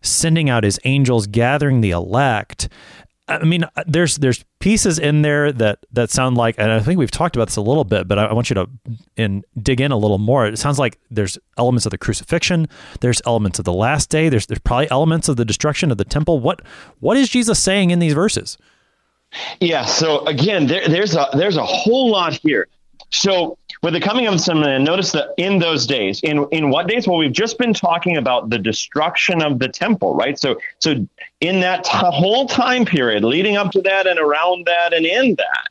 sending 0.01 0.49
out 0.49 0.65
his 0.65 0.81
angels, 0.85 1.27
gathering 1.27 1.83
the 1.83 1.91
elect. 1.91 2.71
I 3.27 3.45
mean, 3.45 3.65
uh, 3.65 3.85
there's 3.87 4.19
there's 4.19 4.45
pieces 4.59 4.99
in 4.99 5.23
there 5.23 5.51
that 5.53 5.79
that 5.93 6.11
sound 6.11 6.37
like, 6.37 6.57
and 6.59 6.71
I 6.71 6.81
think 6.81 6.99
we've 6.99 7.11
talked 7.11 7.37
about 7.37 7.49
this 7.49 7.57
a 7.57 7.63
little 7.63 7.85
bit, 7.85 8.07
but 8.07 8.19
I, 8.19 8.27
I 8.27 8.33
want 8.35 8.51
you 8.51 8.55
to 8.55 8.69
in 9.17 9.43
dig 9.63 9.81
in 9.81 9.93
a 9.93 9.97
little 9.97 10.19
more. 10.19 10.47
It 10.47 10.59
sounds 10.59 10.79
like 10.79 10.99
there's 11.11 11.39
elements 11.57 11.87
of 11.87 11.91
the 11.91 11.99
crucifixion, 11.99 12.69
there's 13.01 13.23
elements 13.27 13.59
of 13.59 13.65
the 13.65 13.73
last 13.73 14.11
day, 14.11 14.29
there's 14.29 14.47
there's 14.47 14.59
probably 14.59 14.91
elements 14.91 15.29
of 15.29 15.37
the 15.37 15.45
destruction 15.45 15.91
of 15.91 15.97
the 15.97 16.05
temple. 16.05 16.39
What 16.41 16.61
what 17.01 17.17
is 17.17 17.31
Jesus 17.31 17.59
saying 17.59 17.91
in 17.91 17.99
these 17.99 18.13
verses? 18.13 18.59
Yeah. 19.59 19.87
So 19.87 20.25
again, 20.27 20.67
there, 20.67 20.87
there's 20.87 21.15
a 21.15 21.29
there's 21.33 21.57
a 21.57 21.65
whole 21.65 22.11
lot 22.11 22.35
here. 22.35 22.69
So 23.11 23.57
with 23.85 23.93
the 23.93 24.01
coming 24.01 24.27
of 24.27 24.33
the 24.33 24.39
Son 24.39 24.57
of 24.57 24.65
Man, 24.65 24.83
notice 24.83 25.13
that 25.13 25.35
in 25.37 25.59
those 25.59 25.87
days, 25.87 26.19
in 26.23 26.47
in 26.51 26.71
what 26.71 26.89
days? 26.89 27.07
Well, 27.07 27.19
we've 27.19 27.31
just 27.31 27.59
been 27.59 27.75
talking 27.75 28.17
about 28.17 28.49
the 28.49 28.59
destruction 28.59 29.43
of 29.43 29.59
the 29.59 29.69
temple, 29.69 30.15
right? 30.15 30.39
So 30.39 30.59
so 30.79 31.07
in 31.43 31.61
that 31.61 31.85
t- 31.85 31.91
whole 31.93 32.49
time 32.49 32.87
period, 32.87 33.25
leading 33.25 33.59
up 33.59 33.73
to 33.73 33.83
that 33.83 34.07
and 34.07 34.19
around 34.19 34.67
that 34.67 34.95
and 34.95 35.05
in 35.05 35.37
that, 35.37 35.69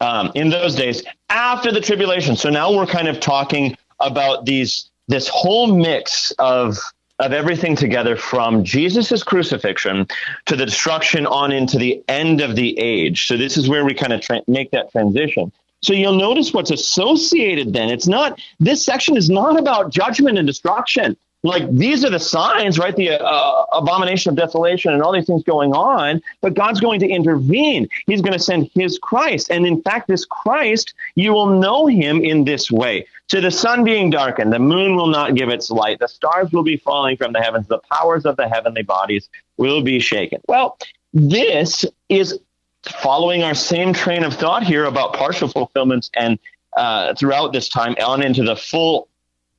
um, 0.00 0.32
in 0.34 0.48
those 0.48 0.74
days 0.74 1.02
after 1.28 1.70
the 1.70 1.82
tribulation. 1.82 2.34
So 2.34 2.48
now 2.48 2.74
we're 2.74 2.86
kind 2.86 3.08
of 3.08 3.20
talking 3.20 3.76
about 4.00 4.46
these 4.46 4.88
this 5.08 5.28
whole 5.28 5.76
mix 5.76 6.30
of 6.38 6.78
of 7.18 7.34
everything 7.34 7.76
together 7.76 8.16
from 8.16 8.64
Jesus' 8.64 9.22
crucifixion 9.22 10.06
to 10.46 10.56
the 10.56 10.64
destruction 10.64 11.26
on 11.26 11.52
into 11.52 11.76
the 11.76 12.02
end 12.08 12.40
of 12.40 12.56
the 12.56 12.78
age. 12.78 13.26
So 13.26 13.36
this 13.36 13.58
is 13.58 13.68
where 13.68 13.84
we 13.84 13.92
kind 13.92 14.14
of 14.14 14.22
tra- 14.22 14.40
make 14.46 14.70
that 14.70 14.90
transition. 14.90 15.52
So 15.82 15.92
you'll 15.92 16.18
notice 16.18 16.52
what's 16.52 16.70
associated 16.70 17.72
then. 17.72 17.88
It's 17.88 18.06
not, 18.06 18.40
this 18.58 18.84
section 18.84 19.16
is 19.16 19.30
not 19.30 19.58
about 19.58 19.90
judgment 19.90 20.38
and 20.38 20.46
destruction. 20.46 21.16
Like 21.42 21.70
these 21.74 22.04
are 22.04 22.10
the 22.10 22.20
signs, 22.20 22.78
right? 22.78 22.94
The 22.94 23.12
uh, 23.12 23.64
abomination 23.72 24.28
of 24.28 24.36
desolation 24.36 24.92
and 24.92 25.02
all 25.02 25.12
these 25.12 25.26
things 25.26 25.42
going 25.42 25.72
on, 25.72 26.20
but 26.42 26.52
God's 26.52 26.80
going 26.80 27.00
to 27.00 27.08
intervene. 27.08 27.88
He's 28.06 28.20
going 28.20 28.34
to 28.34 28.38
send 28.38 28.70
his 28.74 28.98
Christ. 28.98 29.50
And 29.50 29.66
in 29.66 29.80
fact, 29.80 30.08
this 30.08 30.26
Christ, 30.26 30.92
you 31.14 31.32
will 31.32 31.58
know 31.58 31.86
him 31.86 32.20
in 32.20 32.44
this 32.44 32.70
way. 32.70 33.06
To 33.28 33.40
the 33.40 33.50
sun 33.50 33.84
being 33.84 34.10
darkened, 34.10 34.52
the 34.52 34.58
moon 34.58 34.96
will 34.96 35.06
not 35.06 35.34
give 35.34 35.48
its 35.48 35.70
light, 35.70 35.98
the 35.98 36.08
stars 36.08 36.52
will 36.52 36.64
be 36.64 36.76
falling 36.76 37.16
from 37.16 37.32
the 37.32 37.40
heavens, 37.40 37.68
the 37.68 37.78
powers 37.90 38.26
of 38.26 38.36
the 38.36 38.48
heavenly 38.48 38.82
bodies 38.82 39.28
will 39.56 39.82
be 39.82 39.98
shaken. 39.98 40.40
Well, 40.46 40.76
this 41.14 41.86
is 42.08 42.38
following 42.84 43.42
our 43.42 43.54
same 43.54 43.92
train 43.92 44.24
of 44.24 44.34
thought 44.34 44.62
here 44.62 44.84
about 44.84 45.14
partial 45.14 45.48
fulfillments 45.48 46.10
and 46.14 46.38
uh, 46.76 47.14
throughout 47.14 47.52
this 47.52 47.68
time 47.68 47.94
on 48.02 48.22
into 48.22 48.42
the 48.42 48.56
full 48.56 49.08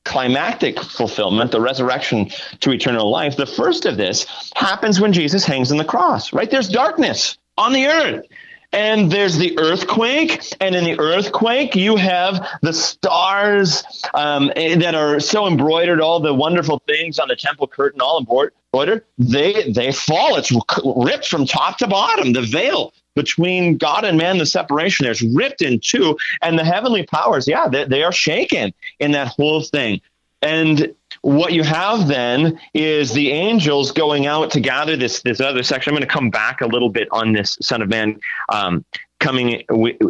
climactic 0.04 0.80
fulfillment, 0.80 1.52
the 1.52 1.60
resurrection 1.60 2.30
to 2.60 2.72
eternal 2.72 3.10
life. 3.10 3.36
The 3.36 3.46
first 3.46 3.86
of 3.86 3.96
this 3.96 4.26
happens 4.56 5.00
when 5.00 5.12
Jesus 5.12 5.44
hangs 5.44 5.70
on 5.70 5.78
the 5.78 5.84
cross, 5.84 6.32
right? 6.32 6.50
There's 6.50 6.68
darkness 6.68 7.38
on 7.56 7.72
the 7.72 7.86
earth. 7.86 8.26
And 8.74 9.12
there's 9.12 9.36
the 9.36 9.58
earthquake, 9.58 10.42
and 10.58 10.74
in 10.74 10.84
the 10.84 10.98
earthquake, 10.98 11.76
you 11.76 11.96
have 11.96 12.48
the 12.62 12.72
stars 12.72 13.84
um, 14.14 14.50
that 14.56 14.94
are 14.94 15.20
so 15.20 15.46
embroidered, 15.46 16.00
all 16.00 16.20
the 16.20 16.32
wonderful 16.32 16.82
things 16.86 17.18
on 17.18 17.28
the 17.28 17.36
temple 17.36 17.66
curtain, 17.66 18.00
all 18.00 18.18
embroidered. 18.18 19.04
They 19.18 19.70
they 19.70 19.92
fall. 19.92 20.36
It's 20.36 20.50
ripped 20.82 21.28
from 21.28 21.44
top 21.44 21.76
to 21.78 21.86
bottom. 21.86 22.32
The 22.32 22.40
veil 22.40 22.94
between 23.14 23.76
God 23.76 24.04
and 24.04 24.18
man, 24.18 24.38
the 24.38 24.46
separation 24.46 25.04
there's 25.04 25.22
ripped 25.22 25.62
in 25.62 25.80
two, 25.80 26.16
and 26.40 26.58
the 26.58 26.64
heavenly 26.64 27.04
powers, 27.04 27.46
yeah, 27.46 27.68
they, 27.68 27.84
they 27.84 28.02
are 28.02 28.12
shaken 28.12 28.72
in 28.98 29.12
that 29.12 29.28
whole 29.28 29.62
thing. 29.62 30.00
And 30.42 30.94
what 31.20 31.52
you 31.52 31.62
have 31.62 32.08
then 32.08 32.58
is 32.74 33.12
the 33.12 33.30
angels 33.30 33.92
going 33.92 34.26
out 34.26 34.50
to 34.52 34.60
gather 34.60 34.96
this 34.96 35.22
this 35.22 35.40
other 35.40 35.62
section. 35.62 35.92
I'm 35.92 35.96
going 35.96 36.08
to 36.08 36.12
come 36.12 36.30
back 36.30 36.60
a 36.60 36.66
little 36.66 36.88
bit 36.88 37.06
on 37.12 37.32
this 37.32 37.56
Son 37.62 37.80
of 37.80 37.88
Man 37.88 38.18
um, 38.48 38.84
coming 39.20 39.62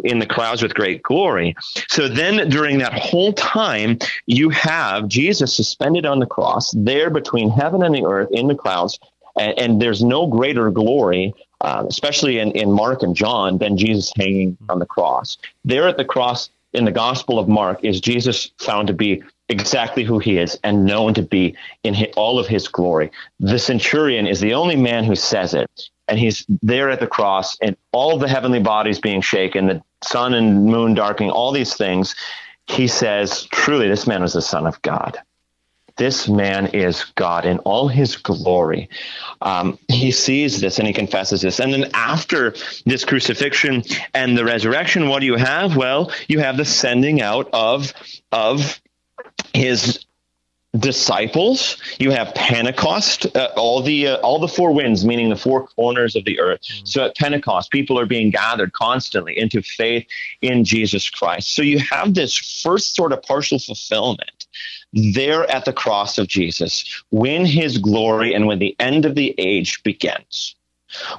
in 0.03 0.17
the 0.17 0.25
clouds 0.25 0.63
with 0.63 0.73
great 0.73 1.03
glory. 1.03 1.55
So 1.87 2.07
then, 2.07 2.49
during 2.49 2.79
that 2.79 2.93
whole 2.93 3.31
time, 3.33 3.99
you 4.25 4.49
have 4.49 5.07
Jesus 5.07 5.55
suspended 5.55 6.07
on 6.07 6.17
the 6.17 6.25
cross 6.25 6.71
there 6.75 7.11
between 7.11 7.51
heaven 7.51 7.83
and 7.83 7.93
the 7.93 8.05
earth 8.05 8.29
in 8.31 8.47
the 8.47 8.55
clouds, 8.55 8.97
and, 9.39 9.57
and 9.59 9.81
there's 9.81 10.03
no 10.03 10.25
greater 10.25 10.71
glory 10.71 11.31
um, 11.63 11.87
especially 11.87 12.39
in, 12.39 12.51
in 12.51 12.71
Mark 12.71 13.03
and 13.03 13.15
John, 13.15 13.57
than 13.57 13.77
Jesus 13.77 14.11
hanging 14.15 14.57
on 14.69 14.79
the 14.79 14.85
cross. 14.85 15.37
There 15.65 15.87
at 15.87 15.97
the 15.97 16.05
cross 16.05 16.49
in 16.73 16.85
the 16.85 16.91
Gospel 16.91 17.39
of 17.39 17.47
Mark 17.47 17.83
is 17.83 18.01
Jesus 18.01 18.51
found 18.59 18.87
to 18.87 18.93
be 18.93 19.23
exactly 19.49 20.03
who 20.03 20.19
he 20.19 20.37
is 20.37 20.59
and 20.63 20.85
known 20.85 21.13
to 21.13 21.21
be 21.21 21.55
in 21.83 21.93
his, 21.93 22.07
all 22.15 22.39
of 22.39 22.47
his 22.47 22.67
glory. 22.67 23.11
The 23.39 23.59
centurion 23.59 24.27
is 24.27 24.39
the 24.39 24.53
only 24.53 24.75
man 24.75 25.03
who 25.03 25.15
says 25.15 25.53
it. 25.53 25.89
And 26.07 26.19
he's 26.19 26.45
there 26.61 26.89
at 26.89 26.99
the 26.99 27.07
cross, 27.07 27.57
and 27.61 27.77
all 27.93 28.17
the 28.17 28.27
heavenly 28.27 28.59
bodies 28.59 28.99
being 28.99 29.21
shaken, 29.21 29.67
the 29.67 29.81
sun 30.03 30.33
and 30.33 30.65
moon 30.65 30.95
darkening, 30.95 31.31
all 31.31 31.53
these 31.53 31.75
things. 31.75 32.13
He 32.67 32.89
says, 32.89 33.43
Truly, 33.51 33.87
this 33.87 34.05
man 34.05 34.21
was 34.21 34.33
the 34.33 34.41
Son 34.41 34.67
of 34.67 34.81
God 34.81 35.17
this 35.97 36.27
man 36.27 36.67
is 36.67 37.05
God 37.15 37.45
in 37.45 37.59
all 37.59 37.87
his 37.87 38.15
glory. 38.15 38.89
Um, 39.41 39.77
he 39.87 40.11
sees 40.11 40.59
this 40.59 40.79
and 40.79 40.87
he 40.87 40.93
confesses 40.93 41.41
this. 41.41 41.59
And 41.59 41.71
then 41.73 41.91
after 41.93 42.55
this 42.85 43.05
crucifixion 43.05 43.83
and 44.13 44.37
the 44.37 44.45
resurrection, 44.45 45.07
what 45.07 45.19
do 45.19 45.25
you 45.25 45.35
have? 45.35 45.75
Well, 45.75 46.11
you 46.27 46.39
have 46.39 46.57
the 46.57 46.65
sending 46.65 47.21
out 47.21 47.49
of, 47.53 47.93
of 48.31 48.81
his 49.53 50.05
disciples 50.77 51.77
you 51.99 52.09
have 52.09 52.33
pentecost 52.33 53.27
uh, 53.37 53.51
all 53.55 53.83
the 53.83 54.07
uh, 54.07 54.15
all 54.17 54.39
the 54.39 54.47
four 54.47 54.73
winds 54.73 55.05
meaning 55.05 55.29
the 55.29 55.35
four 55.35 55.67
corners 55.67 56.15
of 56.15 56.25
the 56.25 56.39
earth 56.39 56.61
mm-hmm. 56.63 56.83
so 56.83 57.05
at 57.05 57.15
pentecost 57.15 57.69
people 57.69 57.99
are 57.99 58.07
being 58.07 58.31
gathered 58.31 58.73
constantly 58.73 59.37
into 59.37 59.61
faith 59.61 60.03
in 60.41 60.63
jesus 60.63 61.07
christ 61.11 61.53
so 61.53 61.61
you 61.61 61.77
have 61.77 62.15
this 62.15 62.35
first 62.63 62.95
sort 62.95 63.13
of 63.13 63.21
partial 63.21 63.59
fulfillment 63.59 64.31
there 64.93 65.49
at 65.49 65.65
the 65.65 65.73
cross 65.73 66.17
of 66.17 66.27
Jesus 66.27 67.03
when 67.09 67.45
his 67.45 67.77
glory 67.77 68.33
and 68.33 68.47
when 68.47 68.59
the 68.59 68.75
end 68.79 69.05
of 69.05 69.15
the 69.15 69.35
age 69.37 69.81
begins. 69.83 70.55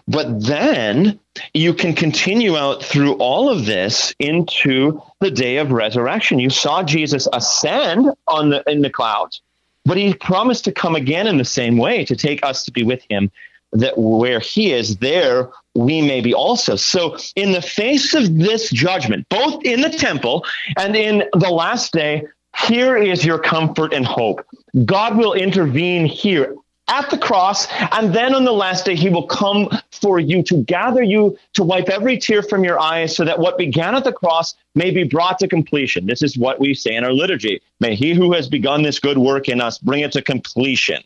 But 0.07 0.45
then 0.45 1.18
you 1.53 1.74
can 1.74 1.95
continue 1.95 2.57
out 2.57 2.82
through 2.82 3.14
all 3.14 3.49
of 3.49 3.66
this 3.66 4.14
into 4.18 5.03
the 5.20 5.30
day 5.30 5.57
of 5.57 5.72
resurrection. 5.72 6.39
You 6.39 6.51
saw 6.51 6.82
Jesus 6.82 7.26
ascend 7.32 8.11
on 8.28 8.51
the 8.51 8.62
in 8.70 8.82
the 8.82 8.91
clouds, 8.91 9.41
but 9.85 9.97
he 9.97 10.14
promised 10.14 10.64
to 10.66 10.72
come 10.72 10.95
again 10.95 11.26
in 11.26 11.39
the 11.39 11.45
same 11.45 11.76
way 11.76 12.05
to 12.05 12.14
take 12.14 12.45
us 12.45 12.64
to 12.64 12.70
be 12.70 12.85
with 12.85 13.05
him 13.11 13.32
that 13.72 13.99
where 13.99 14.39
he 14.39 14.72
is 14.72 14.99
there 14.99 15.51
we 15.74 16.01
may 16.01 16.20
be 16.20 16.32
also. 16.32 16.76
So, 16.76 17.16
in 17.35 17.53
the 17.53 17.62
face 17.62 18.14
of 18.14 18.39
this 18.39 18.70
judgment, 18.70 19.28
both 19.28 19.64
in 19.64 19.80
the 19.80 19.91
temple 19.91 20.45
and 20.78 20.95
in 20.95 21.24
the 21.32 21.51
last 21.51 21.93
day, 21.93 22.26
here 22.57 22.97
is 22.97 23.25
your 23.25 23.39
comfort 23.39 23.93
and 23.93 24.07
hope. 24.07 24.45
God 24.85 25.17
will 25.17 25.35
intervene 25.35 26.07
here 26.07 26.57
at 26.89 27.09
the 27.09 27.17
cross, 27.17 27.67
and 27.93 28.15
then 28.15 28.35
on 28.35 28.45
the 28.45 28.53
last 28.53 28.85
day, 28.85 28.95
he 28.95 29.09
will 29.09 29.27
come 29.27 29.71
for 29.91 30.21
you 30.21 30.43
to 30.43 30.63
gather 30.65 31.03
you, 31.03 31.37
to 31.55 31.65
wipe 31.65 31.89
every 31.89 32.19
tear 32.19 32.43
from 32.43 32.63
your 32.63 32.79
eyes, 32.79 33.17
so 33.17 33.25
that 33.25 33.39
what 33.39 33.57
began 33.57 33.95
at 33.95 34.05
the 34.05 34.13
cross 34.13 34.55
may 34.75 34.91
be 34.91 35.03
brought 35.03 35.39
to 35.39 35.49
completion. 35.49 36.07
This 36.07 36.23
is 36.23 36.37
what 36.37 36.61
we 36.61 36.75
say 36.75 36.95
in 36.95 37.03
our 37.03 37.13
liturgy. 37.13 37.63
May 37.81 37.95
he 37.95 38.13
who 38.13 38.33
has 38.35 38.49
begun 38.49 38.83
this 38.83 38.99
good 38.99 39.17
work 39.17 39.49
in 39.49 39.63
us 39.63 39.79
bring 39.79 40.03
it 40.03 40.13
to 40.13 40.21
completion. 40.21 41.03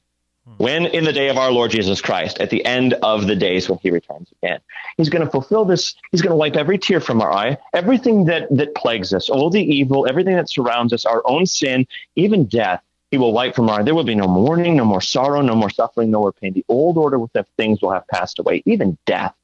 When 0.57 0.87
in 0.87 1.05
the 1.05 1.13
day 1.13 1.29
of 1.29 1.37
our 1.37 1.53
Lord 1.53 1.71
Jesus 1.71 2.01
Christ, 2.01 2.41
at 2.41 2.51
the 2.51 2.65
end 2.65 2.95
of 2.95 3.27
the 3.27 3.37
days 3.37 3.69
when 3.69 3.79
he 3.81 3.91
returns 3.91 4.29
again, 4.43 4.61
he's 4.97 5.09
going 5.09 5.25
to 5.25 5.31
fulfill 5.31 5.65
this. 5.65 5.95
He's 6.11 6.23
going 6.23 6.33
to 6.33 6.37
wipe 6.37 6.57
every 6.57 6.79
tear 6.79 7.01
from 7.01 7.21
our 7.21 7.33
eye, 7.33 7.59
everything 7.75 8.25
that, 8.25 8.49
that 8.57 8.75
plagues 8.75 9.13
us, 9.13 9.29
all 9.29 9.51
the 9.51 9.63
evil, 9.63 10.07
everything 10.09 10.35
that 10.37 10.51
surrounds 10.51 10.93
us, 10.93 11.05
our 11.05 11.23
own 11.27 11.47
sin, 11.47 11.87
even 12.17 12.47
death 12.47 12.83
he 13.11 13.17
will 13.17 13.33
wipe 13.33 13.55
from 13.55 13.71
our. 13.71 13.83
There 13.83 13.95
will 13.95 14.05
be 14.05 14.15
no 14.15 14.29
mourning, 14.29 14.77
no 14.77 14.85
more 14.85 15.01
sorrow, 15.01 15.41
no 15.41 15.55
more 15.55 15.71
suffering, 15.71 16.11
no 16.11 16.21
more 16.21 16.33
pain. 16.33 16.53
The 16.53 16.65
old 16.69 16.99
order 16.99 17.17
of 17.17 17.31
things 17.57 17.81
will 17.81 17.93
have 17.93 18.07
passed 18.09 18.39
away, 18.39 18.63
even 18.67 18.99
death, 19.07 19.35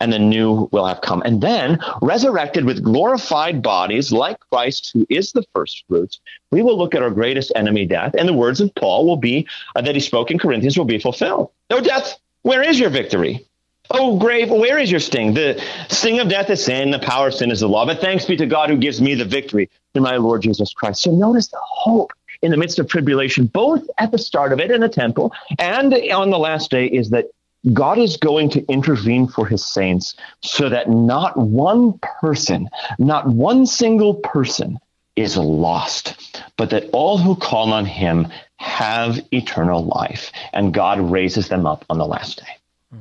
and 0.00 0.12
the 0.12 0.18
new 0.18 0.68
will 0.72 0.86
have 0.86 1.00
come. 1.00 1.22
And 1.24 1.40
then, 1.40 1.78
resurrected 2.02 2.64
with 2.64 2.82
glorified 2.82 3.62
bodies, 3.62 4.12
like 4.12 4.38
Christ, 4.50 4.90
who 4.92 5.06
is 5.08 5.32
the 5.32 5.44
first 5.54 5.84
fruits, 5.88 6.20
we 6.50 6.62
will 6.62 6.78
look 6.78 6.94
at 6.94 7.02
our 7.02 7.10
greatest 7.10 7.52
enemy, 7.56 7.86
death, 7.86 8.14
and 8.18 8.28
the 8.28 8.32
words 8.32 8.60
of 8.60 8.74
Paul 8.74 9.06
will 9.06 9.16
be 9.16 9.46
uh, 9.76 9.82
that 9.82 9.94
he 9.94 10.00
spoke 10.00 10.30
in 10.30 10.38
Corinthians 10.38 10.76
will 10.76 10.84
be 10.84 10.98
fulfilled. 10.98 11.50
No 11.70 11.80
death, 11.80 12.18
where 12.42 12.62
is 12.62 12.78
your 12.78 12.90
victory? 12.90 13.46
Oh, 13.90 14.18
grave, 14.18 14.50
where 14.50 14.78
is 14.78 14.90
your 14.90 15.00
sting? 15.00 15.34
The 15.34 15.62
sting 15.88 16.18
of 16.18 16.28
death 16.28 16.48
is 16.48 16.64
sin, 16.64 16.90
the 16.90 16.98
power 16.98 17.28
of 17.28 17.34
sin 17.34 17.50
is 17.50 17.60
the 17.60 17.68
law. 17.68 17.84
But 17.84 18.00
thanks 18.00 18.24
be 18.24 18.36
to 18.36 18.46
God 18.46 18.70
who 18.70 18.76
gives 18.76 19.00
me 19.00 19.14
the 19.14 19.26
victory 19.26 19.68
through 19.92 20.02
my 20.02 20.16
Lord 20.16 20.42
Jesus 20.42 20.72
Christ. 20.72 21.02
So 21.02 21.10
notice 21.10 21.48
the 21.48 21.60
hope 21.60 22.12
in 22.40 22.50
the 22.50 22.56
midst 22.56 22.78
of 22.78 22.88
tribulation, 22.88 23.46
both 23.46 23.86
at 23.98 24.10
the 24.10 24.18
start 24.18 24.52
of 24.52 24.60
it 24.60 24.70
in 24.70 24.80
the 24.80 24.88
temple 24.88 25.32
and 25.58 25.92
on 25.94 26.30
the 26.30 26.38
last 26.38 26.70
day, 26.70 26.86
is 26.86 27.10
that 27.10 27.26
God 27.72 27.98
is 27.98 28.16
going 28.16 28.50
to 28.50 28.64
intervene 28.66 29.26
for 29.26 29.46
his 29.46 29.64
saints 29.64 30.14
so 30.42 30.68
that 30.68 30.90
not 30.90 31.36
one 31.36 31.98
person, 32.20 32.68
not 32.98 33.28
one 33.28 33.66
single 33.66 34.14
person 34.16 34.78
is 35.16 35.36
lost, 35.36 36.42
but 36.56 36.70
that 36.70 36.90
all 36.92 37.18
who 37.18 37.36
call 37.36 37.72
on 37.72 37.86
him 37.86 38.26
have 38.56 39.20
eternal 39.32 39.84
life 39.84 40.30
and 40.52 40.74
God 40.74 41.00
raises 41.00 41.48
them 41.48 41.66
up 41.66 41.84
on 41.88 41.98
the 41.98 42.06
last 42.06 42.38
day. 42.38 42.98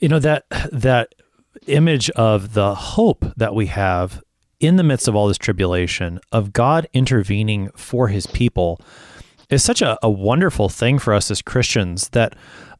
You 0.00 0.08
know 0.08 0.18
that 0.18 0.44
that 0.72 1.14
image 1.66 2.10
of 2.10 2.54
the 2.54 2.74
hope 2.74 3.24
that 3.36 3.54
we 3.54 3.66
have 3.66 4.22
in 4.58 4.76
the 4.76 4.82
midst 4.82 5.08
of 5.08 5.14
all 5.14 5.28
this 5.28 5.38
tribulation, 5.38 6.20
of 6.30 6.52
God 6.52 6.88
intervening 6.92 7.70
for 7.76 8.08
his 8.08 8.26
people, 8.26 8.80
is 9.50 9.62
such 9.62 9.82
a, 9.82 9.98
a 10.02 10.10
wonderful 10.10 10.68
thing 10.68 10.98
for 10.98 11.12
us 11.14 11.30
as 11.30 11.42
Christians 11.42 12.08
that 12.10 12.34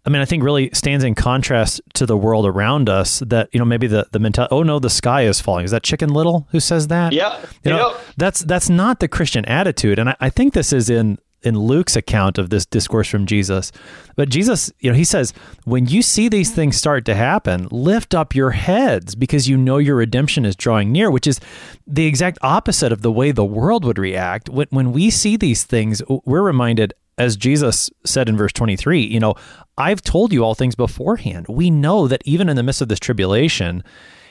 I 0.05 0.11
mean, 0.11 0.21
I 0.21 0.25
think 0.25 0.43
really 0.43 0.71
stands 0.73 1.05
in 1.05 1.15
contrast 1.15 1.81
to 1.95 2.07
the 2.07 2.17
world 2.17 2.45
around 2.45 2.89
us 2.89 3.21
that, 3.21 3.49
you 3.53 3.59
know, 3.61 3.65
maybe 3.65 3.87
the, 3.87 4.09
the 4.11 4.19
mentality, 4.19 4.53
oh 4.53 4.65
no, 4.65 4.79
the 4.81 4.91
sky 4.91 5.23
is 5.23 5.41
falling. 5.41 5.65
Is 5.65 5.71
that 5.71 5.85
Chicken 5.85 6.13
Little 6.13 6.49
who 6.51 6.59
says 6.59 6.89
that? 6.89 7.13
Yeah. 7.13 7.39
You 7.63 7.71
know, 7.71 7.97
that's, 8.17 8.41
that's 8.41 8.69
not 8.69 8.99
the 8.99 9.07
Christian 9.07 9.45
attitude. 9.45 10.01
And 10.01 10.11
I, 10.11 10.17
I 10.21 10.29
think 10.29 10.55
this 10.55 10.73
is 10.73 10.91
in, 10.91 11.19
in 11.45 11.59
Luke's 11.59 11.97
account 11.97 12.39
of 12.39 12.51
this 12.51 12.67
discourse 12.67 13.09
from 13.09 13.27
Jesus. 13.27 13.71
But 14.17 14.29
Jesus, 14.29 14.73
you 14.81 14.91
know, 14.91 14.97
he 14.97 15.05
says, 15.05 15.33
when 15.65 15.87
you 15.87 16.03
see 16.03 16.29
these 16.29 16.53
things 16.53 16.77
start 16.77 17.05
to 17.07 17.15
happen, 17.15 17.69
lift 17.71 18.15
up 18.15 18.35
your 18.35 18.53
heads 18.53 19.15
because 19.15 19.49
you 19.49 19.57
know 19.57 19.79
your 19.79 19.97
redemption 19.97 20.45
is 20.45 20.57
drawing 20.57 20.93
near, 20.93 21.11
which 21.11 21.27
is 21.27 21.41
the 21.87 22.07
exact 22.07 22.39
opposite 22.43 22.93
of 22.93 23.03
the 23.03 23.13
way 23.13 23.31
the 23.31 23.45
world 23.45 23.85
would 23.85 23.99
react. 23.99 24.49
When, 24.49 24.67
when 24.71 24.93
we 24.93 25.11
see 25.11 25.37
these 25.37 25.65
things, 25.65 26.03
we're 26.25 26.43
reminded, 26.43 26.95
as 27.19 27.37
Jesus 27.37 27.91
said 28.05 28.29
in 28.29 28.37
verse 28.37 28.53
23, 28.53 29.01
you 29.01 29.21
know, 29.21 29.35
I've 29.79 30.03
told 30.03 30.33
you 30.33 30.45
all 30.45 30.55
things 30.55 30.75
beforehand. 30.75 31.47
We 31.49 31.71
know 31.71 32.09
that 32.09 32.23
even 32.25 32.49
in 32.49 32.57
the 32.57 32.63
midst 32.63 32.81
of 32.81 32.89
this 32.89 33.01
tribulation, 33.01 33.83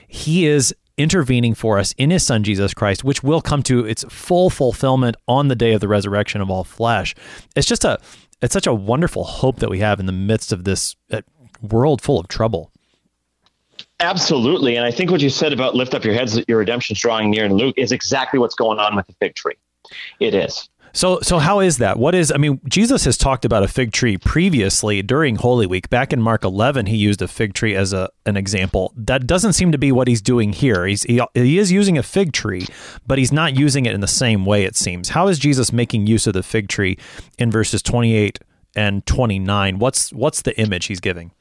he 0.07 0.45
is 0.45 0.75
intervening 0.97 1.55
for 1.55 1.79
us 1.79 1.93
in 1.97 2.11
his 2.11 2.25
son 2.25 2.43
Jesus 2.43 2.73
Christ, 2.73 3.03
which 3.03 3.23
will 3.23 3.41
come 3.41 3.63
to 3.63 3.85
its 3.85 4.03
full 4.09 4.49
fulfillment 4.49 5.15
on 5.27 5.47
the 5.47 5.55
day 5.55 5.73
of 5.73 5.81
the 5.81 5.87
resurrection 5.87 6.41
of 6.41 6.49
all 6.49 6.63
flesh. 6.63 7.15
It's 7.55 7.67
just 7.67 7.85
a 7.85 7.99
it's 8.41 8.53
such 8.53 8.67
a 8.67 8.73
wonderful 8.73 9.23
hope 9.23 9.59
that 9.59 9.69
we 9.69 9.79
have 9.79 9.99
in 9.99 10.07
the 10.07 10.11
midst 10.11 10.51
of 10.51 10.63
this 10.63 10.95
uh, 11.11 11.21
world 11.61 12.01
full 12.01 12.19
of 12.19 12.27
trouble. 12.27 12.71
Absolutely. 13.99 14.75
And 14.75 14.85
I 14.85 14.91
think 14.91 15.11
what 15.11 15.21
you 15.21 15.29
said 15.29 15.53
about 15.53 15.75
lift 15.75 15.93
up 15.93 16.03
your 16.03 16.15
heads 16.15 16.33
that 16.33 16.49
your 16.49 16.57
redemption's 16.57 16.99
drawing 16.99 17.29
near 17.29 17.45
in 17.45 17.53
Luke 17.53 17.75
is 17.77 17.91
exactly 17.91 18.39
what's 18.39 18.55
going 18.55 18.79
on 18.79 18.95
with 18.95 19.05
the 19.05 19.13
fig 19.13 19.35
tree. 19.35 19.55
It 20.19 20.33
is. 20.33 20.69
So, 20.93 21.19
so 21.21 21.39
how 21.39 21.59
is 21.59 21.77
that? 21.77 21.97
What 21.97 22.15
is? 22.15 22.31
I 22.31 22.37
mean, 22.37 22.59
Jesus 22.67 23.05
has 23.05 23.17
talked 23.17 23.45
about 23.45 23.63
a 23.63 23.67
fig 23.67 23.91
tree 23.91 24.17
previously 24.17 25.01
during 25.01 25.35
Holy 25.35 25.65
Week. 25.65 25.89
Back 25.89 26.11
in 26.11 26.21
Mark 26.21 26.43
11, 26.43 26.87
he 26.87 26.97
used 26.97 27.21
a 27.21 27.27
fig 27.27 27.53
tree 27.53 27.75
as 27.75 27.93
a 27.93 28.09
an 28.25 28.37
example. 28.37 28.93
That 28.95 29.25
doesn't 29.25 29.53
seem 29.53 29.71
to 29.71 29.77
be 29.77 29.91
what 29.91 30.07
he's 30.07 30.21
doing 30.21 30.53
here. 30.53 30.85
He's 30.85 31.03
he, 31.03 31.21
he 31.33 31.57
is 31.57 31.71
using 31.71 31.97
a 31.97 32.03
fig 32.03 32.33
tree, 32.33 32.67
but 33.07 33.17
he's 33.17 33.31
not 33.31 33.57
using 33.57 33.85
it 33.85 33.93
in 33.93 34.01
the 34.01 34.07
same 34.07 34.45
way. 34.45 34.63
It 34.63 34.75
seems. 34.75 35.09
How 35.09 35.27
is 35.27 35.39
Jesus 35.39 35.71
making 35.71 36.07
use 36.07 36.27
of 36.27 36.33
the 36.33 36.43
fig 36.43 36.67
tree 36.67 36.97
in 37.37 37.51
verses 37.51 37.81
28 37.81 38.39
and 38.75 39.05
29? 39.05 39.79
What's 39.79 40.11
what's 40.11 40.41
the 40.41 40.57
image 40.59 40.85
he's 40.85 40.99
giving? 40.99 41.31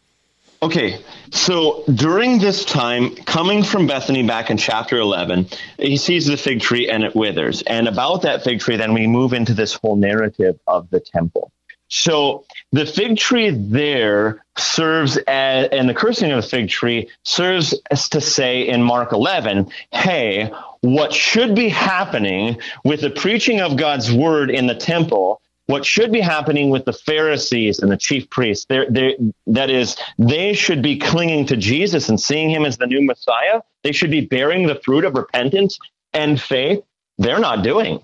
Okay, 0.63 1.03
so 1.31 1.85
during 1.95 2.39
this 2.39 2.67
time, 2.67 3.15
coming 3.15 3.63
from 3.63 3.87
Bethany 3.87 4.23
back 4.27 4.51
in 4.51 4.59
chapter 4.59 4.99
11, 4.99 5.47
he 5.79 5.97
sees 5.97 6.27
the 6.27 6.37
fig 6.37 6.61
tree 6.61 6.91
and 6.91 7.03
it 7.03 7.17
withers. 7.17 7.63
And 7.63 7.89
about 7.89 8.23
that 8.23 8.45
fig 8.45 8.61
tree, 8.61 8.77
then 8.77 8.93
we 8.93 9.07
move 9.07 9.33
into 9.33 9.55
this 9.55 9.73
whole 9.73 9.97
narrative 9.97 10.61
of 10.67 10.91
the 10.91 11.01
temple. 11.01 11.51
So 11.89 12.45
the 12.73 12.85
fig 12.85 13.17
tree 13.17 13.49
there 13.51 14.45
serves 14.59 15.17
as, 15.17 15.69
and 15.73 15.89
the 15.89 15.95
cursing 15.95 16.31
of 16.31 16.43
the 16.43 16.49
fig 16.49 16.69
tree 16.69 17.09
serves 17.25 17.75
as 17.91 18.11
to 18.11 18.21
say 18.21 18.69
in 18.69 18.83
Mark 18.83 19.13
11, 19.13 19.71
hey, 19.93 20.53
what 20.83 21.15
should 21.15 21.55
be 21.55 21.71
happening 21.71 22.59
with 22.85 23.01
the 23.01 23.11
preaching 23.11 23.61
of 23.61 23.79
God's 23.79 24.13
word 24.13 24.51
in 24.51 24.67
the 24.67 24.75
temple 24.75 25.41
what 25.71 25.85
should 25.85 26.11
be 26.13 26.21
happening 26.21 26.69
with 26.71 26.85
the 26.85 26.93
Pharisees 26.93 27.79
and 27.79 27.91
the 27.91 27.97
chief 27.97 28.29
priests, 28.29 28.67
they're, 28.69 28.91
they're, 28.91 29.15
that 29.47 29.71
is, 29.71 29.97
they 30.19 30.53
should 30.53 30.83
be 30.83 30.99
clinging 30.99 31.47
to 31.47 31.57
Jesus 31.57 32.09
and 32.09 32.21
seeing 32.21 32.51
him 32.51 32.65
as 32.65 32.77
the 32.77 32.87
new 32.87 33.03
Messiah. 33.03 33.61
They 33.85 33.93
should 33.93 34.11
be 34.11 34.21
bearing 34.21 34.67
the 34.67 34.75
fruit 34.85 35.05
of 35.05 35.15
repentance 35.15 35.79
and 36.13 36.41
faith. 36.41 36.83
They're 37.19 37.39
not 37.39 37.63
doing. 37.63 38.03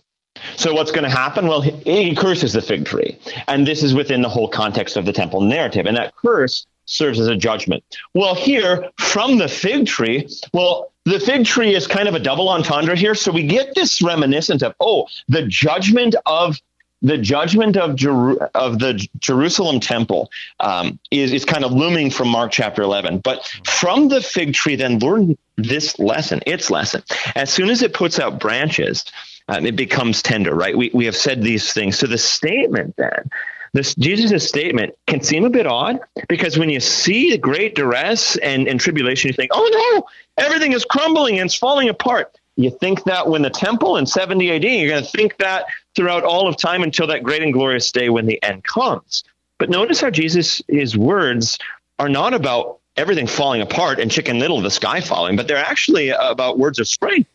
So 0.57 0.75
what's 0.75 0.93
going 0.93 1.05
to 1.05 1.11
happen? 1.11 1.49
Well, 1.49 1.61
he, 1.61 1.73
he 1.85 2.15
curses 2.15 2.53
the 2.53 2.63
fig 2.63 2.85
tree. 2.85 3.19
And 3.49 3.67
this 3.67 3.83
is 3.83 3.95
within 3.95 4.23
the 4.23 4.29
whole 4.29 4.49
context 4.49 4.97
of 4.97 5.05
the 5.05 5.13
temple 5.13 5.41
narrative. 5.41 5.87
And 5.87 5.97
that 5.97 6.15
curse 6.15 6.67
serves 6.85 7.19
as 7.19 7.27
a 7.27 7.37
judgment. 7.37 7.83
Well, 8.15 8.35
here 8.35 8.91
from 8.99 9.39
the 9.39 9.49
fig 9.49 9.87
tree, 9.87 10.29
well, 10.53 10.93
the 11.05 11.19
fig 11.19 11.47
tree 11.47 11.75
is 11.75 11.87
kind 11.87 12.09
of 12.09 12.15
a 12.15 12.21
double 12.21 12.49
entendre 12.49 12.97
here. 12.97 13.15
So 13.15 13.33
we 13.33 13.47
get 13.47 13.75
this 13.75 14.03
reminiscent 14.03 14.63
of, 14.63 14.75
oh, 14.79 15.09
the 15.29 15.47
judgment 15.47 16.15
of 16.27 16.61
the 17.03 17.19
judgment 17.19 17.77
of 17.77 17.97
Jeru- 17.97 18.39
of 18.55 18.79
the 18.79 19.07
Jerusalem 19.19 19.81
temple 19.81 20.31
um, 20.61 20.99
is 21.11 21.33
is 21.33 21.45
kind 21.45 21.65
of 21.65 21.73
looming 21.73 22.11
from 22.11 22.29
Mark 22.29 22.53
chapter 22.53 22.83
11. 22.83 23.19
But 23.19 23.47
from 23.65 24.09
the 24.09 24.21
fig 24.21 24.55
tree, 24.55 24.77
then 24.77 24.99
learn 24.99 25.37
this 25.57 25.99
lesson, 25.99 26.41
its 26.47 26.71
lesson. 26.71 27.03
As 27.35 27.51
soon 27.51 27.71
as 27.71 27.83
it 27.83 27.95
puts 27.95 28.19
out 28.19 28.41
branches, 28.41 29.05
um, 29.49 29.67
it 29.67 29.77
becomes 29.77 30.23
tender, 30.23 30.55
right? 30.55 30.77
We 30.77 30.91
we 30.93 31.05
have 31.05 31.17
said 31.17 31.43
these 31.43 31.73
things. 31.73 31.99
So 31.99 32.07
the 32.07 32.19
statement 32.19 32.97
then. 32.97 33.31
This 33.73 33.95
Jesus' 33.95 34.49
statement 34.49 34.95
can 35.07 35.21
seem 35.21 35.45
a 35.45 35.51
bit 35.51 35.67
odd 35.67 36.01
because 36.31 36.59
when 36.59 36.71
you 36.71 36.81
see 36.81 37.33
the 37.33 37.37
great 37.37 37.75
duress 37.75 38.37
and, 38.37 38.67
and 38.69 38.81
tribulation, 38.81 39.29
you 39.29 39.35
think, 39.35 39.51
oh 39.53 39.69
no, 40.01 40.43
everything 40.43 40.73
is 40.73 40.87
crumbling 40.87 41.39
and 41.41 41.49
it's 41.49 41.55
falling 41.55 41.91
apart. 41.91 42.35
You 42.57 42.71
think 42.71 43.05
that 43.05 43.29
when 43.29 43.43
the 43.43 43.51
temple 43.51 43.99
in 43.99 44.07
70 44.07 44.51
AD, 44.51 44.65
you're 44.65 44.89
going 44.89 45.05
to 45.05 45.11
think 45.11 45.37
that 45.39 45.67
throughout 45.97 46.23
all 46.23 46.47
of 46.47 46.57
time 46.57 46.83
until 46.83 47.07
that 47.09 47.23
great 47.23 47.43
and 47.43 47.53
glorious 47.53 47.91
day 47.91 48.11
when 48.11 48.27
the 48.27 48.41
end 48.43 48.63
comes. 48.63 49.25
But 49.59 49.71
notice 49.71 50.01
how 50.01 50.11
Jesus, 50.11 50.63
his 50.69 50.97
words 50.97 51.59
are 51.99 52.09
not 52.09 52.35
about 52.35 52.79
everything 52.97 53.27
falling 53.27 53.63
apart 53.63 53.99
and 53.99 54.11
chicken 54.11 54.39
little, 54.39 54.61
the 54.61 54.71
sky 54.71 55.01
falling, 55.01 55.37
but 55.37 55.49
they're 55.49 55.57
actually 55.57 56.11
about 56.11 56.59
words 56.59 56.79
of 56.79 56.87
spring 56.87 57.27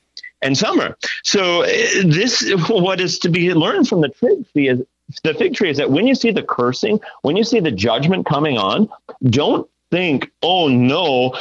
and 0.42 0.58
summer. 0.58 0.98
So 1.24 1.64
uh, 1.64 1.68
this, 2.06 2.54
what 2.70 3.02
is 3.02 3.20
to 3.20 3.30
be 3.30 3.54
learned 3.54 3.88
from 3.88 4.02
the 4.02 4.10
fig 4.10 4.52
tree 4.52 4.70
is 4.70 4.82
the 5.24 5.34
fig 5.34 5.56
tree 5.56 5.70
is 5.70 5.78
that 5.78 5.92
when 5.92 6.08
you 6.08 6.16
see 6.16 6.32
the 6.32 6.44
cursing, 6.44 7.02
when 7.22 7.36
you 7.36 7.44
see 7.44 7.60
the 7.60 7.72
judgment 7.72 8.26
coming 8.26 8.58
on, 8.58 8.90
don't 9.24 9.70
think, 9.90 10.32
oh 10.42 10.70
no, 10.70 11.38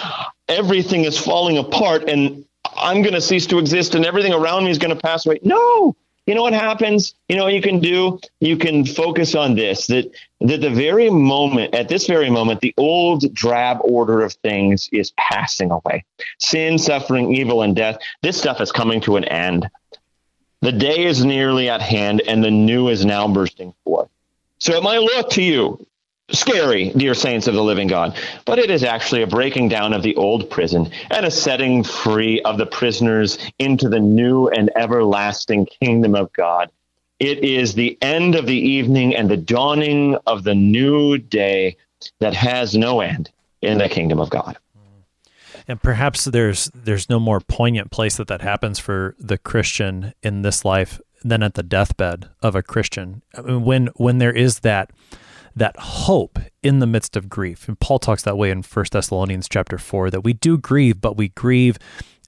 everything 0.49 1.05
is 1.05 1.16
falling 1.16 1.57
apart 1.57 2.09
and 2.09 2.45
I'm 2.77 3.03
going 3.03 3.14
to 3.14 3.21
cease 3.21 3.47
to 3.47 3.59
exist 3.59 3.95
and 3.95 4.05
everything 4.05 4.33
around 4.33 4.64
me 4.64 4.71
is 4.71 4.79
going 4.79 4.95
to 4.95 5.01
pass 5.01 5.25
away. 5.25 5.39
No, 5.43 5.95
you 6.27 6.35
know 6.35 6.43
what 6.43 6.53
happens? 6.53 7.14
You 7.29 7.37
know 7.37 7.45
what 7.45 7.55
you 7.55 7.62
can 7.62 7.81
do? 7.81 8.21
You 8.41 8.57
can 8.57 8.85
focus 8.85 9.35
on 9.35 9.55
this 9.55 9.87
that 9.89 10.11
that 10.41 10.61
the 10.61 10.71
very 10.71 11.11
moment, 11.11 11.75
at 11.75 11.89
this 11.89 12.07
very 12.07 12.31
moment, 12.31 12.61
the 12.61 12.75
old 12.77 13.33
drab 13.35 13.79
order 13.83 14.23
of 14.23 14.33
things 14.35 14.89
is 14.93 15.12
passing 15.16 15.71
away. 15.71 16.05
Sin, 16.39 16.79
suffering, 16.79 17.35
evil, 17.35 17.62
and 17.62 17.75
death. 17.75 17.99
This 18.23 18.39
stuff 18.39 18.61
is 18.61 18.73
coming 18.73 19.01
to 19.03 19.16
an 19.16 19.25
end. 19.25 19.68
The 20.62 20.73
day 20.73 21.05
is 21.05 21.25
nearly 21.25 21.68
at 21.68 21.81
hand, 21.81 22.23
and 22.27 22.45
the 22.45 22.51
new 22.51 22.89
is 22.89 23.05
now 23.05 23.27
bursting 23.27 23.75
forth. 23.85 24.09
So 24.59 24.75
it 24.75 24.83
might 24.83 25.01
look 25.01 25.31
to 25.31 25.43
you 25.43 25.87
scary, 26.33 26.91
dear 26.91 27.14
saints 27.14 27.47
of 27.47 27.55
the 27.55 27.62
living 27.62 27.89
God, 27.89 28.16
but 28.45 28.59
it 28.59 28.70
is 28.70 28.85
actually 28.85 29.22
a 29.22 29.26
breaking 29.26 29.68
down 29.68 29.93
of 29.93 30.03
the 30.03 30.14
old 30.16 30.49
prison 30.51 30.91
and 31.11 31.26
a 31.26 31.31
setting 31.31 31.83
free 31.83 32.41
of 32.43 32.59
the 32.59 32.66
prisoners 32.66 33.39
into 33.59 33.89
the 33.89 34.01
new 34.01 34.49
and 34.49 34.70
everlasting 34.76 35.66
kingdom 35.66 36.14
of 36.14 36.33
God. 36.33 36.70
It 37.18 37.45
is 37.45 37.74
the 37.74 37.99
end 38.01 38.35
of 38.35 38.47
the 38.47 38.57
evening 38.59 39.14
and 39.14 39.31
the 39.31 39.37
dawning 39.37 40.16
of 40.26 40.45
the 40.45 40.55
new 40.55 41.18
day 41.18 41.76
that 42.20 42.35
has 42.35 42.74
no 42.74 43.01
end 43.01 43.31
in 43.61 43.78
the 43.78 43.89
kingdom 43.89 44.18
of 44.18 44.31
God. 44.31 44.57
And 45.68 45.81
perhaps 45.81 46.24
there's 46.24 46.70
there's 46.74 47.09
no 47.09 47.20
more 47.20 47.41
poignant 47.41 47.91
place 47.91 48.16
that 48.16 48.28
that 48.28 48.41
happens 48.41 48.78
for 48.78 49.14
the 49.18 49.39
Christian 49.39 50.14
in 50.22 50.43
this 50.43 50.64
life 50.64 51.01
than 51.22 51.43
at 51.43 51.55
the 51.55 51.62
deathbed 51.62 52.31
of 52.43 52.55
a 52.55 52.62
Christian. 52.62 53.22
I 53.37 53.43
mean, 53.43 53.64
when 53.64 53.87
when 53.97 54.18
there 54.18 54.33
is 54.33 54.61
that 54.61 54.91
that 55.55 55.76
hope 55.78 56.38
in 56.62 56.78
the 56.78 56.86
midst 56.86 57.16
of 57.16 57.28
grief. 57.28 57.68
And 57.68 57.78
Paul 57.78 57.98
talks 57.98 58.22
that 58.22 58.38
way 58.38 58.51
in 58.51 58.62
1 58.62 58.84
Thessalonians 58.90 59.48
chapter 59.48 59.78
4 59.78 60.11
that 60.11 60.24
we 60.24 60.32
do 60.32 60.59
grieve, 60.59 61.01
but 61.01 61.16
we 61.16 61.28
grieve 61.30 61.78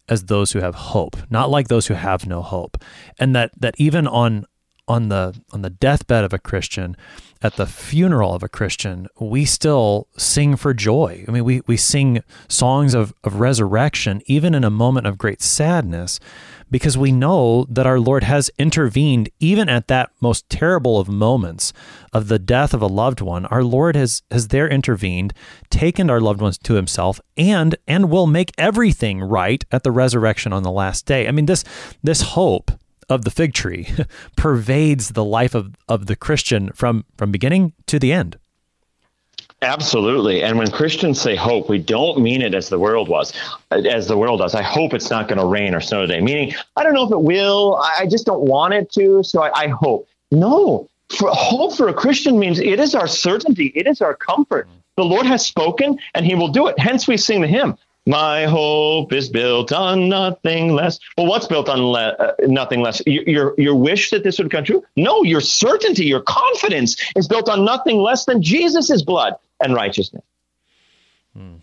as 0.09 0.25
those 0.25 0.53
who 0.53 0.61
have 0.61 0.75
hope, 0.75 1.17
not 1.31 1.51
like 1.51 1.69
those 1.69 1.87
who 1.87 1.95
have 1.95 2.27
no 2.27 2.43
hope. 2.43 2.83
And 3.19 3.35
that 3.37 3.53
that 3.59 3.75
even 3.79 4.07
on 4.07 4.45
on 4.89 5.09
the 5.09 5.41
on 5.53 5.63
the 5.63 5.71
deathbed 5.71 6.25
of 6.25 6.33
a 6.33 6.39
Christian, 6.39 6.97
at 7.43 7.57
the 7.57 7.67
funeral 7.67 8.35
of 8.35 8.43
a 8.43 8.49
Christian, 8.49 9.09
we 9.19 9.45
still 9.45 10.07
sing 10.17 10.57
for 10.57 10.73
joy. 10.73 11.25
I 11.27 11.31
mean, 11.33 11.45
we, 11.45 11.61
we 11.67 11.77
sing 11.77 12.23
songs 12.49 12.95
of, 12.95 13.13
of 13.25 13.41
resurrection, 13.41 14.23
even 14.27 14.55
in 14.55 14.63
a 14.63 14.71
moment 14.71 15.09
of 15.09 15.19
great 15.19 15.43
sadness, 15.43 16.21
because 16.71 16.97
we 16.97 17.11
know 17.11 17.67
that 17.69 17.87
our 17.87 17.99
Lord 17.99 18.23
has 18.23 18.51
intervened 18.59 19.29
even 19.41 19.69
at 19.69 19.89
that 19.89 20.11
most 20.21 20.49
terrible 20.49 21.01
of 21.01 21.09
moments 21.09 21.73
of 22.13 22.29
the 22.29 22.39
death 22.39 22.73
of 22.73 22.81
a 22.81 22.87
loved 22.87 23.21
one. 23.21 23.45
Our 23.47 23.65
Lord 23.65 23.97
has 23.97 24.23
has 24.31 24.49
there 24.49 24.69
intervened, 24.69 25.35
taken 25.69 26.11
our 26.11 26.21
loved 26.21 26.41
ones 26.41 26.59
to 26.59 26.75
himself 26.75 27.21
and 27.37 27.75
and 27.89 28.09
will 28.09 28.27
make 28.27 28.53
everything 28.57 29.21
right 29.21 29.65
at 29.73 29.83
the 29.83 29.91
resurrection 29.91 30.53
on 30.53 30.63
the 30.63 30.71
last 30.71 31.07
day. 31.07 31.27
I 31.27 31.33
mean 31.33 31.47
this 31.47 31.65
this 32.03 32.23
hope 32.23 32.71
of 33.09 33.25
the 33.25 33.31
fig 33.31 33.55
tree 33.55 33.89
pervades 34.37 35.11
the 35.11 35.25
life 35.25 35.55
of, 35.55 35.75
of 35.89 36.07
the 36.07 36.17
Christian 36.17 36.71
from 36.73 37.05
from 37.17 37.33
beginning 37.33 37.73
to 37.87 37.99
the 37.99 38.13
end. 38.13 38.39
Absolutely. 39.63 40.43
And 40.43 40.59
when 40.59 40.71
Christians 40.73 41.21
say 41.21 41.37
hope, 41.37 41.69
we 41.69 41.79
don't 41.79 42.19
mean 42.21 42.43
it 42.43 42.53
as 42.53 42.69
the 42.69 42.81
world 42.81 43.09
was, 43.09 43.33
as 43.71 44.09
the 44.09 44.17
world 44.17 44.41
does. 44.41 44.57
I 44.57 44.63
hope 44.63 44.93
it's 44.93 45.09
not 45.09 45.29
going 45.29 45.39
to 45.39 45.47
rain 45.47 45.73
or 45.73 45.81
snow 45.81 46.01
today. 46.01 46.21
Meaning, 46.21 46.55
I 46.77 46.83
don't 46.83 46.95
know 46.95 47.07
if 47.07 47.13
it 47.13 47.23
will. 47.23 47.81
I 47.97 48.07
just 48.07 48.27
don't 48.27 48.43
want 48.43 48.75
it 48.75 48.91
to. 48.93 49.23
So 49.23 49.41
I, 49.41 49.53
I 49.55 49.69
hope. 49.69 50.09
No, 50.33 50.89
for 51.17 51.31
hope 51.31 51.77
for 51.77 51.89
a 51.89 51.95
Christian 51.95 52.41
means 52.41 52.59
it 52.59 52.81
is 52.81 52.95
our 52.95 53.07
certainty. 53.07 53.67
It 53.77 53.87
is 53.87 54.01
our 54.01 54.15
comfort. 54.15 54.69
The 54.97 55.05
Lord 55.05 55.27
has 55.27 55.47
spoken 55.47 55.99
and 56.15 56.27
he 56.27 56.35
will 56.35 56.49
do 56.49 56.67
it. 56.67 56.79
Hence 56.79 57.07
we 57.07 57.17
sing 57.17 57.41
the 57.41 57.49
hymn. 57.49 57.79
My 58.07 58.47
hope 58.47 59.13
is 59.13 59.29
built 59.29 59.73
on 59.73 60.09
nothing 60.09 60.75
less. 60.75 60.99
Well, 61.17 61.27
what's 61.27 61.47
built 61.47 61.69
on 61.69 61.81
le- 61.81 62.17
uh, 62.19 62.33
nothing 62.41 62.81
less? 62.81 63.01
Your, 63.07 63.23
your, 63.29 63.55
your 63.59 63.75
wish 63.77 64.11
that 64.11 64.25
this 64.25 64.39
would 64.39 64.51
come 64.51 64.65
true? 64.65 64.83
No, 64.97 65.23
your 65.23 65.41
certainty, 65.41 66.05
your 66.07 66.23
confidence 66.23 66.97
is 67.15 67.29
built 67.29 67.49
on 67.49 67.65
nothing 67.65 67.99
less 67.99 68.25
than 68.25 68.43
Jesus' 68.43 69.03
blood 69.03 69.35
and 69.61 69.75
righteousness. 69.75 70.25
Hmm. 71.37 71.57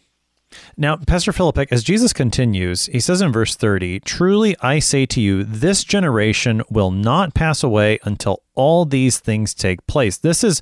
Now, 0.78 0.96
Pastor 0.96 1.32
Philip, 1.32 1.58
as 1.72 1.84
Jesus 1.84 2.14
continues, 2.14 2.88
he 2.88 3.00
says 3.00 3.22
in 3.22 3.32
verse 3.32 3.56
30, 3.56 4.00
Truly 4.00 4.56
I 4.62 4.80
say 4.80 5.06
to 5.08 5.22
you, 5.22 5.44
this 5.44 5.84
generation 5.84 6.64
will 6.70 6.90
not 6.90 7.34
pass 7.34 7.64
away 7.64 8.00
until 8.04 8.42
all 8.56 8.86
these 8.86 9.20
things 9.20 9.54
take 9.54 9.86
place. 9.88 10.18
This 10.18 10.44
is 10.44 10.62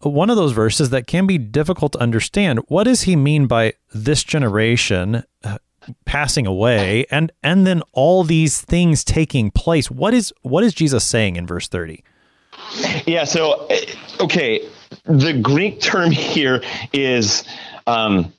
one 0.00 0.30
of 0.30 0.36
those 0.36 0.52
verses 0.52 0.90
that 0.90 1.06
can 1.06 1.26
be 1.26 1.38
difficult 1.38 1.92
to 1.92 1.98
understand. 1.98 2.60
What 2.68 2.84
does 2.84 3.02
he 3.02 3.16
mean 3.16 3.46
by 3.46 3.74
this 3.92 4.22
generation 4.22 5.24
uh, 5.42 5.58
passing 6.04 6.46
away 6.46 7.06
and 7.10 7.32
and 7.42 7.66
then 7.66 7.82
all 7.92 8.24
these 8.24 8.60
things 8.60 9.04
taking 9.04 9.50
place? 9.50 9.90
What 9.90 10.14
is 10.14 10.32
what 10.42 10.64
is 10.64 10.74
Jesus 10.74 11.04
saying 11.04 11.36
in 11.36 11.46
verse 11.46 11.68
30? 11.68 12.04
Yeah, 13.06 13.24
so 13.24 13.66
uh, 13.68 13.76
okay, 14.20 14.68
the 15.04 15.32
Greek 15.32 15.80
term 15.80 16.10
here 16.10 16.62
is 16.92 17.44
um 17.86 18.32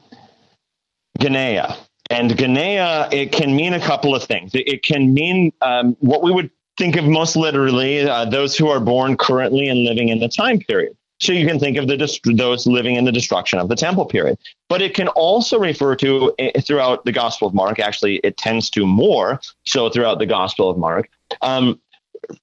Genea. 1.19 1.75
And 2.09 2.31
Genea, 2.31 3.11
it 3.13 3.31
can 3.31 3.55
mean 3.55 3.73
a 3.73 3.79
couple 3.79 4.15
of 4.15 4.23
things. 4.23 4.55
It, 4.55 4.67
it 4.67 4.83
can 4.83 5.13
mean 5.13 5.53
um, 5.61 5.95
what 5.99 6.23
we 6.23 6.31
would 6.31 6.49
think 6.77 6.95
of 6.95 7.05
most 7.05 7.35
literally 7.35 8.09
uh, 8.09 8.25
those 8.25 8.57
who 8.57 8.67
are 8.69 8.79
born 8.79 9.15
currently 9.17 9.67
and 9.67 9.83
living 9.83 10.09
in 10.09 10.19
the 10.19 10.29
time 10.29 10.59
period. 10.59 10.95
So 11.19 11.33
you 11.33 11.45
can 11.45 11.59
think 11.59 11.77
of 11.77 11.87
the 11.87 12.19
those 12.33 12.65
living 12.65 12.95
in 12.95 13.05
the 13.05 13.11
destruction 13.11 13.59
of 13.59 13.69
the 13.69 13.75
temple 13.75 14.05
period. 14.05 14.37
But 14.69 14.81
it 14.81 14.93
can 14.93 15.09
also 15.09 15.59
refer 15.59 15.95
to 15.97 16.33
uh, 16.39 16.61
throughout 16.61 17.05
the 17.05 17.11
Gospel 17.11 17.47
of 17.47 17.53
Mark. 17.53 17.79
Actually, 17.79 18.17
it 18.17 18.37
tends 18.37 18.69
to 18.71 18.85
more 18.85 19.39
so 19.65 19.89
throughout 19.89 20.19
the 20.19 20.25
Gospel 20.25 20.69
of 20.69 20.77
Mark. 20.77 21.09
Um, 21.41 21.79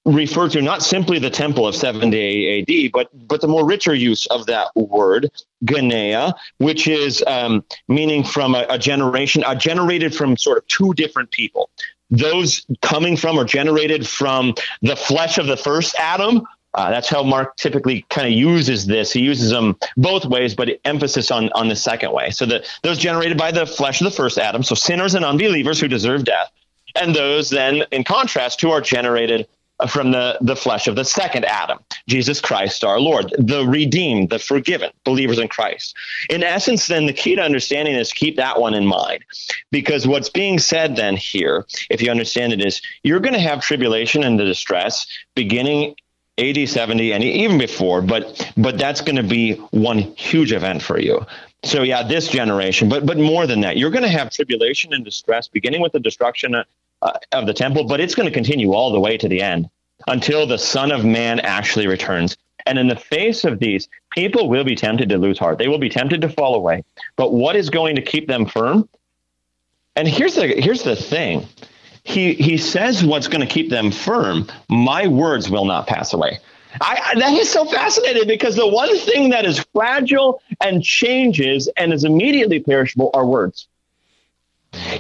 refer 0.05 0.49
to 0.49 0.63
not 0.63 0.83
simply 0.83 1.19
the 1.19 1.31
temple 1.31 1.67
of 1.67 1.75
70 1.75 2.61
AD, 2.61 2.93
but 2.93 3.09
but 3.29 3.41
the 3.41 3.49
more 3.49 3.65
richer 3.65 3.95
use 3.95 4.27
of 4.27 4.47
that 4.47 4.69
word, 4.75 5.31
Genea, 5.65 6.35
which 6.59 6.89
is 6.89 7.23
um, 7.27 7.65
meaning 7.89 8.25
from 8.25 8.55
a, 8.55 8.67
a 8.69 8.79
generation, 8.79 9.45
uh, 9.45 9.55
generated 9.55 10.15
from 10.15 10.37
sort 10.37 10.59
of 10.59 10.67
two 10.69 10.93
different 10.95 11.31
people. 11.31 11.71
Those 12.11 12.65
coming 12.83 13.17
from 13.17 13.39
or 13.39 13.45
generated 13.45 14.07
from 14.07 14.55
the 14.83 14.97
flesh 14.97 15.39
of 15.39 15.47
the 15.47 15.57
first 15.57 15.97
Adam. 15.99 16.47
Uh, 16.77 16.91
that's 16.91 17.09
how 17.09 17.23
Mark 17.23 17.57
typically 17.57 18.05
kind 18.11 18.27
of 18.27 18.35
uses 18.35 18.87
this. 18.87 19.11
He 19.11 19.21
uses 19.21 19.51
them 19.51 19.77
both 19.97 20.27
ways, 20.27 20.55
but 20.55 20.69
emphasis 20.85 21.31
on 21.31 21.51
on 21.55 21.69
the 21.69 21.77
second 21.77 22.13
way. 22.13 22.31
So 22.31 22.47
that 22.47 22.67
those 22.83 22.99
generated 22.99 23.39
by 23.39 23.51
the 23.51 23.67
flesh 23.67 24.01
of 24.01 24.05
the 24.05 24.11
first 24.11 24.39
Adam, 24.39 24.63
so 24.63 24.75
sinners 24.75 25.15
and 25.15 25.25
unbelievers 25.25 25.81
who 25.81 25.89
deserve 25.89 26.25
death, 26.25 26.53
and 26.95 27.15
those 27.15 27.51
then, 27.51 27.85
in 27.91 28.05
contrast, 28.05 28.61
who 28.61 28.71
are 28.71 28.81
generated 28.83 29.49
from 29.89 30.11
the, 30.11 30.39
the 30.41 30.57
flesh 30.57 30.87
of 30.87 30.97
the 30.97 31.05
second 31.05 31.45
Adam, 31.45 31.79
Jesus 32.09 32.41
Christ 32.41 32.83
our 32.83 32.99
Lord, 32.99 33.35
the 33.39 33.67
redeemed, 33.67 34.31
the 34.31 34.39
forgiven, 34.39 34.91
believers 35.05 35.39
in 35.39 35.49
Christ. 35.49 35.95
In 36.31 36.43
essence, 36.43 36.87
then 36.87 37.07
the 37.07 37.13
key 37.13 37.37
to 37.37 37.43
understanding 37.43 37.95
is 37.95 38.13
keep 38.13 38.37
that 38.37 38.59
one 38.59 38.73
in 38.75 38.87
mind. 38.87 39.25
Because 39.71 40.07
what's 40.07 40.31
being 40.31 40.59
said 40.59 40.97
then 40.97 41.17
here, 41.17 41.67
if 41.91 42.01
you 42.01 42.11
understand 42.11 42.55
it, 42.55 42.65
is 42.65 42.81
you're 43.03 43.21
going 43.21 43.35
to 43.35 43.41
have 43.41 43.61
tribulation 43.61 44.23
and 44.23 44.39
the 44.41 44.45
distress 44.45 45.07
beginning 45.35 45.95
AD 46.39 46.69
70 46.69 47.13
and 47.13 47.25
even 47.25 47.59
before, 47.59 48.03
but 48.03 48.53
but 48.57 48.79
that's 48.79 49.01
going 49.01 49.17
to 49.17 49.23
be 49.23 49.55
one 49.71 49.99
huge 49.99 50.53
event 50.53 50.83
for 50.83 50.99
you. 50.99 51.25
So 51.65 51.83
yeah, 51.83 52.03
this 52.03 52.29
generation, 52.29 52.89
but 52.89 53.07
but 53.07 53.19
more 53.19 53.47
than 53.47 53.61
that, 53.63 53.77
you're 53.79 53.91
going 53.91 54.05
to 54.05 54.09
have 54.11 54.31
tribulation 54.31 54.93
and 54.93 55.05
distress 55.05 55.49
beginning 55.49 55.81
with 55.81 55.93
the 55.93 56.01
destruction 56.01 56.55
uh, 56.55 57.13
of 57.33 57.47
the 57.47 57.55
temple, 57.55 57.85
but 57.85 58.01
it's 58.01 58.15
going 58.15 58.29
to 58.29 58.35
continue 58.35 58.73
all 58.73 58.93
the 58.93 59.01
way 59.01 59.17
to 59.17 59.29
the 59.29 59.41
end 59.41 59.69
until 60.07 60.47
the 60.47 60.59
Son 60.59 60.93
of 60.93 61.05
Man 61.05 61.41
actually 61.41 61.87
returns. 61.87 62.37
And 62.67 62.79
in 62.79 62.89
the 62.89 62.97
face 62.97 63.45
of 63.45 63.61
these, 63.61 63.89
people 64.11 64.49
will 64.49 64.65
be 64.65 64.75
tempted 64.75 65.09
to 65.11 65.19
lose 65.19 65.39
heart. 65.39 65.59
They 65.59 65.69
will 65.69 65.79
be 65.79 65.89
tempted 65.89 66.21
to 66.23 66.29
fall 66.29 66.55
away. 66.55 66.85
But 67.15 67.33
what 67.33 67.55
is 67.57 67.71
going 67.71 67.97
to 67.97 68.03
keep 68.03 68.27
them 68.27 68.45
firm? 68.45 68.89
And 69.95 70.07
here's 70.07 70.35
the 70.35 70.49
here's 70.49 70.83
the 70.83 70.97
thing. 70.97 71.47
He 72.07 72.35
he 72.35 72.57
says 72.57 73.05
what's 73.05 73.27
going 73.27 73.41
to 73.41 73.53
keep 73.53 73.69
them 73.69 73.91
firm. 73.91 74.47
My 74.69 75.09
words 75.09 75.51
will 75.51 75.65
not 75.65 75.87
pass 75.87 76.13
away. 76.13 76.39
I, 76.81 77.15
that 77.19 77.33
is 77.33 77.51
so 77.51 77.65
fascinating 77.65 78.29
because 78.29 78.55
the 78.55 78.67
one 78.67 78.97
thing 78.99 79.31
that 79.31 79.45
is 79.45 79.65
fragile 79.75 80.43
and 80.61 80.83
changes 80.83 81.69
and 81.77 81.93
is 81.93 82.05
immediately 82.05 82.61
perishable 82.61 83.11
are 83.15 83.25
words. 83.25 83.67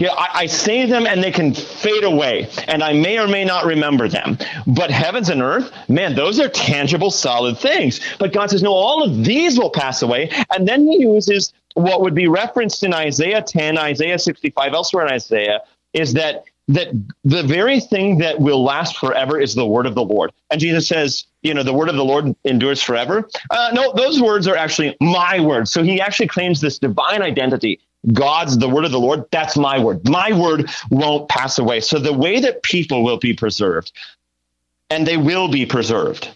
Yeah, 0.00 0.12
I, 0.12 0.28
I, 0.34 0.46
say 0.46 0.86
them 0.86 1.06
and 1.06 1.22
they 1.22 1.30
can 1.30 1.52
fade 1.52 2.04
away, 2.04 2.48
and 2.66 2.82
I 2.82 2.94
may 2.94 3.18
or 3.18 3.28
may 3.28 3.44
not 3.44 3.66
remember 3.66 4.08
them. 4.08 4.38
But 4.66 4.90
heavens 4.90 5.28
and 5.28 5.42
earth, 5.42 5.70
man, 5.88 6.14
those 6.14 6.40
are 6.40 6.48
tangible, 6.48 7.10
solid 7.10 7.58
things. 7.58 8.00
But 8.18 8.32
God 8.32 8.50
says, 8.50 8.62
no, 8.62 8.72
all 8.72 9.02
of 9.02 9.24
these 9.24 9.58
will 9.58 9.70
pass 9.70 10.00
away. 10.00 10.30
And 10.54 10.66
then 10.66 10.86
he 10.86 11.02
uses 11.02 11.52
what 11.74 12.00
would 12.00 12.14
be 12.14 12.26
referenced 12.26 12.84
in 12.84 12.94
Isaiah 12.94 13.42
10, 13.42 13.76
Isaiah 13.76 14.18
65, 14.18 14.72
elsewhere 14.72 15.06
in 15.06 15.12
Isaiah, 15.12 15.60
is 15.92 16.14
that 16.14 16.44
that 16.68 16.88
the 17.24 17.42
very 17.42 17.80
thing 17.80 18.18
that 18.18 18.40
will 18.40 18.62
last 18.62 18.96
forever 18.96 19.40
is 19.40 19.54
the 19.54 19.66
word 19.66 19.86
of 19.86 19.94
the 19.94 20.02
Lord. 20.02 20.32
And 20.50 20.60
Jesus 20.60 20.88
says, 20.88 21.26
you 21.42 21.54
know, 21.54 21.62
the 21.62 21.72
word 21.72 21.88
of 21.88 21.94
the 21.94 22.04
Lord 22.04 22.34
endures 22.44 22.82
forever. 22.82 23.28
Uh, 23.50 23.70
no, 23.72 23.92
those 23.92 24.20
words 24.20 24.48
are 24.48 24.56
actually 24.56 24.96
my 25.00 25.38
words. 25.38 25.70
So 25.70 25.82
he 25.82 26.00
actually 26.00 26.26
claims 26.28 26.60
this 26.60 26.78
divine 26.78 27.22
identity 27.22 27.80
God's 28.12 28.56
the 28.58 28.68
word 28.68 28.84
of 28.84 28.92
the 28.92 29.00
Lord, 29.00 29.24
that's 29.30 29.56
my 29.56 29.78
word. 29.78 30.08
My 30.08 30.32
word 30.32 30.70
won't 30.90 31.28
pass 31.28 31.58
away. 31.58 31.80
So 31.80 31.98
the 31.98 32.12
way 32.12 32.40
that 32.40 32.62
people 32.62 33.02
will 33.02 33.18
be 33.18 33.34
preserved, 33.34 33.92
and 34.90 35.06
they 35.06 35.16
will 35.16 35.48
be 35.48 35.66
preserved, 35.66 36.28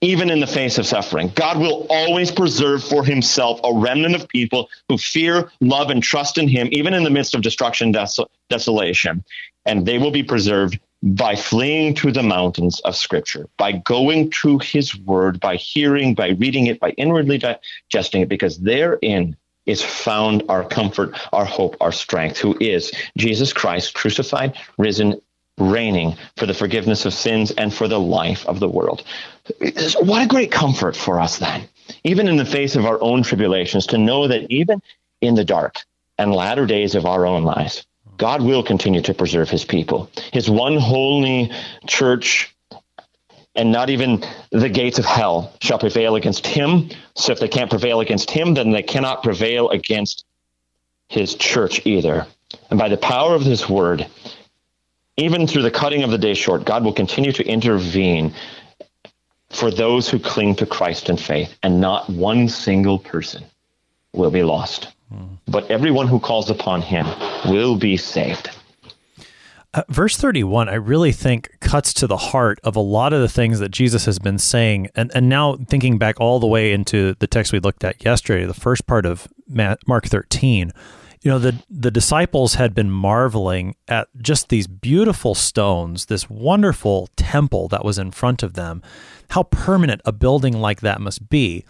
even 0.00 0.30
in 0.30 0.38
the 0.38 0.46
face 0.46 0.78
of 0.78 0.86
suffering. 0.86 1.32
God 1.34 1.58
will 1.58 1.86
always 1.90 2.30
preserve 2.30 2.84
for 2.84 3.04
himself 3.04 3.60
a 3.64 3.74
remnant 3.74 4.14
of 4.14 4.28
people 4.28 4.68
who 4.88 4.96
fear, 4.98 5.50
love, 5.60 5.90
and 5.90 6.02
trust 6.02 6.38
in 6.38 6.46
him, 6.46 6.68
even 6.70 6.94
in 6.94 7.02
the 7.02 7.10
midst 7.10 7.34
of 7.34 7.42
destruction, 7.42 7.90
des- 7.90 8.24
desolation. 8.48 9.24
And 9.66 9.86
they 9.86 9.98
will 9.98 10.10
be 10.10 10.22
preserved 10.22 10.78
by 11.02 11.34
fleeing 11.34 11.94
to 11.94 12.12
the 12.12 12.22
mountains 12.22 12.80
of 12.80 12.96
Scripture, 12.96 13.48
by 13.56 13.72
going 13.72 14.30
to 14.42 14.58
his 14.58 14.96
word, 14.96 15.40
by 15.40 15.56
hearing, 15.56 16.14
by 16.14 16.30
reading 16.30 16.66
it, 16.66 16.78
by 16.80 16.90
inwardly 16.90 17.38
digesting 17.38 18.22
it, 18.22 18.28
because 18.28 18.58
therein 18.58 19.36
is 19.66 19.82
found 19.82 20.42
our 20.48 20.64
comfort, 20.64 21.18
our 21.32 21.44
hope, 21.44 21.76
our 21.80 21.92
strength, 21.92 22.38
who 22.38 22.56
is 22.60 22.92
Jesus 23.16 23.52
Christ, 23.52 23.94
crucified, 23.94 24.56
risen, 24.78 25.20
reigning 25.58 26.16
for 26.36 26.46
the 26.46 26.54
forgiveness 26.54 27.04
of 27.04 27.14
sins 27.14 27.50
and 27.52 27.72
for 27.72 27.86
the 27.86 28.00
life 28.00 28.46
of 28.46 28.60
the 28.60 28.68
world. 28.68 29.04
What 30.00 30.22
a 30.22 30.26
great 30.26 30.50
comfort 30.50 30.96
for 30.96 31.20
us 31.20 31.38
then, 31.38 31.68
even 32.04 32.28
in 32.28 32.36
the 32.36 32.44
face 32.44 32.76
of 32.76 32.86
our 32.86 33.00
own 33.02 33.22
tribulations, 33.22 33.86
to 33.88 33.98
know 33.98 34.26
that 34.28 34.50
even 34.50 34.82
in 35.20 35.34
the 35.34 35.44
dark 35.44 35.76
and 36.18 36.34
latter 36.34 36.66
days 36.66 36.94
of 36.94 37.06
our 37.06 37.26
own 37.26 37.44
lives, 37.44 37.86
God 38.20 38.42
will 38.42 38.62
continue 38.62 39.00
to 39.00 39.14
preserve 39.14 39.48
his 39.48 39.64
people. 39.64 40.10
His 40.30 40.50
one 40.50 40.76
holy 40.76 41.50
church 41.86 42.54
and 43.56 43.72
not 43.72 43.88
even 43.88 44.22
the 44.50 44.68
gates 44.68 44.98
of 44.98 45.06
hell 45.06 45.54
shall 45.62 45.78
prevail 45.78 46.16
against 46.16 46.46
him. 46.46 46.90
So 47.14 47.32
if 47.32 47.40
they 47.40 47.48
can't 47.48 47.70
prevail 47.70 48.00
against 48.00 48.30
him, 48.30 48.52
then 48.52 48.72
they 48.72 48.82
cannot 48.82 49.22
prevail 49.22 49.70
against 49.70 50.26
his 51.08 51.34
church 51.34 51.86
either. 51.86 52.26
And 52.68 52.78
by 52.78 52.90
the 52.90 52.98
power 52.98 53.34
of 53.34 53.40
his 53.40 53.70
word, 53.70 54.06
even 55.16 55.46
through 55.46 55.62
the 55.62 55.70
cutting 55.70 56.02
of 56.02 56.10
the 56.10 56.18
day 56.18 56.34
short, 56.34 56.66
God 56.66 56.84
will 56.84 56.92
continue 56.92 57.32
to 57.32 57.46
intervene 57.46 58.34
for 59.48 59.70
those 59.70 60.10
who 60.10 60.18
cling 60.18 60.56
to 60.56 60.66
Christ 60.66 61.08
in 61.08 61.16
faith, 61.16 61.56
and 61.62 61.80
not 61.80 62.10
one 62.10 62.50
single 62.50 62.98
person 62.98 63.44
will 64.12 64.30
be 64.30 64.42
lost. 64.42 64.88
Mm. 65.12 65.38
But 65.46 65.70
everyone 65.70 66.08
who 66.08 66.20
calls 66.20 66.50
upon 66.50 66.82
him 66.82 67.06
will 67.46 67.76
be 67.76 67.96
saved. 67.96 68.50
Uh, 69.72 69.84
verse 69.88 70.16
31, 70.16 70.68
I 70.68 70.74
really 70.74 71.12
think 71.12 71.56
cuts 71.60 71.94
to 71.94 72.08
the 72.08 72.16
heart 72.16 72.58
of 72.64 72.74
a 72.74 72.80
lot 72.80 73.12
of 73.12 73.20
the 73.20 73.28
things 73.28 73.60
that 73.60 73.68
Jesus 73.68 74.04
has 74.04 74.18
been 74.18 74.38
saying. 74.38 74.88
And, 74.96 75.12
and 75.14 75.28
now 75.28 75.58
thinking 75.68 75.96
back 75.96 76.18
all 76.18 76.40
the 76.40 76.46
way 76.48 76.72
into 76.72 77.14
the 77.20 77.28
text 77.28 77.52
we 77.52 77.60
looked 77.60 77.84
at 77.84 78.04
yesterday, 78.04 78.46
the 78.46 78.54
first 78.54 78.88
part 78.88 79.06
of 79.06 79.28
Mark 79.46 80.06
13, 80.06 80.72
You 81.22 81.30
know, 81.30 81.38
the 81.38 81.62
the 81.70 81.92
disciples 81.92 82.54
had 82.54 82.74
been 82.74 82.90
marveling 82.90 83.76
at 83.86 84.08
just 84.20 84.48
these 84.48 84.66
beautiful 84.66 85.36
stones, 85.36 86.06
this 86.06 86.28
wonderful 86.28 87.08
temple 87.14 87.68
that 87.68 87.84
was 87.84 87.96
in 87.98 88.10
front 88.10 88.42
of 88.42 88.54
them, 88.54 88.82
how 89.30 89.44
permanent 89.44 90.00
a 90.04 90.12
building 90.12 90.60
like 90.60 90.80
that 90.80 91.00
must 91.00 91.28
be. 91.28 91.64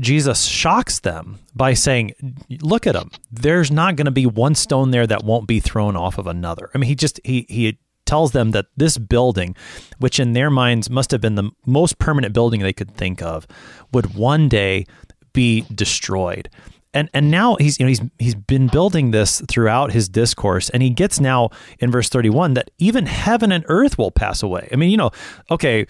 Jesus 0.00 0.44
shocks 0.44 1.00
them 1.00 1.38
by 1.54 1.74
saying, 1.74 2.12
"Look 2.60 2.86
at 2.86 2.94
them. 2.94 3.10
There's 3.30 3.70
not 3.70 3.96
going 3.96 4.06
to 4.06 4.10
be 4.10 4.26
one 4.26 4.54
stone 4.54 4.90
there 4.90 5.06
that 5.06 5.24
won't 5.24 5.48
be 5.48 5.60
thrown 5.60 5.96
off 5.96 6.18
of 6.18 6.26
another." 6.26 6.70
I 6.74 6.78
mean, 6.78 6.88
he 6.88 6.94
just 6.94 7.20
he 7.24 7.46
he 7.48 7.78
tells 8.08 8.32
them 8.32 8.52
that 8.52 8.66
this 8.76 8.96
building, 8.96 9.54
which 9.98 10.18
in 10.18 10.32
their 10.32 10.50
minds 10.50 10.88
must 10.88 11.10
have 11.10 11.20
been 11.20 11.34
the 11.34 11.50
most 11.66 11.98
permanent 11.98 12.32
building 12.32 12.60
they 12.60 12.72
could 12.72 12.94
think 12.94 13.22
of, 13.22 13.46
would 13.92 14.14
one 14.14 14.48
day 14.48 14.86
be 15.32 15.64
destroyed. 15.74 16.48
And 16.94 17.10
and 17.12 17.30
now 17.30 17.56
he's 17.56 17.78
you 17.78 17.84
know 17.84 17.88
he's 17.88 18.00
he's 18.18 18.34
been 18.34 18.66
building 18.68 19.10
this 19.10 19.42
throughout 19.46 19.92
his 19.92 20.08
discourse 20.08 20.70
and 20.70 20.82
he 20.82 20.88
gets 20.88 21.20
now 21.20 21.50
in 21.80 21.90
verse 21.90 22.08
31 22.08 22.54
that 22.54 22.70
even 22.78 23.04
heaven 23.04 23.52
and 23.52 23.64
earth 23.68 23.98
will 23.98 24.10
pass 24.10 24.42
away. 24.42 24.68
I 24.72 24.76
mean, 24.76 24.90
you 24.90 24.96
know, 24.96 25.10
okay, 25.50 25.86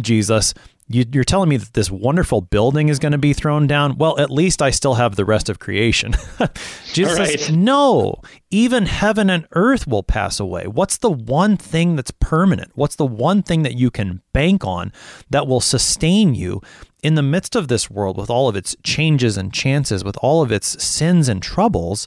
Jesus, 0.00 0.54
you, 0.88 1.20
are 1.20 1.24
telling 1.24 1.48
me 1.48 1.56
that 1.56 1.72
this 1.72 1.90
wonderful 1.90 2.40
building 2.40 2.88
is 2.88 2.98
going 3.00 3.12
to 3.12 3.18
be 3.18 3.32
thrown 3.32 3.66
down. 3.66 3.98
Well, 3.98 4.18
at 4.20 4.30
least 4.30 4.62
I 4.62 4.70
still 4.70 4.94
have 4.94 5.16
the 5.16 5.24
rest 5.24 5.48
of 5.48 5.58
creation. 5.58 6.14
Jesus 6.92 7.18
right. 7.18 7.40
says, 7.40 7.50
no, 7.50 8.22
even 8.50 8.86
heaven 8.86 9.28
and 9.28 9.48
earth 9.52 9.88
will 9.88 10.04
pass 10.04 10.38
away. 10.38 10.66
What's 10.66 10.98
the 10.98 11.10
one 11.10 11.56
thing 11.56 11.96
that's 11.96 12.12
permanent? 12.12 12.70
What's 12.74 12.96
the 12.96 13.06
one 13.06 13.42
thing 13.42 13.62
that 13.64 13.74
you 13.74 13.90
can 13.90 14.22
bank 14.32 14.64
on 14.64 14.92
that 15.30 15.48
will 15.48 15.60
sustain 15.60 16.34
you 16.36 16.62
in 17.02 17.16
the 17.16 17.22
midst 17.22 17.56
of 17.56 17.66
this 17.66 17.90
world 17.90 18.16
with 18.16 18.30
all 18.30 18.48
of 18.48 18.54
its 18.54 18.76
changes 18.84 19.36
and 19.36 19.52
chances, 19.52 20.04
with 20.04 20.16
all 20.22 20.40
of 20.40 20.52
its 20.52 20.82
sins 20.82 21.28
and 21.28 21.42
troubles? 21.42 22.06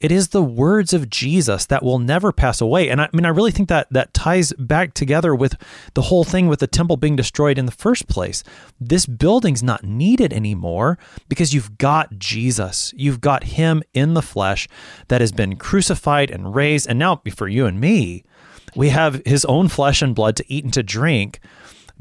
It 0.00 0.12
is 0.12 0.28
the 0.28 0.42
words 0.42 0.92
of 0.92 1.10
Jesus 1.10 1.66
that 1.66 1.82
will 1.82 1.98
never 1.98 2.32
pass 2.32 2.60
away. 2.60 2.88
And 2.88 3.00
I, 3.00 3.04
I 3.04 3.08
mean, 3.12 3.24
I 3.24 3.30
really 3.30 3.50
think 3.50 3.68
that 3.68 3.88
that 3.90 4.12
ties 4.12 4.52
back 4.54 4.94
together 4.94 5.34
with 5.34 5.56
the 5.94 6.02
whole 6.02 6.24
thing 6.24 6.48
with 6.48 6.60
the 6.60 6.66
temple 6.66 6.96
being 6.96 7.16
destroyed 7.16 7.58
in 7.58 7.66
the 7.66 7.72
first 7.72 8.08
place. 8.08 8.42
This 8.80 9.06
building's 9.06 9.62
not 9.62 9.84
needed 9.84 10.32
anymore 10.32 10.98
because 11.28 11.54
you've 11.54 11.78
got 11.78 12.18
Jesus. 12.18 12.92
You've 12.96 13.20
got 13.20 13.44
him 13.44 13.82
in 13.94 14.14
the 14.14 14.22
flesh 14.22 14.68
that 15.08 15.20
has 15.20 15.32
been 15.32 15.56
crucified 15.56 16.30
and 16.30 16.54
raised. 16.54 16.88
And 16.88 16.98
now 16.98 17.22
for 17.34 17.48
you 17.48 17.66
and 17.66 17.80
me, 17.80 18.24
we 18.74 18.90
have 18.90 19.22
his 19.24 19.44
own 19.46 19.68
flesh 19.68 20.02
and 20.02 20.14
blood 20.14 20.36
to 20.36 20.52
eat 20.52 20.64
and 20.64 20.72
to 20.74 20.82
drink 20.82 21.40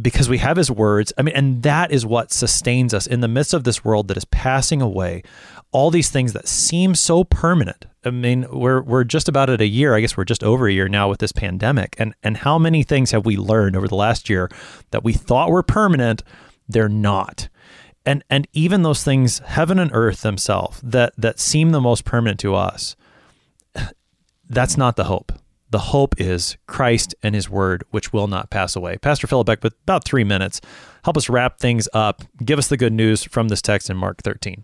because 0.01 0.27
we 0.27 0.39
have 0.39 0.57
his 0.57 0.69
words. 0.69 1.13
I 1.17 1.21
mean, 1.21 1.35
and 1.35 1.63
that 1.63 1.91
is 1.91 2.05
what 2.05 2.31
sustains 2.31 2.93
us 2.93 3.07
in 3.07 3.21
the 3.21 3.27
midst 3.27 3.53
of 3.53 3.63
this 3.63 3.85
world 3.85 4.07
that 4.09 4.17
is 4.17 4.25
passing 4.25 4.81
away 4.81 5.23
all 5.75 5.91
these 5.91 6.09
things 6.09 6.31
that 6.31 6.47
seem 6.47 6.95
so 6.95 7.25
permanent. 7.25 7.85
I 8.05 8.09
mean, 8.09 8.45
we're 8.49 8.81
we're 8.81 9.03
just 9.03 9.27
about 9.27 9.49
at 9.49 9.59
a 9.59 9.67
year. 9.67 9.93
I 9.93 9.99
guess 9.99 10.15
we're 10.15 10.23
just 10.23 10.41
over 10.41 10.69
a 10.69 10.71
year 10.71 10.87
now 10.87 11.09
with 11.09 11.19
this 11.19 11.33
pandemic. 11.33 11.97
And 11.99 12.15
and 12.23 12.37
how 12.37 12.57
many 12.57 12.81
things 12.81 13.11
have 13.11 13.25
we 13.25 13.35
learned 13.35 13.75
over 13.75 13.89
the 13.89 13.95
last 13.95 14.29
year 14.29 14.49
that 14.91 15.03
we 15.03 15.11
thought 15.11 15.49
were 15.49 15.63
permanent, 15.63 16.23
they're 16.69 16.87
not. 16.87 17.49
And 18.05 18.23
and 18.29 18.47
even 18.53 18.83
those 18.83 19.03
things, 19.03 19.39
heaven 19.39 19.77
and 19.77 19.91
earth 19.93 20.21
themselves, 20.21 20.79
that 20.81 21.11
that 21.17 21.41
seem 21.41 21.71
the 21.71 21.81
most 21.81 22.05
permanent 22.05 22.39
to 22.39 22.55
us, 22.55 22.95
that's 24.49 24.77
not 24.77 24.95
the 24.95 25.05
hope. 25.05 25.33
The 25.71 25.79
hope 25.79 26.15
is 26.17 26.55
Christ 26.67 27.15
and 27.21 27.35
his 27.35 27.49
word, 27.49 27.83
which 27.91 28.13
will 28.13 28.27
not 28.27 28.49
pass 28.49 28.77
away. 28.77 28.97
Pastor 28.97 29.27
Philippek, 29.27 29.61
with 29.61 29.73
about 29.83 30.05
three 30.05 30.23
minutes, 30.23 30.61
help 31.03 31.17
us 31.17 31.27
wrap 31.27 31.59
things 31.59 31.89
up. 31.93 32.21
Give 32.45 32.57
us 32.59 32.69
the 32.69 32.77
good 32.77 32.93
news 32.93 33.25
from 33.25 33.49
this 33.49 33.61
text 33.61 33.89
in 33.89 33.97
Mark 33.97 34.23
13. 34.23 34.63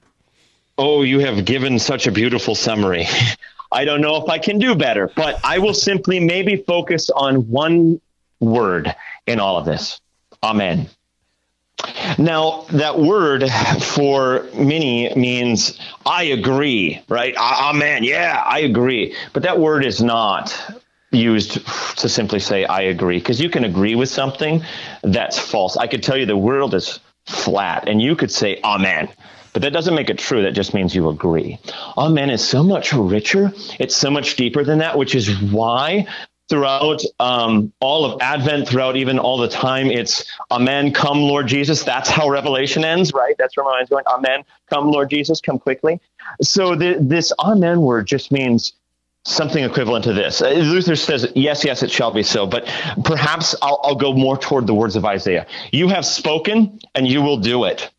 Oh, 0.77 1.03
you 1.03 1.19
have 1.19 1.45
given 1.45 1.79
such 1.79 2.07
a 2.07 2.11
beautiful 2.11 2.55
summary. 2.55 3.05
I 3.71 3.85
don't 3.85 4.01
know 4.01 4.17
if 4.17 4.29
I 4.29 4.37
can 4.37 4.59
do 4.59 4.75
better, 4.75 5.09
but 5.15 5.39
I 5.43 5.59
will 5.59 5.73
simply 5.73 6.19
maybe 6.19 6.57
focus 6.57 7.09
on 7.09 7.49
one 7.49 8.01
word 8.39 8.93
in 9.25 9.39
all 9.39 9.57
of 9.57 9.65
this. 9.65 10.01
Amen. 10.43 10.89
Now, 12.17 12.65
that 12.71 12.99
word 12.99 13.49
for 13.81 14.45
many 14.53 15.13
means 15.15 15.79
I 16.05 16.23
agree, 16.23 17.01
right? 17.07 17.33
Amen. 17.37 18.03
Yeah, 18.03 18.43
I 18.45 18.59
agree. 18.59 19.15
But 19.33 19.43
that 19.43 19.59
word 19.59 19.85
is 19.85 20.01
not 20.01 20.59
used 21.11 21.65
to 21.97 22.09
simply 22.09 22.39
say 22.39 22.65
I 22.65 22.81
agree 22.81 23.19
because 23.19 23.39
you 23.41 23.49
can 23.49 23.63
agree 23.63 23.95
with 23.95 24.09
something 24.09 24.63
that's 25.03 25.39
false. 25.39 25.77
I 25.77 25.87
could 25.87 26.03
tell 26.03 26.17
you 26.17 26.25
the 26.25 26.37
world 26.37 26.73
is 26.73 26.99
flat 27.25 27.87
and 27.87 28.01
you 28.01 28.15
could 28.15 28.31
say 28.31 28.59
amen 28.63 29.09
but 29.53 29.61
that 29.63 29.73
doesn't 29.73 29.95
make 29.95 30.09
it 30.09 30.17
true. 30.17 30.43
That 30.43 30.53
just 30.53 30.73
means 30.73 30.95
you 30.95 31.09
agree. 31.09 31.59
Amen 31.97 32.29
is 32.29 32.43
so 32.43 32.63
much 32.63 32.93
richer. 32.93 33.51
It's 33.79 33.95
so 33.95 34.09
much 34.11 34.35
deeper 34.35 34.63
than 34.63 34.79
that, 34.79 34.97
which 34.97 35.15
is 35.15 35.41
why 35.41 36.07
throughout 36.49 37.01
um, 37.19 37.71
all 37.79 38.03
of 38.03 38.21
Advent, 38.21 38.67
throughout 38.67 38.97
even 38.97 39.19
all 39.19 39.37
the 39.37 39.47
time, 39.47 39.87
it's 39.87 40.25
Amen, 40.51 40.93
come 40.93 41.19
Lord 41.21 41.47
Jesus. 41.47 41.83
That's 41.83 42.09
how 42.09 42.29
Revelation 42.29 42.83
ends, 42.83 43.13
right? 43.13 43.35
That's 43.37 43.55
where 43.55 43.65
my 43.65 43.71
mind's 43.71 43.89
going. 43.89 44.03
Amen, 44.05 44.43
come 44.69 44.91
Lord 44.91 45.09
Jesus, 45.09 45.39
come 45.39 45.59
quickly. 45.59 46.01
So 46.41 46.75
the, 46.75 46.97
this 46.99 47.31
Amen 47.39 47.81
word 47.81 48.05
just 48.05 48.31
means 48.31 48.73
something 49.23 49.63
equivalent 49.63 50.03
to 50.05 50.13
this. 50.13 50.41
Uh, 50.41 50.49
Luther 50.49 50.95
says, 50.95 51.31
yes, 51.35 51.63
yes, 51.63 51.83
it 51.83 51.91
shall 51.91 52.11
be 52.11 52.23
so. 52.23 52.47
But 52.47 52.65
perhaps 53.03 53.55
I'll, 53.61 53.79
I'll 53.83 53.95
go 53.95 54.13
more 54.13 54.37
toward 54.37 54.65
the 54.67 54.73
words 54.73 54.95
of 54.95 55.05
Isaiah. 55.05 55.45
You 55.71 55.89
have 55.89 56.05
spoken 56.05 56.79
and 56.95 57.07
you 57.07 57.21
will 57.21 57.37
do 57.37 57.65
it. 57.65 57.90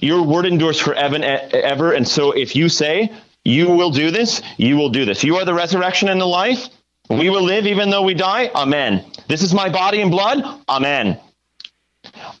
Your 0.00 0.22
word 0.22 0.46
endures 0.46 0.78
forever 0.78 1.16
and 1.16 1.24
ever. 1.24 1.92
And 1.92 2.06
so 2.06 2.32
if 2.32 2.56
you 2.56 2.68
say, 2.68 3.12
you 3.44 3.70
will 3.70 3.90
do 3.90 4.10
this, 4.10 4.42
you 4.56 4.76
will 4.76 4.90
do 4.90 5.04
this. 5.04 5.24
You 5.24 5.36
are 5.36 5.44
the 5.44 5.54
resurrection 5.54 6.08
and 6.08 6.20
the 6.20 6.26
life. 6.26 6.68
We 7.08 7.30
will 7.30 7.42
live 7.42 7.66
even 7.66 7.90
though 7.90 8.02
we 8.02 8.14
die. 8.14 8.50
Amen. 8.54 9.04
This 9.28 9.42
is 9.42 9.52
my 9.52 9.68
body 9.68 10.00
and 10.00 10.10
blood. 10.10 10.44
Amen. 10.68 11.18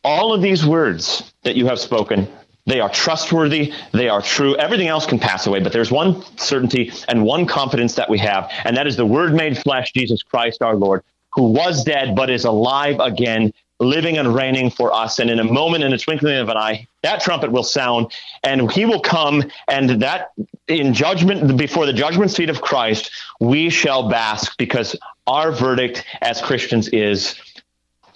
All 0.04 0.32
of 0.32 0.42
these 0.42 0.64
words 0.64 1.32
that 1.42 1.56
you 1.56 1.66
have 1.66 1.80
spoken, 1.80 2.28
they 2.66 2.80
are 2.80 2.88
trustworthy, 2.88 3.72
they 3.92 4.08
are 4.08 4.22
true. 4.22 4.56
Everything 4.56 4.88
else 4.88 5.06
can 5.06 5.18
pass 5.18 5.46
away, 5.46 5.60
but 5.60 5.72
there's 5.72 5.90
one 5.90 6.22
certainty 6.36 6.92
and 7.08 7.24
one 7.24 7.46
confidence 7.46 7.94
that 7.94 8.08
we 8.08 8.18
have, 8.18 8.50
and 8.64 8.76
that 8.76 8.86
is 8.86 8.96
the 8.96 9.06
Word 9.06 9.34
made 9.34 9.58
flesh, 9.58 9.92
Jesus 9.92 10.22
Christ 10.22 10.62
our 10.62 10.76
Lord, 10.76 11.02
who 11.32 11.50
was 11.50 11.84
dead 11.84 12.14
but 12.14 12.30
is 12.30 12.44
alive 12.44 13.00
again 13.00 13.52
living 13.80 14.18
and 14.18 14.34
reigning 14.34 14.70
for 14.70 14.92
us. 14.92 15.18
And 15.18 15.30
in 15.30 15.40
a 15.40 15.44
moment, 15.44 15.82
in 15.82 15.92
a 15.92 15.98
twinkling 15.98 16.36
of 16.36 16.48
an 16.48 16.56
eye, 16.56 16.86
that 17.02 17.22
trumpet 17.22 17.50
will 17.50 17.64
sound, 17.64 18.12
and 18.44 18.70
he 18.70 18.84
will 18.84 19.00
come, 19.00 19.42
and 19.66 20.02
that 20.02 20.32
in 20.68 20.94
judgment, 20.94 21.56
before 21.56 21.86
the 21.86 21.92
judgment 21.92 22.30
seat 22.30 22.50
of 22.50 22.60
Christ, 22.60 23.10
we 23.40 23.70
shall 23.70 24.08
bask 24.08 24.56
because 24.58 24.94
our 25.26 25.50
verdict 25.50 26.04
as 26.20 26.40
Christians 26.40 26.88
is 26.88 27.34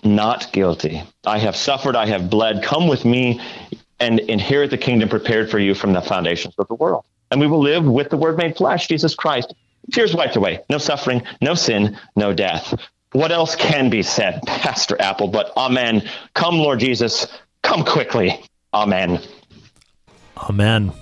not 0.04 0.52
guilty. 0.52 1.02
I 1.24 1.38
have 1.38 1.56
suffered, 1.56 1.96
I 1.96 2.06
have 2.06 2.28
bled. 2.28 2.62
Come 2.62 2.86
with 2.86 3.06
me 3.06 3.40
and 3.98 4.20
inherit 4.20 4.70
the 4.70 4.78
kingdom 4.78 5.08
prepared 5.08 5.50
for 5.50 5.58
you 5.58 5.74
from 5.74 5.94
the 5.94 6.02
foundations 6.02 6.54
of 6.58 6.68
the 6.68 6.74
world. 6.74 7.04
And 7.30 7.40
we 7.40 7.46
will 7.46 7.60
live 7.60 7.84
with 7.84 8.10
the 8.10 8.18
word 8.18 8.36
made 8.36 8.56
flesh, 8.56 8.86
Jesus 8.86 9.14
Christ. 9.14 9.54
Tears 9.92 10.14
wiped 10.14 10.36
away, 10.36 10.60
no 10.68 10.78
suffering, 10.78 11.22
no 11.40 11.54
sin, 11.54 11.98
no 12.16 12.32
death 12.32 12.74
what 13.14 13.30
else 13.32 13.56
can 13.56 13.88
be 13.88 14.02
said, 14.02 14.42
Pastor 14.46 15.00
Appel, 15.00 15.28
But 15.28 15.52
Amen. 15.56 16.08
Come, 16.34 16.56
Lord 16.56 16.80
Jesus. 16.80 17.26
Come 17.62 17.84
quickly. 17.84 18.44
Amen. 18.74 19.20
Amen. 20.36 20.92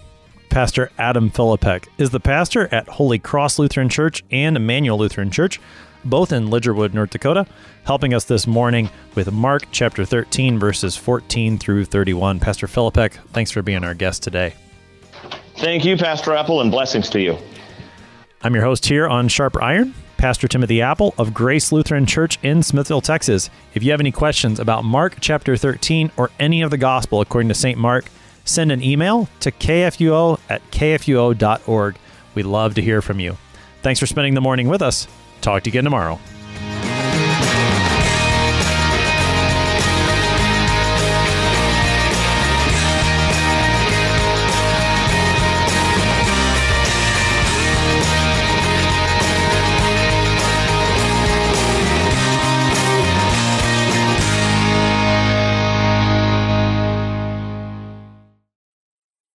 Pastor 0.51 0.91
Adam 0.99 1.31
Philippek 1.31 1.89
is 1.97 2.11
the 2.11 2.21
pastor 2.21 2.69
at 2.73 2.87
Holy 2.87 3.19
Cross 3.19 3.59
Lutheran 3.59 3.89
Church 3.89 4.23
and 4.31 4.57
Emmanuel 4.57 4.99
Lutheran 4.99 5.31
Church, 5.31 5.59
both 6.05 6.31
in 6.33 6.49
Lidgerwood, 6.49 6.93
North 6.93 7.09
Dakota, 7.09 7.47
helping 7.85 8.13
us 8.13 8.25
this 8.25 8.47
morning 8.47 8.91
with 9.15 9.33
Mark 9.33 9.63
chapter 9.73 10.05
13, 10.05 10.59
verses 10.59 10.95
14 10.95 11.57
through 11.57 11.87
31. 11.87 12.39
Pastor 12.39 12.67
Philippek, 12.67 13.15
thanks 13.33 13.51
for 13.51 13.63
being 13.63 13.83
our 13.83 13.95
guest 13.95 14.23
today. 14.23 14.53
Thank 15.57 15.87
you, 15.87 15.97
Pastor 15.97 16.35
Appel, 16.35 16.61
and 16.61 16.71
blessings 16.71 17.09
to 17.11 17.21
you. 17.21 17.39
I'm 18.43 18.55
your 18.55 18.65
host 18.65 18.85
here 18.85 19.09
on 19.09 19.29
Sharper 19.29 19.63
Iron. 19.63 19.95
Pastor 20.23 20.47
Timothy 20.47 20.81
Appel 20.81 21.15
of 21.19 21.35
Grace 21.35 21.73
Lutheran 21.73 22.07
Church 22.07 22.39
in 22.45 22.63
Smithville, 22.63 23.01
Texas. 23.01 23.51
If 23.75 23.83
you 23.83 23.91
have 23.91 23.99
any 23.99 24.13
questions 24.13 24.61
about 24.61 24.85
Mark 24.85 25.17
chapter 25.21 25.57
13 25.57 26.13
or 26.17 26.31
any 26.39 26.63
of 26.63 26.71
the 26.71 26.79
gospel 26.79 27.21
according 27.21 27.49
to 27.49 27.57
St. 27.57 27.77
Mark, 27.77 28.05
send 28.45 28.71
an 28.71 28.85
email 28.85 29.29
to 29.41 29.51
kfuo 29.51 30.39
at 30.49 30.63
kfuo.org. 30.71 31.97
We'd 32.37 32.47
love 32.47 32.77
to 32.77 32.83
hear 32.83 33.03
from 33.03 33.19
you. 33.19 33.37
Thanks 33.83 33.99
for 33.99 34.07
spending 34.07 34.35
the 34.35 34.41
morning 34.41 34.69
with 34.69 34.81
us. 34.81 35.09
Talk 35.41 35.65
to 35.65 35.71
you 35.71 35.73
again 35.73 35.83
tomorrow. 35.83 36.21